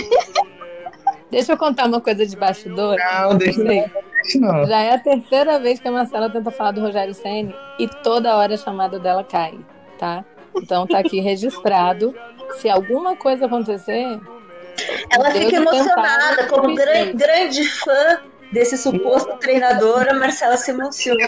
Deixa 1.31 1.53
eu 1.53 1.57
contar 1.57 1.87
uma 1.87 1.99
coisa 1.99 2.25
de 2.25 2.35
bastidor. 2.37 2.97
Não, 2.97 3.37
deixa 3.37 3.61
Sei. 3.61 3.91
Não. 4.35 4.65
Já 4.65 4.79
é 4.81 4.93
a 4.93 4.99
terceira 4.99 5.59
vez 5.59 5.79
que 5.79 5.87
a 5.87 5.91
Marcela 5.91 6.29
tenta 6.29 6.51
falar 6.51 6.71
do 6.71 6.81
Rogério 6.81 7.13
Senni 7.13 7.53
e 7.79 7.87
toda 7.87 8.35
hora 8.35 8.53
a 8.53 8.57
chamada 8.57 8.99
dela 8.99 9.23
cai, 9.23 9.57
tá? 9.99 10.23
Então 10.55 10.85
tá 10.87 10.99
aqui 10.99 11.19
registrado. 11.19 12.13
Se 12.57 12.69
alguma 12.69 13.15
coisa 13.15 13.45
acontecer, 13.45 14.19
Ela 15.11 15.31
fica 15.31 15.55
emocionada, 15.57 16.45
como 16.47 16.75
perfeito. 16.75 17.17
gran- 17.17 17.27
grande 17.35 17.63
fã 17.63 18.19
desse 18.51 18.77
suposto 18.77 19.35
treinador, 19.37 20.07
a 20.09 20.13
Marcela 20.13 20.55
se 20.57 20.71
emociona. 20.71 21.21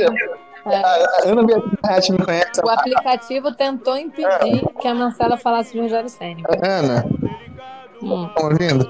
é, 0.66 0.76
A 0.76 1.30
Ana 1.30 1.44
Beatriz 1.44 2.10
me 2.10 2.18
conhece. 2.20 2.62
o 2.64 2.70
aplicativo 2.70 3.54
tentou 3.56 3.98
impedir 3.98 4.66
que 4.80 4.88
a 4.88 4.94
Marcela 4.96 5.36
falasse 5.38 5.74
de 5.74 5.80
Rogério 5.82 6.10
Senni. 6.10 6.44
Ana, 6.64 7.06
Hum. 8.02 8.28
estão 8.28 8.46
ouvindo? 8.46 8.90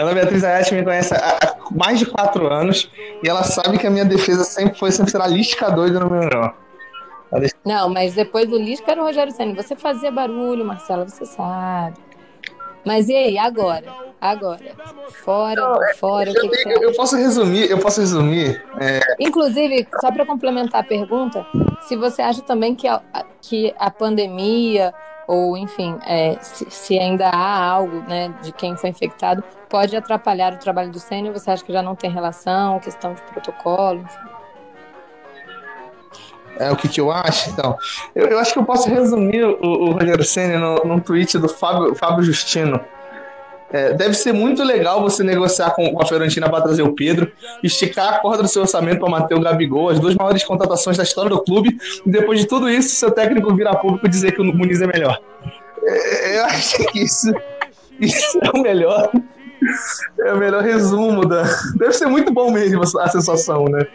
A 0.00 0.02
Ana 0.02 0.14
Beatriz 0.14 0.42
Ayati 0.42 0.74
me 0.74 0.82
conhece 0.82 1.14
há, 1.14 1.56
mais 1.70 1.98
de 1.98 2.06
quatro 2.06 2.50
anos 2.50 2.90
e 3.22 3.28
ela 3.28 3.44
sabe 3.44 3.76
que 3.76 3.86
a 3.86 3.90
minha 3.90 4.04
defesa 4.06 4.44
sempre 4.44 4.78
foi 4.78 4.90
sempre 4.90 5.10
será 5.10 5.26
lisca 5.26 5.70
doida 5.70 6.00
no 6.00 6.08
meu 6.08 6.22
não. 6.22 6.54
Não, 7.66 7.88
mas 7.90 8.14
depois 8.14 8.48
do 8.48 8.56
Lisca 8.56 8.90
era 8.90 9.02
o 9.02 9.04
Rogério 9.04 9.30
Senni. 9.30 9.54
Você 9.54 9.76
fazia 9.76 10.10
barulho, 10.10 10.64
Marcela, 10.64 11.06
você 11.06 11.26
sabe. 11.26 11.98
Mas 12.84 13.10
e 13.10 13.14
aí, 13.14 13.38
agora? 13.38 13.84
Agora. 14.18 14.74
Fora, 15.22 15.94
fora, 15.96 16.30
o 16.30 16.34
que, 16.34 16.48
que 16.48 16.56
você 16.56 16.68
Eu, 16.76 16.82
eu 16.82 16.92
posso 16.94 17.16
resumir, 17.16 17.70
eu 17.70 17.78
posso 17.78 18.00
resumir. 18.00 18.64
Inclusive, 19.20 19.86
só 20.00 20.10
para 20.10 20.24
complementar 20.24 20.80
a 20.80 20.84
pergunta, 20.84 21.46
se 21.82 21.94
você 21.94 22.22
acha 22.22 22.40
também 22.40 22.74
que 22.74 22.88
a, 22.88 23.02
que 23.42 23.72
a 23.78 23.90
pandemia, 23.90 24.94
ou 25.30 25.56
enfim, 25.56 25.96
é, 26.04 26.36
se, 26.40 26.68
se 26.68 26.98
ainda 26.98 27.28
há 27.28 27.64
algo 27.64 28.02
né, 28.08 28.34
de 28.42 28.50
quem 28.50 28.76
foi 28.76 28.90
infectado, 28.90 29.44
pode 29.68 29.96
atrapalhar 29.96 30.52
o 30.52 30.56
trabalho 30.56 30.90
do 30.90 30.98
sênior, 30.98 31.32
você 31.32 31.52
acha 31.52 31.64
que 31.64 31.72
já 31.72 31.80
não 31.80 31.94
tem 31.94 32.10
relação, 32.10 32.80
questão 32.80 33.14
de 33.14 33.22
protocolo, 33.22 34.00
enfim. 34.00 34.18
É 36.58 36.72
o 36.72 36.76
que, 36.76 36.88
que 36.88 37.00
eu 37.00 37.12
acho, 37.12 37.48
então. 37.50 37.78
Eu, 38.12 38.26
eu 38.26 38.38
acho 38.40 38.52
que 38.52 38.58
eu 38.58 38.64
posso 38.64 38.88
resumir 38.90 39.44
o, 39.44 39.60
o 39.62 39.92
Rogério 39.92 40.24
Senna 40.24 40.58
no, 40.58 40.84
num 40.84 40.98
tweet 40.98 41.38
do 41.38 41.48
Fábio, 41.48 41.94
Fábio 41.94 42.24
Justino. 42.24 42.80
É, 43.72 43.92
deve 43.92 44.14
ser 44.14 44.32
muito 44.32 44.62
legal 44.64 45.00
você 45.00 45.22
negociar 45.22 45.70
com, 45.70 46.00
a 46.00 46.06
Fiorentina 46.06 46.48
para 46.48 46.62
trazer 46.62 46.82
o 46.82 46.92
Pedro, 46.92 47.30
esticar 47.62 48.14
a 48.14 48.18
corda 48.18 48.42
do 48.42 48.48
seu 48.48 48.62
orçamento 48.62 49.00
para 49.00 49.10
manter 49.10 49.34
o 49.34 49.40
Gabigol, 49.40 49.90
as 49.90 50.00
duas 50.00 50.14
maiores 50.14 50.42
contratações 50.42 50.96
da 50.96 51.04
história 51.04 51.30
do 51.30 51.42
clube, 51.42 51.78
e 52.04 52.10
depois 52.10 52.40
de 52.40 52.46
tudo 52.46 52.68
isso, 52.68 52.96
seu 52.96 53.10
técnico 53.10 53.54
virar 53.54 53.76
público 53.76 54.06
e 54.06 54.10
dizer 54.10 54.32
que 54.32 54.40
o 54.40 54.44
Muniz 54.44 54.82
é 54.82 54.86
melhor. 54.86 55.20
É, 55.84 56.38
eu 56.38 56.44
acho 56.46 56.78
que 56.86 57.00
isso, 57.04 57.32
isso 58.00 58.38
é 58.42 58.50
o 58.58 58.62
melhor. 58.62 59.10
É 60.20 60.32
o 60.32 60.38
melhor 60.38 60.62
resumo 60.62 61.26
da. 61.26 61.42
Deve 61.76 61.92
ser 61.92 62.06
muito 62.06 62.32
bom 62.32 62.50
mesmo 62.50 62.82
a 62.98 63.08
sensação, 63.08 63.66
né? 63.66 63.86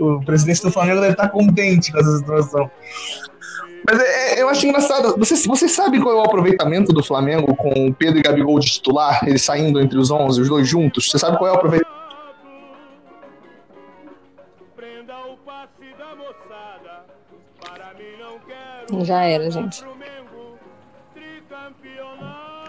o 0.00 0.20
presidente 0.24 0.62
do 0.62 0.72
Flamengo 0.72 1.00
deve 1.00 1.12
estar 1.12 1.28
contente 1.28 1.92
com 1.92 1.98
essa 1.98 2.18
situação. 2.18 2.70
Mas 3.90 4.00
é, 4.00 4.38
é, 4.38 4.42
eu 4.42 4.48
acho 4.48 4.64
engraçado. 4.64 5.16
Você, 5.18 5.48
você 5.48 5.68
sabe 5.68 6.00
qual 6.00 6.14
é 6.14 6.18
o 6.18 6.24
aproveitamento 6.24 6.92
do 6.92 7.02
Flamengo 7.02 7.56
com 7.56 7.88
o 7.88 7.92
Pedro 7.92 8.20
e 8.20 8.22
Gabigol 8.22 8.60
de 8.60 8.70
titular, 8.70 9.20
eles 9.26 9.42
saindo 9.42 9.80
entre 9.80 9.98
os 9.98 10.12
11, 10.12 10.40
os 10.40 10.48
dois 10.48 10.68
juntos? 10.68 11.10
Você 11.10 11.18
sabe 11.18 11.36
qual 11.36 11.50
é 11.50 11.52
o 11.52 11.56
aproveitamento? 11.56 12.00
Já 19.02 19.22
era, 19.24 19.50
gente. 19.50 19.84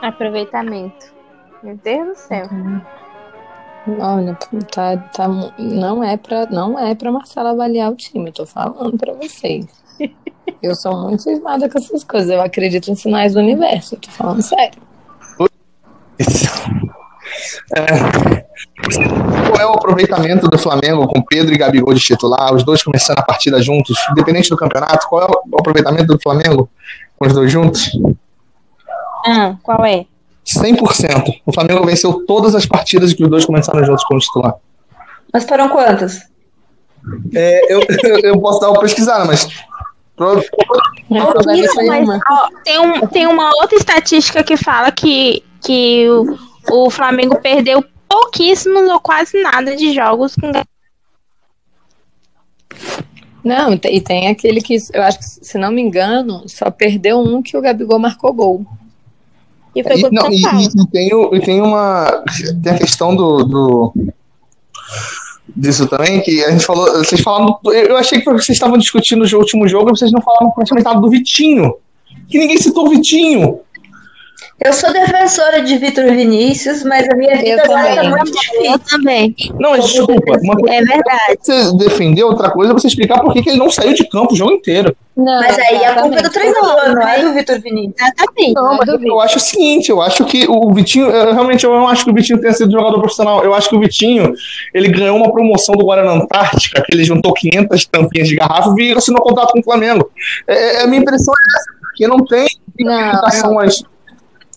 Aproveitamento. 0.01 1.13
Meu 1.61 1.77
Deus 1.77 2.07
do 2.07 2.15
céu. 2.15 2.47
Olha, 3.99 4.37
tá, 4.71 4.97
tá, 4.97 5.27
não 5.57 6.03
é 6.03 6.17
para 6.17 6.45
não 6.47 6.77
é 6.77 6.93
para 6.93 7.11
Marcela 7.11 7.51
avaliar 7.51 7.91
o 7.91 7.95
time, 7.95 8.29
eu 8.29 8.33
tô 8.33 8.45
falando 8.45 8.97
para 8.97 9.13
vocês. 9.13 9.80
Eu 10.61 10.75
sou 10.75 10.95
muito 10.95 11.23
cismada 11.23 11.69
com 11.69 11.77
essas 11.77 12.03
coisas, 12.03 12.29
eu 12.29 12.41
acredito 12.41 12.91
em 12.91 12.95
sinais 12.95 13.33
do 13.33 13.39
universo, 13.39 13.95
eu 13.95 13.99
tô 13.99 14.11
falando 14.11 14.41
sério. 14.41 14.79
É, 17.75 18.45
qual 19.47 19.59
é 19.59 19.65
o 19.65 19.73
aproveitamento 19.73 20.47
do 20.47 20.57
Flamengo 20.57 21.07
com 21.07 21.21
Pedro 21.21 21.53
e 21.53 21.57
Gabigol 21.57 21.93
de 21.93 21.99
titular, 21.99 22.53
os 22.53 22.63
dois 22.63 22.83
começando 22.83 23.19
a 23.19 23.23
partida 23.23 23.61
juntos, 23.61 23.97
independente 24.11 24.49
do 24.49 24.57
campeonato? 24.57 25.07
Qual 25.07 25.21
é 25.21 25.25
o 25.25 25.59
aproveitamento 25.59 26.07
do 26.07 26.19
Flamengo 26.21 26.69
com 27.17 27.27
os 27.27 27.33
dois 27.33 27.51
juntos? 27.51 27.91
Ah, 29.25 29.55
qual 29.63 29.85
é? 29.85 30.05
100%. 30.45 31.41
O 31.45 31.53
Flamengo 31.53 31.85
venceu 31.85 32.25
todas 32.25 32.55
as 32.55 32.65
partidas 32.65 33.13
que 33.13 33.23
os 33.23 33.29
dois 33.29 33.45
começaram 33.45 33.83
juntos 33.85 34.03
como 34.03 34.19
titular. 34.19 34.55
Mas 35.31 35.45
foram 35.45 35.69
quantas? 35.69 36.21
É, 37.33 37.73
eu, 37.73 37.79
eu, 38.03 38.19
eu, 38.23 38.39
posso 38.39 38.59
dar 38.59 38.69
uma 38.69 38.81
pesquisada, 38.81 39.25
mas. 39.25 39.47
Isso, 41.55 41.85
mas 41.85 42.21
ó, 42.29 42.49
tem, 42.63 42.79
um, 42.79 43.07
tem 43.07 43.27
uma 43.27 43.49
outra 43.61 43.77
estatística 43.77 44.43
que 44.43 44.55
fala 44.55 44.91
que, 44.91 45.43
que 45.61 46.07
o, 46.09 46.85
o 46.85 46.89
Flamengo 46.89 47.39
perdeu 47.41 47.83
pouquíssimos 48.07 48.83
ou 48.89 48.99
quase 48.99 49.41
nada 49.41 49.75
de 49.75 49.93
jogos 49.93 50.35
com 50.35 50.51
Não, 53.43 53.73
e 53.73 54.01
tem 54.01 54.27
aquele 54.27 54.61
que, 54.61 54.77
eu 54.93 55.01
acho 55.03 55.19
que, 55.19 55.25
se 55.25 55.57
não 55.57 55.71
me 55.71 55.81
engano, 55.81 56.43
só 56.47 56.69
perdeu 56.69 57.19
um 57.19 57.41
que 57.41 57.57
o 57.57 57.61
Gabigol 57.61 57.99
marcou 57.99 58.33
gol. 58.33 58.65
E 59.75 59.83
foi 59.83 59.99
e, 60.01 60.11
não, 60.11 60.29
e, 60.29 60.41
e, 60.41 60.87
tem, 60.87 61.09
e 61.33 61.39
tem 61.39 61.61
uma. 61.61 62.23
Tem 62.61 62.73
a 62.73 62.77
questão 62.77 63.15
do, 63.15 63.43
do. 63.45 63.93
Disso 65.55 65.87
também, 65.87 66.21
que 66.21 66.43
a 66.43 66.51
gente 66.51 66.65
falou. 66.65 66.85
Vocês 66.97 67.21
falaram. 67.21 67.57
Eu 67.65 67.97
achei 67.97 68.19
que 68.19 68.25
vocês 68.25 68.49
estavam 68.49 68.77
discutindo 68.77 69.25
o 69.25 69.37
último 69.37 69.67
jogo 69.67 69.89
e 69.89 69.97
vocês 69.97 70.11
não 70.11 70.21
falaram 70.21 70.51
praticamente 70.51 70.85
nada 70.85 70.99
do 70.99 71.09
Vitinho. 71.09 71.73
Que 72.29 72.37
ninguém 72.37 72.57
citou 72.57 72.87
o 72.87 72.89
Vitinho. 72.89 73.60
Eu 74.63 74.73
sou 74.73 74.93
defensora 74.93 75.63
de 75.63 75.75
Vitor 75.77 76.05
Vinícius, 76.05 76.83
mas 76.83 77.07
a 77.09 77.15
minha 77.15 77.35
vida 77.35 77.63
tá 77.63 78.03
muito 78.03 78.31
difícil. 78.31 78.71
Eu 78.71 78.77
também. 78.77 79.35
Não, 79.59 79.71
mas 79.71 79.87
desculpa. 79.87 80.39
Uma 80.39 80.55
coisa 80.55 80.75
é 80.75 80.83
verdade. 80.83 81.37
Você 81.39 81.77
defender 81.77 82.23
outra 82.23 82.51
coisa 82.51 82.71
é 82.71 82.73
você 82.73 82.87
explicar 82.87 83.21
por 83.21 83.33
que 83.33 83.49
ele 83.49 83.57
não 83.57 83.71
saiu 83.71 83.95
de 83.95 84.07
campo 84.07 84.33
o 84.33 84.35
jogo 84.35 84.53
inteiro. 84.53 84.95
Não, 85.17 85.39
mas 85.39 85.57
aí 85.57 85.83
a 85.83 86.01
culpa 86.01 86.19
é 86.19 86.21
do 86.21 86.29
treinador, 86.29 86.95
não 86.95 87.07
é 87.07 87.23
do 87.23 87.33
Vitor 87.33 87.59
Vinícius. 87.59 87.95
Exatamente. 87.99 88.53
Não, 88.53 88.77
mas 88.77 89.03
eu 89.03 89.19
acho 89.19 89.37
o 89.37 89.41
seguinte, 89.41 89.89
eu 89.89 90.01
acho 90.01 90.25
que 90.25 90.45
o 90.47 90.71
Vitinho, 90.71 91.07
eu, 91.07 91.33
realmente 91.33 91.63
eu 91.65 91.73
não 91.73 91.87
acho 91.87 92.05
que 92.05 92.11
o 92.11 92.13
Vitinho 92.13 92.39
tenha 92.39 92.53
sido 92.53 92.71
jogador 92.71 92.99
profissional. 92.99 93.43
Eu 93.43 93.55
acho 93.55 93.67
que 93.67 93.75
o 93.75 93.79
Vitinho, 93.79 94.31
ele 94.75 94.89
ganhou 94.89 95.17
uma 95.17 95.31
promoção 95.31 95.73
do 95.73 95.85
Guarana 95.85 96.11
Antártica, 96.11 96.83
que 96.83 96.95
ele 96.95 97.03
juntou 97.03 97.33
500 97.33 97.85
tampinhas 97.85 98.27
de 98.27 98.35
garrafa 98.35 98.73
e 98.77 98.91
assinou 98.91 99.23
contrato 99.23 99.53
com 99.53 99.59
o 99.59 99.63
Flamengo. 99.63 100.11
É, 100.47 100.83
a 100.83 100.87
minha 100.87 101.01
impressão 101.01 101.33
é 101.33 101.57
essa, 101.57 101.79
porque 101.81 102.07
não 102.07 102.23
tem 102.23 102.45
explicações. 102.45 103.90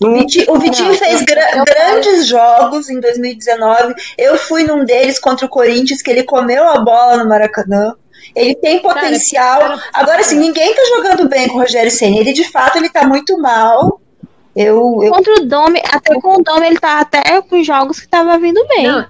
O 0.01 0.11
Vitinho, 0.11 0.45
o 0.49 0.59
Vitinho 0.59 0.89
não, 0.89 0.95
fez 0.95 1.21
gra 1.21 1.63
grandes 1.63 2.27
jogos 2.27 2.89
em 2.89 2.99
2019. 2.99 3.93
Eu 4.17 4.37
fui 4.37 4.63
num 4.63 4.83
deles 4.83 5.19
contra 5.19 5.45
o 5.45 5.49
Corinthians, 5.49 6.01
que 6.01 6.11
ele 6.11 6.23
comeu 6.23 6.67
a 6.67 6.79
bola 6.79 7.17
no 7.17 7.29
Maracanã. 7.29 7.93
Ele 8.35 8.55
tem 8.55 8.81
potencial. 8.81 9.59
Cara, 9.59 9.83
Agora, 9.93 10.19
assim, 10.19 10.37
ninguém 10.37 10.73
tá 10.73 10.81
jogando 10.95 11.29
bem 11.29 11.47
com 11.47 11.55
o 11.55 11.61
Rogério 11.61 11.91
Senna. 11.91 12.17
Ele, 12.17 12.33
de 12.33 12.49
fato, 12.51 12.77
ele 12.77 12.89
tá 12.89 13.07
muito 13.07 13.37
mal. 13.37 14.01
Eu, 14.55 14.99
eu... 15.03 15.11
Contra 15.11 15.33
o 15.33 15.45
Dome, 15.45 15.81
até 15.89 16.19
com 16.19 16.39
o 16.39 16.43
Dome, 16.43 16.67
ele 16.67 16.79
tá 16.79 16.99
até 16.99 17.41
com 17.41 17.63
jogos 17.63 17.99
que 17.99 18.07
tava 18.07 18.37
vindo 18.37 18.65
bem. 18.67 18.87
Não, 18.87 19.05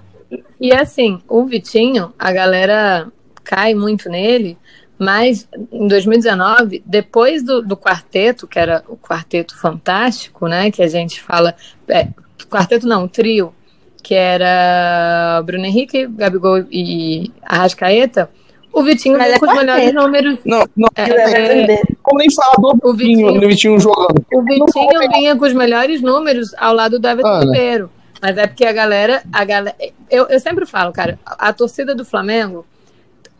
e 0.60 0.72
assim, 0.72 1.22
o 1.28 1.44
Vitinho, 1.44 2.12
a 2.18 2.32
galera 2.32 3.08
cai 3.44 3.74
muito 3.74 4.08
nele, 4.08 4.58
Mas 4.98 5.46
em 5.72 5.86
2019, 5.86 6.82
depois 6.86 7.42
do, 7.42 7.60
do 7.62 7.76
quarteto, 7.76 8.46
que 8.46 8.58
era 8.58 8.82
o 8.88 8.96
quarteto 8.96 9.56
fantástico, 9.58 10.48
né? 10.48 10.70
Que 10.70 10.82
a 10.82 10.88
gente 10.88 11.20
fala. 11.22 11.54
É, 11.88 12.08
quarteto 12.48 12.86
não, 12.86 13.06
trio, 13.06 13.54
que 14.02 14.14
era 14.14 15.42
Bruno 15.44 15.64
Henrique, 15.66 16.06
Gabigol 16.06 16.64
e 16.70 17.30
Arrascaeta. 17.42 18.30
O 18.72 18.82
Vitinho 18.82 19.16
Mas 19.16 19.28
veio 19.28 19.36
é 19.36 19.38
com 19.38 19.46
os 19.46 19.54
melhores 19.54 19.94
números. 19.94 20.38
Não, 20.44 20.64
não, 20.76 20.88
É, 20.96 21.72
é, 21.72 21.82
como 22.02 22.18
nem 22.18 22.30
falar 22.30 22.56
do 22.58 22.78
O 22.82 22.92
Vitinho, 22.92 23.16
Vitinho- 23.26 23.40
do 23.40 23.48
Vitinho 23.48 23.80
jogando. 23.80 24.24
O 24.34 24.42
Vitinho 24.42 25.10
vinha 25.14 25.34
com 25.34 25.44
os 25.46 25.54
melhores 25.54 26.02
números 26.02 26.52
ao 26.58 26.74
lado 26.74 26.98
do 26.98 27.08
Everton 27.08 27.26
Ana. 27.28 27.44
Ribeiro. 27.52 27.90
Mas 28.20 28.36
é 28.36 28.46
porque 28.46 28.66
a 28.66 28.72
galera. 28.72 29.22
A 29.32 29.44
galera 29.44 29.74
eu, 30.10 30.26
eu 30.26 30.38
sempre 30.40 30.66
falo, 30.66 30.92
cara, 30.92 31.18
a 31.24 31.52
torcida 31.54 31.94
do 31.94 32.04
Flamengo 32.04 32.66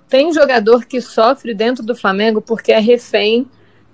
tem 0.09 0.33
jogador 0.33 0.85
que 0.85 1.01
sofre 1.01 1.55
dentro 1.55 1.85
do 1.85 1.95
Flamengo 1.95 2.41
porque 2.41 2.73
é 2.73 2.79
refém 2.79 3.47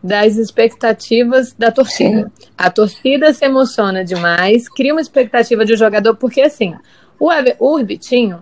das 0.02 0.36
expectativas 0.36 1.52
da 1.52 1.70
torcida. 1.70 2.30
A 2.58 2.70
torcida 2.70 3.32
se 3.32 3.44
emociona 3.44 4.04
demais, 4.04 4.68
cria 4.68 4.92
uma 4.92 5.00
expectativa 5.00 5.64
de 5.64 5.74
um 5.74 5.76
jogador, 5.76 6.16
porque 6.16 6.40
assim, 6.40 6.74
o, 7.18 7.28
o 7.60 7.84
Vitinho, 7.84 8.40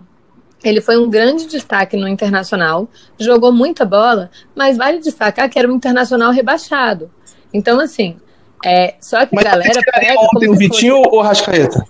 ele 0.63 0.81
foi 0.81 0.97
um 0.97 1.09
grande 1.09 1.45
destaque 1.47 1.95
no 1.95 2.07
Internacional, 2.07 2.89
jogou 3.19 3.51
muita 3.51 3.85
bola, 3.85 4.31
mas 4.55 4.77
vale 4.77 4.99
destacar 4.99 5.49
que 5.49 5.59
era 5.59 5.71
um 5.71 5.75
Internacional 5.75 6.31
rebaixado. 6.31 7.11
Então, 7.53 7.79
assim, 7.79 8.17
é, 8.65 8.95
só 8.99 9.25
que 9.25 9.35
a 9.35 9.35
Mas 9.35 9.43
galera 9.43 9.73
você 9.73 9.81
pega. 9.83 10.19
ontem 10.19 10.49
o 10.49 10.55
Vitinho 10.55 10.97
ou 10.97 11.19
o 11.19 11.21
Rascaeta? 11.21 11.85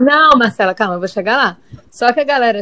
Não, 0.00 0.30
Marcela, 0.38 0.74
calma, 0.74 0.94
eu 0.94 0.98
vou 0.98 1.06
chegar 1.08 1.36
lá. 1.36 1.56
Só 1.90 2.12
que 2.12 2.20
a 2.20 2.24
galera, 2.24 2.60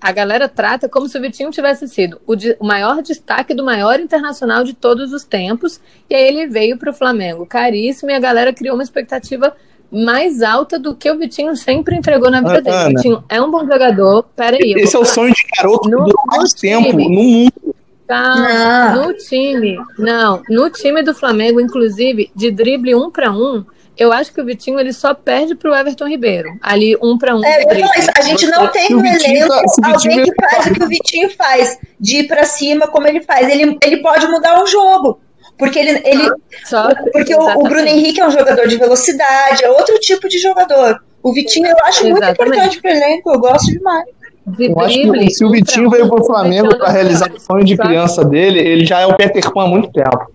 a 0.00 0.12
galera 0.12 0.48
trata 0.48 0.88
como 0.88 1.08
se 1.08 1.16
o 1.16 1.20
Vitinho 1.20 1.50
tivesse 1.50 1.88
sido 1.88 2.20
o, 2.26 2.36
di- 2.36 2.56
o 2.60 2.66
maior 2.66 3.00
destaque 3.02 3.54
do 3.54 3.64
maior 3.64 3.98
internacional 3.98 4.62
de 4.62 4.74
todos 4.74 5.12
os 5.12 5.24
tempos. 5.24 5.80
E 6.10 6.14
aí 6.14 6.26
ele 6.28 6.46
veio 6.46 6.76
para 6.76 6.90
o 6.90 6.94
Flamengo 6.94 7.46
caríssimo 7.46 8.10
e 8.10 8.14
a 8.14 8.20
galera 8.20 8.52
criou 8.52 8.74
uma 8.76 8.82
expectativa 8.82 9.56
mais 9.90 10.42
alta 10.42 10.78
do 10.78 10.94
que 10.94 11.10
o 11.10 11.16
Vitinho 11.18 11.54
sempre 11.56 11.96
entregou 11.96 12.30
na 12.30 12.40
vida 12.40 12.60
dele. 12.60 12.76
O 12.76 12.78
Ana. 12.80 12.88
Vitinho 12.90 13.24
é 13.28 13.40
um 13.40 13.50
bom 13.50 13.64
jogador. 13.66 14.24
Peraí, 14.36 14.72
eu 14.72 14.78
Esse 14.78 14.94
é 14.96 14.98
o 14.98 15.04
sonho 15.04 15.32
de 15.32 15.42
garoto 15.56 15.88
No- 15.88 16.00
no 16.06 16.12
mais 16.26 16.52
tempo 16.52 16.90
time. 16.90 17.04
no 17.04 17.10
mundo. 17.10 17.74
Calma. 18.06 18.48
Não. 18.94 19.06
No 19.06 19.14
time, 19.14 19.78
não, 19.98 20.42
no 20.50 20.68
time 20.68 21.02
do 21.02 21.14
Flamengo, 21.14 21.58
inclusive, 21.58 22.30
de 22.34 22.50
drible 22.50 22.94
um 22.94 23.10
para 23.10 23.32
um, 23.32 23.64
eu 23.96 24.12
acho 24.12 24.32
que 24.32 24.40
o 24.40 24.44
Vitinho 24.44 24.78
ele 24.80 24.92
só 24.92 25.14
perde 25.14 25.54
pro 25.54 25.74
Everton 25.74 26.08
Ribeiro. 26.08 26.48
Ali, 26.60 26.96
um 27.02 27.16
para 27.16 27.36
um. 27.36 27.44
É, 27.44 27.62
isso. 27.98 28.10
A 28.16 28.22
gente 28.22 28.46
não 28.48 28.66
tem 28.68 28.90
no 28.90 29.04
elenco 29.04 29.48
tá- 29.80 29.92
alguém 29.92 30.24
que 30.24 30.32
faz 30.34 30.66
o 30.66 30.74
que 30.74 30.82
o 30.82 30.88
Vitinho 30.88 31.30
faz, 31.30 31.78
de 32.00 32.18
ir 32.18 32.26
pra 32.26 32.44
cima 32.44 32.88
como 32.88 33.06
ele 33.06 33.22
faz. 33.22 33.48
Ele, 33.48 33.78
ele 33.82 33.96
pode 33.98 34.26
mudar 34.26 34.60
um 34.62 34.66
jogo. 34.66 35.20
Porque 35.56 35.78
ele, 35.78 36.02
ele 36.04 36.28
Só, 36.64 36.88
porque 37.12 37.34
o. 37.34 37.62
Bruno 37.62 37.86
Henrique 37.86 38.20
é 38.20 38.26
um 38.26 38.30
jogador 38.30 38.66
de 38.66 38.76
velocidade, 38.76 39.64
é 39.64 39.70
outro 39.70 39.96
tipo 40.00 40.28
de 40.28 40.38
jogador. 40.38 41.00
O 41.22 41.32
Vitinho 41.32 41.68
eu 41.68 41.76
acho 41.84 42.02
muito 42.02 42.22
Exatamente. 42.22 42.56
importante 42.56 42.82
pro 42.82 42.90
elenco, 42.90 43.32
eu 43.32 43.38
gosto 43.38 43.72
demais. 43.72 44.04
De 44.46 44.66
Eu 44.66 44.80
acho 44.80 45.12
que 45.12 45.30
se 45.30 45.44
o 45.44 45.48
um 45.48 45.50
Vitinho 45.52 45.88
veio 45.88 46.08
pro 46.08 46.24
Flamengo 46.24 46.76
para 46.76 46.90
realizar 46.90 47.32
o 47.32 47.40
sonho 47.40 47.64
de 47.64 47.76
criança 47.76 48.24
dele, 48.24 48.58
ele 48.58 48.84
já 48.84 49.00
é 49.00 49.06
o 49.06 49.16
Peter 49.16 49.50
Pan 49.52 49.62
há 49.64 49.68
muito 49.68 49.90
tempo. 49.90 50.30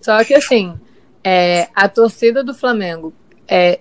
Só 0.00 0.22
que 0.22 0.34
assim, 0.34 0.74
é, 1.24 1.68
a 1.74 1.88
torcida 1.88 2.42
do 2.42 2.54
Flamengo 2.54 3.12
é, 3.48 3.80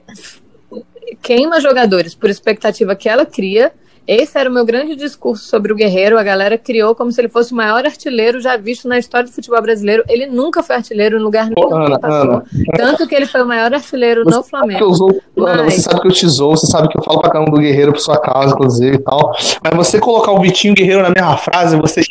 queima 1.22 1.60
jogadores 1.60 2.14
por 2.16 2.30
expectativa 2.30 2.96
que 2.96 3.08
ela 3.10 3.26
cria. 3.26 3.72
Esse 4.08 4.40
era 4.40 4.50
o 4.50 4.54
meu 4.54 4.66
grande 4.66 4.96
discurso 4.96 5.44
sobre 5.48 5.72
o 5.72 5.76
Guerreiro. 5.76 6.18
A 6.18 6.24
galera 6.24 6.58
criou 6.58 6.96
como 6.96 7.12
se 7.12 7.22
ele 7.22 7.30
fosse 7.30 7.54
o 7.54 7.56
maior 7.56 7.86
artilheiro 7.86 8.42
já 8.42 8.58
visto 8.58 8.88
na 8.88 8.98
história 8.98 9.28
do 9.28 9.32
futebol 9.32 9.62
brasileiro. 9.62 10.04
Ele 10.10 10.26
nunca 10.26 10.64
foi 10.64 10.78
artilheiro 10.78 11.18
em 11.20 11.22
lugar 11.22 11.48
nenhum. 11.48 11.76
Ana, 11.76 11.96
que 11.96 12.02
passou. 12.02 12.32
Ana. 12.32 12.44
Tanto 12.76 13.08
que 13.08 13.14
ele 13.14 13.28
foi 13.28 13.44
o 13.44 13.46
maior 13.46 13.72
artilheiro 13.72 14.24
no 14.24 14.32
que 14.32 14.36
eu 14.38 14.44
Flamengo. 14.44 14.86
usou, 14.86 15.22
Ana, 15.38 15.64
Mas- 15.64 15.76
você 15.76 15.82
sabe 15.82 16.02
que 16.02 16.08
eu 16.08 16.12
te 16.12 16.28
zoo, 16.28 16.50
você 16.58 16.66
sabe 16.66 16.88
que 16.90 16.98
eu 16.98 17.04
falo 17.04 17.22
pra 17.22 17.30
caramba 17.30 17.52
do 17.52 17.62
Guerreiro 17.62 17.92
por 17.94 18.00
sua 18.02 18.20
causa, 18.20 18.52
inclusive 18.56 18.96
e 18.96 19.00
tal. 19.04 19.32
Mas 19.64 19.76
você 19.76 20.00
colocar 20.00 20.32
o 20.32 20.42
Vitinho 20.42 20.74
Guerreiro 20.74 21.04
na 21.04 21.12
mesma 21.12 21.38
frase, 21.38 21.78
você. 21.78 22.02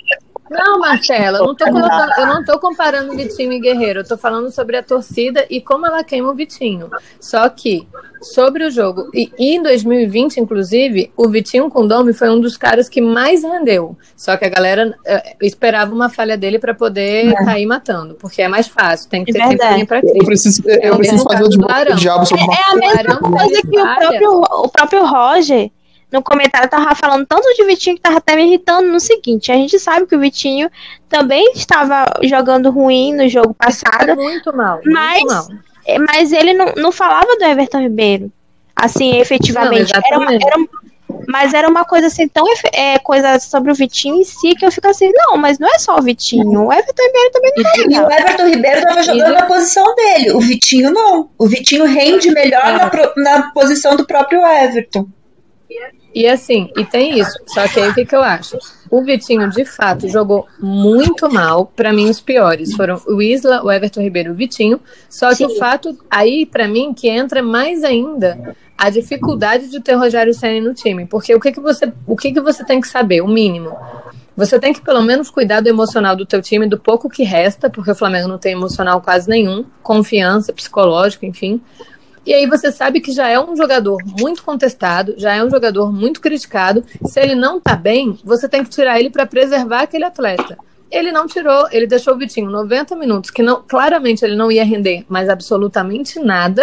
Não, 0.50 0.78
Marcela, 0.78 1.38
eu 1.38 1.46
não 1.46 1.54
tô 1.54 1.64
colocando, 1.64 2.12
eu 2.18 2.26
não 2.26 2.44
tô 2.44 2.58
comparando 2.58 3.16
Vitinho 3.16 3.52
e 3.52 3.60
Guerreiro, 3.60 4.00
eu 4.00 4.04
tô 4.06 4.16
falando 4.16 4.50
sobre 4.50 4.76
a 4.76 4.82
torcida 4.82 5.44
e 5.50 5.60
como 5.60 5.86
ela 5.86 6.02
queima 6.04 6.30
o 6.30 6.34
Vitinho. 6.34 6.90
Só 7.20 7.48
que 7.48 7.86
sobre 8.20 8.64
o 8.64 8.70
jogo, 8.70 9.10
e, 9.14 9.30
e 9.38 9.54
em 9.56 9.62
2020, 9.62 10.38
inclusive, 10.40 11.12
o 11.16 11.28
Vitinho 11.28 11.70
com 11.70 11.86
Domi 11.86 12.12
foi 12.12 12.28
um 12.30 12.40
dos 12.40 12.56
caras 12.56 12.88
que 12.88 13.00
mais 13.00 13.42
rendeu. 13.44 13.96
Só 14.16 14.36
que 14.36 14.44
a 14.44 14.48
galera 14.48 14.92
eh, 15.06 15.36
esperava 15.42 15.94
uma 15.94 16.08
falha 16.08 16.36
dele 16.36 16.58
pra 16.58 16.74
poder 16.74 17.32
cair 17.44 17.66
matando, 17.66 18.14
porque 18.14 18.42
é 18.42 18.48
mais 18.48 18.66
fácil, 18.66 19.08
tem 19.08 19.24
que 19.24 19.30
É 19.30 19.34
ter 19.34 19.48
sempre 19.48 19.66
alguém 19.66 19.86
pra 19.86 19.98
Eu 19.98 20.02
crise. 20.02 20.24
preciso, 20.26 20.62
É 20.66 20.88
eu 20.88 20.94
o 20.94 20.98
preciso 20.98 21.24
fazer 21.24 21.44
o 21.44 21.48
diabo 21.96 22.26
sobre 22.26 22.44
uma 22.44 22.54
É 22.54 22.58
a 22.72 22.74
mesma 22.74 23.18
coisa 23.18 23.62
que 23.62 23.78
o 23.80 23.94
próprio, 23.96 24.40
o 24.64 24.68
próprio 24.68 25.06
Roger, 25.06 25.70
no 26.10 26.22
comentário, 26.22 26.68
tava 26.70 26.94
falando 26.94 27.26
tanto 27.26 27.46
de 27.54 27.64
Vitinho 27.64 27.96
que 27.96 28.02
tava 28.02 28.16
até 28.18 28.34
me 28.34 28.44
irritando 28.46 28.88
no 28.88 28.98
seguinte: 29.00 29.52
a 29.52 29.54
gente 29.54 29.78
sabe 29.78 30.06
que 30.06 30.16
o 30.16 30.20
Vitinho 30.20 30.70
também 31.08 31.52
estava 31.54 32.04
jogando 32.22 32.70
ruim 32.70 33.14
no 33.14 33.28
jogo 33.28 33.54
passado, 33.54 34.16
Muito 34.16 34.54
mal, 34.56 34.76
muito 34.76 34.90
Mas- 34.90 35.24
mal. 35.24 35.46
é, 35.86 35.98
mas 35.98 36.32
ele 36.32 36.54
não, 36.54 36.72
não 36.76 36.92
falava 36.92 37.36
do 37.36 37.44
Everton 37.44 37.80
Ribeiro. 37.80 38.32
Assim, 38.74 39.16
efetivamente. 39.18 39.92
Não, 39.92 40.00
era 40.06 40.18
uma, 40.18 40.34
era 40.34 40.58
um- 40.58 40.68
mas 41.26 41.52
era 41.52 41.68
uma 41.68 41.84
coisa 41.84 42.06
assim, 42.06 42.28
tão 42.28 42.44
é, 42.72 42.98
coisa 43.00 43.38
sobre 43.40 43.72
o 43.72 43.74
Vitinho 43.74 44.16
em 44.16 44.24
si, 44.24 44.54
que 44.54 44.64
eu 44.64 44.70
fico 44.70 44.86
assim, 44.88 45.10
não, 45.12 45.36
mas 45.36 45.58
não 45.58 45.68
é 45.68 45.78
só 45.78 45.98
o 45.98 46.02
Vitinho. 46.02 46.66
O 46.66 46.72
Everton 46.72 47.02
Ribeiro 47.02 47.30
também 47.32 47.52
não 47.56 47.70
é 47.70 47.76
E 47.76 48.00
o. 48.06 48.10
Everton 48.12 48.46
Ribeiro 48.46 48.78
estava 48.78 49.02
jogando 49.02 49.32
na 49.34 49.46
posição 49.46 49.94
dele, 49.96 50.32
o 50.32 50.40
Vitinho 50.40 50.90
não. 50.92 51.28
O 51.36 51.46
Vitinho 51.48 51.84
rende 51.86 52.30
melhor 52.30 52.62
É. 52.64 52.72
na, 52.72 52.90
na 53.16 53.50
posição 53.50 53.96
do 53.96 54.06
próprio 54.06 54.46
Everton. 54.46 55.06
E 56.14 56.26
assim, 56.26 56.70
e 56.76 56.84
tem 56.84 57.18
isso. 57.18 57.38
Só 57.46 57.68
que 57.68 57.78
aí 57.78 57.90
o 57.90 57.94
que, 57.94 58.04
que 58.04 58.16
eu 58.16 58.22
acho? 58.22 58.58
O 58.90 59.02
Vitinho, 59.02 59.48
de 59.50 59.64
fato, 59.64 60.08
jogou 60.08 60.46
muito 60.58 61.30
mal. 61.30 61.66
Pra 61.66 61.92
mim, 61.92 62.08
os 62.08 62.20
piores 62.20 62.74
foram 62.74 63.00
o 63.06 63.20
Isla, 63.20 63.62
o 63.62 63.70
Everton 63.70 64.00
Ribeiro 64.00 64.30
e 64.30 64.32
o 64.32 64.34
Vitinho. 64.34 64.80
Só 65.08 65.34
que 65.34 65.44
o 65.44 65.56
fato, 65.56 65.96
aí, 66.10 66.46
pra 66.46 66.66
mim, 66.66 66.94
que 66.94 67.08
entra 67.08 67.42
mais 67.42 67.84
ainda 67.84 68.56
a 68.76 68.90
dificuldade 68.90 69.68
de 69.68 69.80
ter 69.80 69.94
Rogério 69.94 70.32
Senna 70.32 70.66
no 70.66 70.74
time. 70.74 71.04
Porque 71.04 71.34
o 71.34 71.40
que, 71.40 71.52
que 71.52 71.60
você. 71.60 71.92
O 72.06 72.16
que, 72.16 72.32
que 72.32 72.40
você 72.40 72.64
tem 72.64 72.80
que 72.80 72.88
saber? 72.88 73.20
O 73.20 73.28
mínimo. 73.28 73.76
Você 74.36 74.56
tem 74.58 74.72
que 74.72 74.80
pelo 74.80 75.02
menos 75.02 75.30
cuidar 75.30 75.60
do 75.60 75.68
emocional 75.68 76.14
do 76.14 76.24
teu 76.24 76.40
time, 76.40 76.68
do 76.68 76.78
pouco 76.78 77.08
que 77.08 77.24
resta, 77.24 77.68
porque 77.68 77.90
o 77.90 77.94
Flamengo 77.94 78.28
não 78.28 78.38
tem 78.38 78.52
emocional 78.52 79.00
quase 79.00 79.28
nenhum, 79.28 79.64
confiança, 79.82 80.52
psicológico, 80.52 81.26
enfim. 81.26 81.60
E 82.28 82.34
aí 82.34 82.46
você 82.46 82.70
sabe 82.70 83.00
que 83.00 83.10
já 83.10 83.26
é 83.26 83.40
um 83.40 83.56
jogador 83.56 84.02
muito 84.20 84.42
contestado, 84.42 85.14
já 85.16 85.34
é 85.34 85.42
um 85.42 85.48
jogador 85.48 85.90
muito 85.90 86.20
criticado. 86.20 86.84
Se 87.06 87.18
ele 87.18 87.34
não 87.34 87.58
tá 87.58 87.74
bem, 87.74 88.18
você 88.22 88.46
tem 88.46 88.62
que 88.62 88.68
tirar 88.68 89.00
ele 89.00 89.08
para 89.08 89.24
preservar 89.24 89.80
aquele 89.80 90.04
atleta. 90.04 90.58
Ele 90.90 91.10
não 91.10 91.26
tirou, 91.26 91.66
ele 91.72 91.86
deixou 91.86 92.12
o 92.12 92.18
Vitinho 92.18 92.50
90 92.50 92.94
minutos, 92.96 93.30
que 93.30 93.42
não, 93.42 93.64
claramente 93.66 94.26
ele 94.26 94.36
não 94.36 94.52
ia 94.52 94.62
render 94.62 95.06
mais 95.08 95.26
absolutamente 95.26 96.20
nada. 96.20 96.62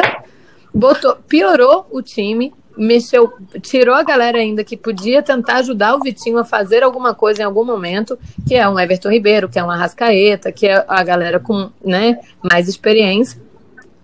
Botou, 0.72 1.16
piorou 1.28 1.88
o 1.90 2.00
time, 2.00 2.54
mexeu, 2.78 3.34
tirou 3.60 3.96
a 3.96 4.04
galera 4.04 4.38
ainda 4.38 4.64
que 4.64 4.78
podia 4.78 5.24
tentar 5.24 5.56
ajudar 5.56 5.96
o 5.96 6.00
Vitinho 6.00 6.38
a 6.38 6.46
fazer 6.46 6.84
alguma 6.84 7.16
coisa 7.16 7.42
em 7.42 7.46
algum 7.46 7.66
momento, 7.66 8.20
que 8.48 8.54
é 8.54 8.70
um 8.70 8.80
Everton 8.80 9.10
Ribeiro, 9.10 9.50
que 9.50 9.58
é 9.58 9.64
um 9.64 9.72
Arrascaeta, 9.72 10.52
que 10.52 10.68
é 10.68 10.86
a 10.88 11.04
galera 11.04 11.40
com 11.40 11.72
né, 11.84 12.20
mais 12.44 12.68
experiência 12.68 13.44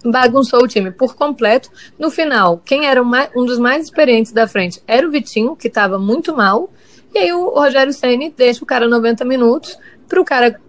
bagunçou 0.05 0.63
o 0.63 0.67
time 0.67 0.91
por 0.91 1.15
completo. 1.15 1.69
No 1.99 2.09
final, 2.09 2.61
quem 2.63 2.85
era 2.85 3.01
um 3.03 3.45
dos 3.45 3.59
mais 3.59 3.85
experientes 3.85 4.31
da 4.31 4.47
frente 4.47 4.81
era 4.87 5.07
o 5.07 5.11
Vitinho, 5.11 5.55
que 5.55 5.67
estava 5.67 5.99
muito 5.99 6.35
mal. 6.35 6.71
E 7.13 7.19
aí 7.19 7.33
o 7.33 7.49
Rogério 7.49 7.91
Ceni 7.91 8.33
deixa 8.35 8.63
o 8.63 8.67
cara 8.67 8.87
90 8.87 9.25
minutos 9.25 9.77
para 10.07 10.21
o 10.21 10.25
cara 10.25 10.59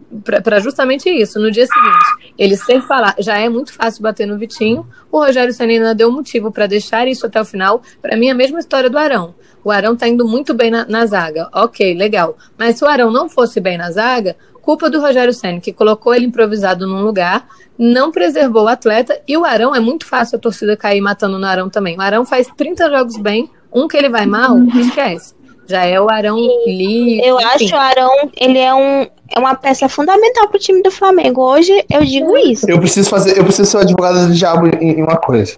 para 0.42 0.60
justamente 0.60 1.08
isso. 1.08 1.38
No 1.40 1.50
dia 1.50 1.66
seguinte, 1.66 2.34
ele 2.38 2.56
sem 2.56 2.82
falar, 2.82 3.14
já 3.18 3.38
é 3.38 3.48
muito 3.48 3.72
fácil 3.72 4.02
bater 4.02 4.26
no 4.26 4.36
Vitinho. 4.36 4.86
O 5.10 5.18
Rogério 5.18 5.52
Ceni 5.52 5.74
ainda 5.74 5.94
deu 5.94 6.10
motivo 6.10 6.52
para 6.52 6.66
deixar 6.66 7.08
isso 7.08 7.26
até 7.26 7.40
o 7.40 7.44
final. 7.44 7.82
Para 8.00 8.16
mim, 8.16 8.28
a 8.30 8.34
mesma 8.34 8.58
história 8.58 8.90
do 8.90 8.98
Arão. 8.98 9.34
O 9.64 9.70
Arão 9.70 9.96
tá 9.96 10.08
indo 10.08 10.26
muito 10.26 10.52
bem 10.52 10.70
na, 10.70 10.84
na 10.84 11.06
zaga. 11.06 11.48
Ok, 11.54 11.94
legal. 11.94 12.36
Mas 12.58 12.76
se 12.76 12.84
o 12.84 12.88
Arão 12.88 13.10
não 13.10 13.28
fosse 13.28 13.60
bem 13.60 13.78
na 13.78 13.90
zaga, 13.90 14.36
culpa 14.62 14.88
do 14.88 15.00
Rogério 15.00 15.34
Senna, 15.34 15.60
que 15.60 15.72
colocou 15.72 16.14
ele 16.14 16.26
improvisado 16.26 16.86
num 16.86 17.02
lugar, 17.02 17.46
não 17.76 18.12
preservou 18.12 18.64
o 18.64 18.68
atleta. 18.68 19.20
E 19.26 19.36
o 19.36 19.44
Arão 19.44 19.74
é 19.74 19.80
muito 19.80 20.06
fácil 20.06 20.36
a 20.36 20.40
torcida 20.40 20.76
cair 20.76 21.00
matando 21.00 21.38
no 21.38 21.46
Arão 21.46 21.68
também. 21.68 21.98
O 21.98 22.00
Arão 22.00 22.24
faz 22.24 22.46
30 22.56 22.88
jogos 22.88 23.16
bem, 23.16 23.50
um 23.72 23.88
que 23.88 23.96
ele 23.96 24.08
vai 24.08 24.24
mal, 24.24 24.56
esquece. 24.76 25.34
Já 25.66 25.84
é 25.84 26.00
o 26.00 26.10
Arão 26.10 26.36
livre. 26.66 27.26
Eu 27.26 27.36
enfim. 27.36 27.64
acho 27.64 27.74
o 27.74 27.78
Arão, 27.78 28.30
ele 28.36 28.58
é, 28.58 28.74
um, 28.74 29.06
é 29.34 29.38
uma 29.38 29.54
peça 29.54 29.88
fundamental 29.88 30.48
pro 30.48 30.58
time 30.58 30.82
do 30.82 30.90
Flamengo. 30.90 31.42
Hoje 31.42 31.72
eu 31.90 32.04
digo 32.04 32.36
isso. 32.38 32.68
Eu 32.68 32.78
preciso 32.78 33.08
fazer, 33.08 33.38
eu 33.38 33.44
preciso 33.44 33.70
ser 33.70 33.76
o 33.78 33.80
advogado 33.80 34.26
do 34.26 34.34
diabo 34.34 34.66
em, 34.66 34.98
em 34.98 35.02
uma 35.02 35.16
coisa. 35.16 35.56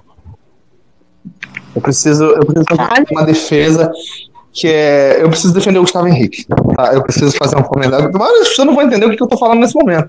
Eu 1.75 1.83
preciso, 1.83 2.25
eu 2.25 2.45
preciso 2.47 2.65
fazer 2.69 3.05
uma 3.11 3.25
defesa 3.25 3.91
que 4.55 4.69
é. 4.69 5.21
Eu 5.21 5.29
preciso 5.29 5.53
defender 5.53 5.79
o 5.79 5.83
Gustavo 5.83 6.07
Henrique. 6.07 6.47
Tá? 6.77 6.95
Eu 6.95 7.03
preciso 7.03 7.37
fazer 7.37 7.57
um 7.57 7.63
comentário. 7.63 8.11
Várias 8.13 8.49
pessoas 8.49 8.67
não 8.67 8.75
vão 8.75 8.85
entender 8.85 9.05
o 9.05 9.15
que 9.15 9.23
eu 9.23 9.27
tô 9.27 9.37
falando 9.37 9.59
nesse 9.59 9.75
momento. 9.75 10.09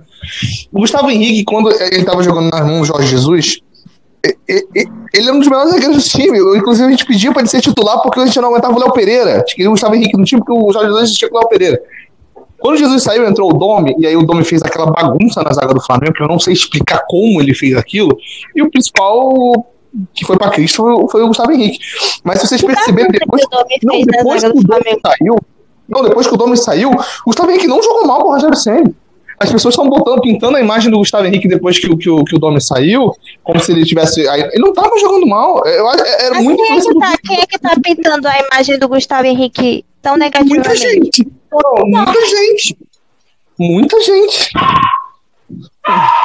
O 0.72 0.80
Gustavo 0.80 1.10
Henrique, 1.10 1.44
quando 1.44 1.72
ele 1.72 2.06
tava 2.06 2.22
jogando 2.22 2.52
nas 2.52 2.66
mãos 2.66 2.82
do 2.82 2.86
Jorge 2.86 3.08
Jesus, 3.08 3.60
ele 4.48 5.30
é 5.30 5.34
um 5.34 5.40
dos 5.40 5.48
melhores 5.48 5.72
zagueiros 5.72 5.98
do 5.98 6.10
time. 6.10 6.38
Inclusive, 6.58 6.88
a 6.88 6.92
gente 6.92 7.06
pediu 7.06 7.34
para 7.34 7.42
ele 7.42 7.50
ser 7.50 7.62
titular 7.62 8.02
porque 8.02 8.20
a 8.20 8.26
gente 8.26 8.40
não 8.40 8.50
aguentava 8.50 8.76
o 8.76 8.80
Léo 8.80 8.94
Pereira. 8.94 9.36
A 9.36 9.38
gente 9.48 9.68
o 9.68 9.72
Gustavo 9.72 9.96
Henrique 9.96 10.18
no 10.18 10.24
time 10.24 10.42
porque 10.46 10.60
o 10.60 10.72
Jorge 10.72 10.92
Jesus 10.92 11.12
tinha 11.14 11.30
com 11.30 11.38
o 11.38 11.40
Léo 11.40 11.50
Pereira. 11.50 11.82
Quando 12.60 12.78
Jesus 12.78 13.04
saiu, 13.04 13.28
entrou 13.28 13.52
o 13.52 13.54
Domi, 13.54 13.96
e 14.00 14.08
aí 14.08 14.16
o 14.16 14.24
Domi 14.24 14.44
fez 14.44 14.62
aquela 14.64 14.90
bagunça 14.90 15.44
na 15.44 15.52
zaga 15.52 15.74
do 15.74 15.82
Flamengo, 15.82 16.14
que 16.14 16.24
eu 16.24 16.28
não 16.28 16.40
sei 16.40 16.54
explicar 16.54 17.04
como 17.08 17.42
ele 17.42 17.54
fez 17.54 17.76
aquilo. 17.76 18.18
E 18.56 18.62
o 18.62 18.72
principal 18.72 19.68
que 20.14 20.26
foi 20.26 20.38
para 20.38 20.52
Cristo 20.52 20.78
foi, 20.78 21.08
foi, 21.10 21.24
o 21.24 21.28
Gustavo 21.28 21.52
Henrique. 21.52 21.80
Mas 22.24 22.40
se 22.40 22.48
vocês 22.48 22.62
perceberem, 22.62 23.12
depois, 23.12 23.44
não, 23.84 24.02
depois 24.02 24.44
que 24.44 24.50
o 24.50 24.64
Domi 24.64 25.00
saiu, 25.06 25.36
não, 25.88 26.04
depois 26.04 26.28
que 26.28 26.34
o 26.34 26.38
Domi 26.38 26.58
saiu, 26.58 26.92
o 26.92 27.26
Gustavo 27.26 27.52
Henrique 27.52 27.68
não 27.68 27.82
jogou 27.82 28.08
mal 28.08 28.20
com 28.22 28.30
o 28.30 28.34
Rogério 28.34 28.56
Senna. 28.56 28.92
As 29.38 29.52
pessoas 29.52 29.74
estão 29.74 29.90
botando, 29.90 30.22
pintando 30.22 30.56
a 30.56 30.62
imagem 30.62 30.90
do 30.90 30.98
Gustavo 30.98 31.26
Henrique 31.26 31.48
depois 31.48 31.78
que, 31.78 31.90
que, 31.90 32.24
que 32.24 32.36
o 32.36 32.40
Domi 32.40 32.62
saiu, 32.62 33.12
como 33.44 33.60
se 33.60 33.72
ele 33.72 33.86
tivesse. 33.86 34.22
Ele 34.22 34.60
não 34.60 34.70
estava 34.70 34.98
jogando 34.98 35.28
mal. 35.28 35.62
Eu, 35.66 35.90
era 35.90 36.36
Mas 36.36 36.44
muito 36.44 36.64
quem 36.64 36.78
é, 36.78 36.82
que 36.82 37.00
tá, 37.00 37.14
quem 37.22 37.40
é 37.40 37.46
que 37.46 37.60
tá 37.60 37.76
pintando 37.84 38.28
a 38.28 38.34
imagem 38.40 38.80
do 38.80 38.88
Gustavo 38.88 39.26
Henrique 39.26 39.84
tão 40.02 40.16
negativamente? 40.16 40.56
Muita 40.56 40.76
gente. 40.76 41.28
muita 41.86 42.26
gente. 42.28 42.78
Muita 43.60 44.02
gente. 44.02 44.52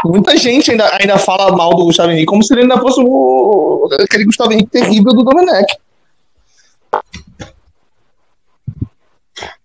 Muita 0.05 0.37
gente 0.37 0.71
ainda, 0.71 0.91
ainda 0.99 1.19
fala 1.19 1.55
mal 1.55 1.75
do 1.75 1.85
Gustavo 1.85 2.11
Henrique 2.11 2.27
como 2.27 2.43
se 2.43 2.53
ele 2.55 2.63
ainda 2.63 2.79
fosse 2.79 3.01
o, 3.01 3.89
aquele 4.03 4.25
Gustavo 4.25 4.53
Henrique 4.53 4.71
terrível 4.71 5.13
do 5.13 5.23
Domenech. 5.23 5.77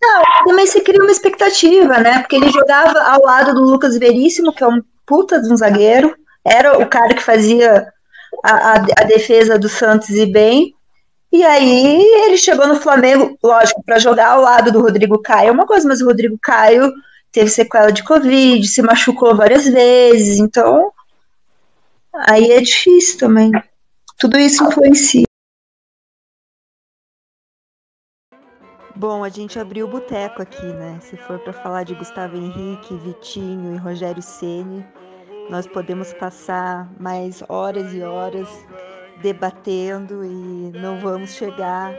Não, 0.02 0.24
também 0.46 0.68
se 0.68 0.82
cria 0.82 1.02
uma 1.02 1.12
expectativa, 1.12 1.98
né? 2.00 2.20
Porque 2.20 2.36
ele 2.36 2.50
jogava 2.50 3.00
ao 3.02 3.22
lado 3.24 3.54
do 3.54 3.62
Lucas 3.62 3.98
Veríssimo, 3.98 4.54
que 4.54 4.64
é 4.64 4.68
um 4.68 4.82
puta 5.06 5.42
de 5.42 5.52
um 5.52 5.58
zagueiro. 5.58 6.16
Era 6.44 6.78
o 6.78 6.88
cara 6.88 7.16
que 7.16 7.24
fazia 7.24 7.88
a, 8.44 8.52
a, 8.52 8.74
a 8.76 9.04
defesa 9.06 9.58
do 9.58 9.68
Santos 9.68 10.10
e 10.10 10.26
bem. 10.26 10.76
E 11.32 11.44
aí 11.44 12.02
ele 12.28 12.38
chegou 12.38 12.68
no 12.68 12.80
Flamengo, 12.80 13.38
lógico, 13.44 13.84
para 13.84 14.00
jogar 14.00 14.28
ao 14.28 14.42
lado 14.42 14.72
do 14.72 14.82
Rodrigo 14.82 15.22
Caio 15.22 15.50
é 15.50 15.52
uma 15.52 15.66
coisa, 15.66 15.88
mas 15.88 16.00
o 16.02 16.06
Rodrigo 16.06 16.38
Caio 16.42 16.94
teve 17.36 17.50
sequela 17.50 17.92
de 17.92 18.02
Covid, 18.02 18.66
se 18.66 18.82
machucou 18.82 19.36
várias 19.36 19.66
vezes, 19.66 20.40
então 20.40 20.90
aí 22.14 22.50
é 22.50 22.62
difícil 22.62 23.20
também. 23.20 23.52
Tudo 24.18 24.40
isso 24.40 24.64
influencia. 24.64 25.26
Bom, 28.96 29.26
a 29.26 29.28
gente 29.28 29.60
abriu 29.60 29.86
o 29.86 29.90
boteco 29.90 30.42
aqui, 30.42 30.66
né? 30.66 30.98
Se 31.02 31.18
for 31.18 31.38
para 31.40 31.52
falar 31.52 31.84
de 31.84 31.94
Gustavo 31.96 32.38
Henrique, 32.38 32.96
Vitinho 32.96 33.76
e 33.76 33.78
Rogério 33.78 34.22
Ceni, 34.22 34.86
nós 35.50 35.68
podemos 35.68 36.14
passar 36.14 36.90
mais 36.98 37.44
horas 37.50 37.94
e 37.94 38.02
horas 38.02 38.48
debatendo 39.22 40.24
e 40.24 40.72
não 40.80 41.02
vamos 41.02 41.32
chegar 41.32 41.94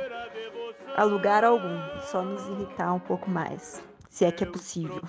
a 0.96 1.04
lugar 1.04 1.44
algum, 1.44 1.78
só 2.10 2.22
nos 2.22 2.42
irritar 2.48 2.94
um 2.94 2.98
pouco 2.98 3.30
mais, 3.30 3.84
se 4.16 4.24
é 4.24 4.32
que 4.32 4.44
é 4.44 4.46
possível. 4.46 5.02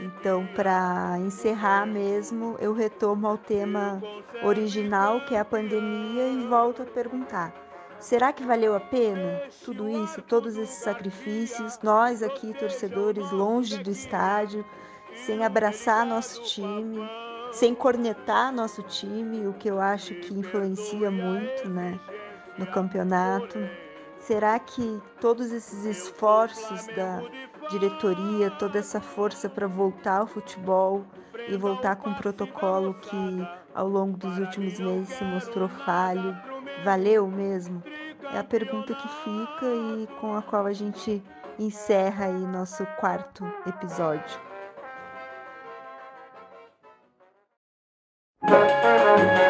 Então, 0.00 0.48
para 0.56 1.18
encerrar 1.18 1.86
mesmo, 1.86 2.56
eu 2.58 2.72
retomo 2.72 3.26
ao 3.26 3.36
tema 3.36 4.02
original, 4.42 5.20
que 5.26 5.34
é 5.34 5.40
a 5.40 5.44
pandemia, 5.44 6.26
e 6.28 6.46
volto 6.46 6.80
a 6.80 6.86
perguntar: 6.86 7.52
Será 8.00 8.32
que 8.32 8.42
valeu 8.44 8.74
a 8.74 8.80
pena 8.80 9.42
tudo 9.62 9.90
isso, 9.90 10.22
todos 10.22 10.56
esses 10.56 10.82
sacrifícios? 10.82 11.78
Nós 11.82 12.22
aqui, 12.22 12.54
torcedores, 12.54 13.30
longe 13.30 13.76
do 13.76 13.90
estádio, 13.90 14.64
sem 15.14 15.44
abraçar 15.44 16.06
nosso 16.06 16.42
time, 16.44 16.98
sem 17.52 17.74
cornetar 17.74 18.50
nosso 18.50 18.82
time, 18.84 19.46
o 19.46 19.52
que 19.52 19.68
eu 19.68 19.78
acho 19.78 20.14
que 20.14 20.32
influencia 20.32 21.10
muito 21.10 21.68
né, 21.68 22.00
no 22.56 22.66
campeonato. 22.68 23.58
Será 24.18 24.58
que 24.58 24.98
todos 25.20 25.52
esses 25.52 25.84
esforços 25.84 26.86
da 26.96 27.20
diretoria, 27.70 28.50
toda 28.50 28.78
essa 28.78 29.00
força 29.00 29.48
para 29.48 29.66
voltar 29.66 30.20
ao 30.20 30.26
futebol 30.26 31.04
e 31.48 31.56
voltar 31.56 31.96
com 31.96 32.10
um 32.10 32.14
protocolo 32.14 32.94
que 32.94 33.48
ao 33.74 33.88
longo 33.88 34.16
dos 34.16 34.38
últimos 34.38 34.78
meses 34.78 35.08
se 35.08 35.24
mostrou 35.24 35.68
falho. 35.68 36.36
Valeu 36.84 37.26
mesmo? 37.26 37.82
É 38.32 38.38
a 38.38 38.44
pergunta 38.44 38.94
que 38.94 39.08
fica 39.08 39.66
e 39.66 40.08
com 40.20 40.34
a 40.34 40.42
qual 40.42 40.66
a 40.66 40.72
gente 40.72 41.22
encerra 41.58 42.26
aí 42.26 42.46
nosso 42.46 42.84
quarto 42.98 43.44
episódio. 43.66 44.40
Música 48.42 49.42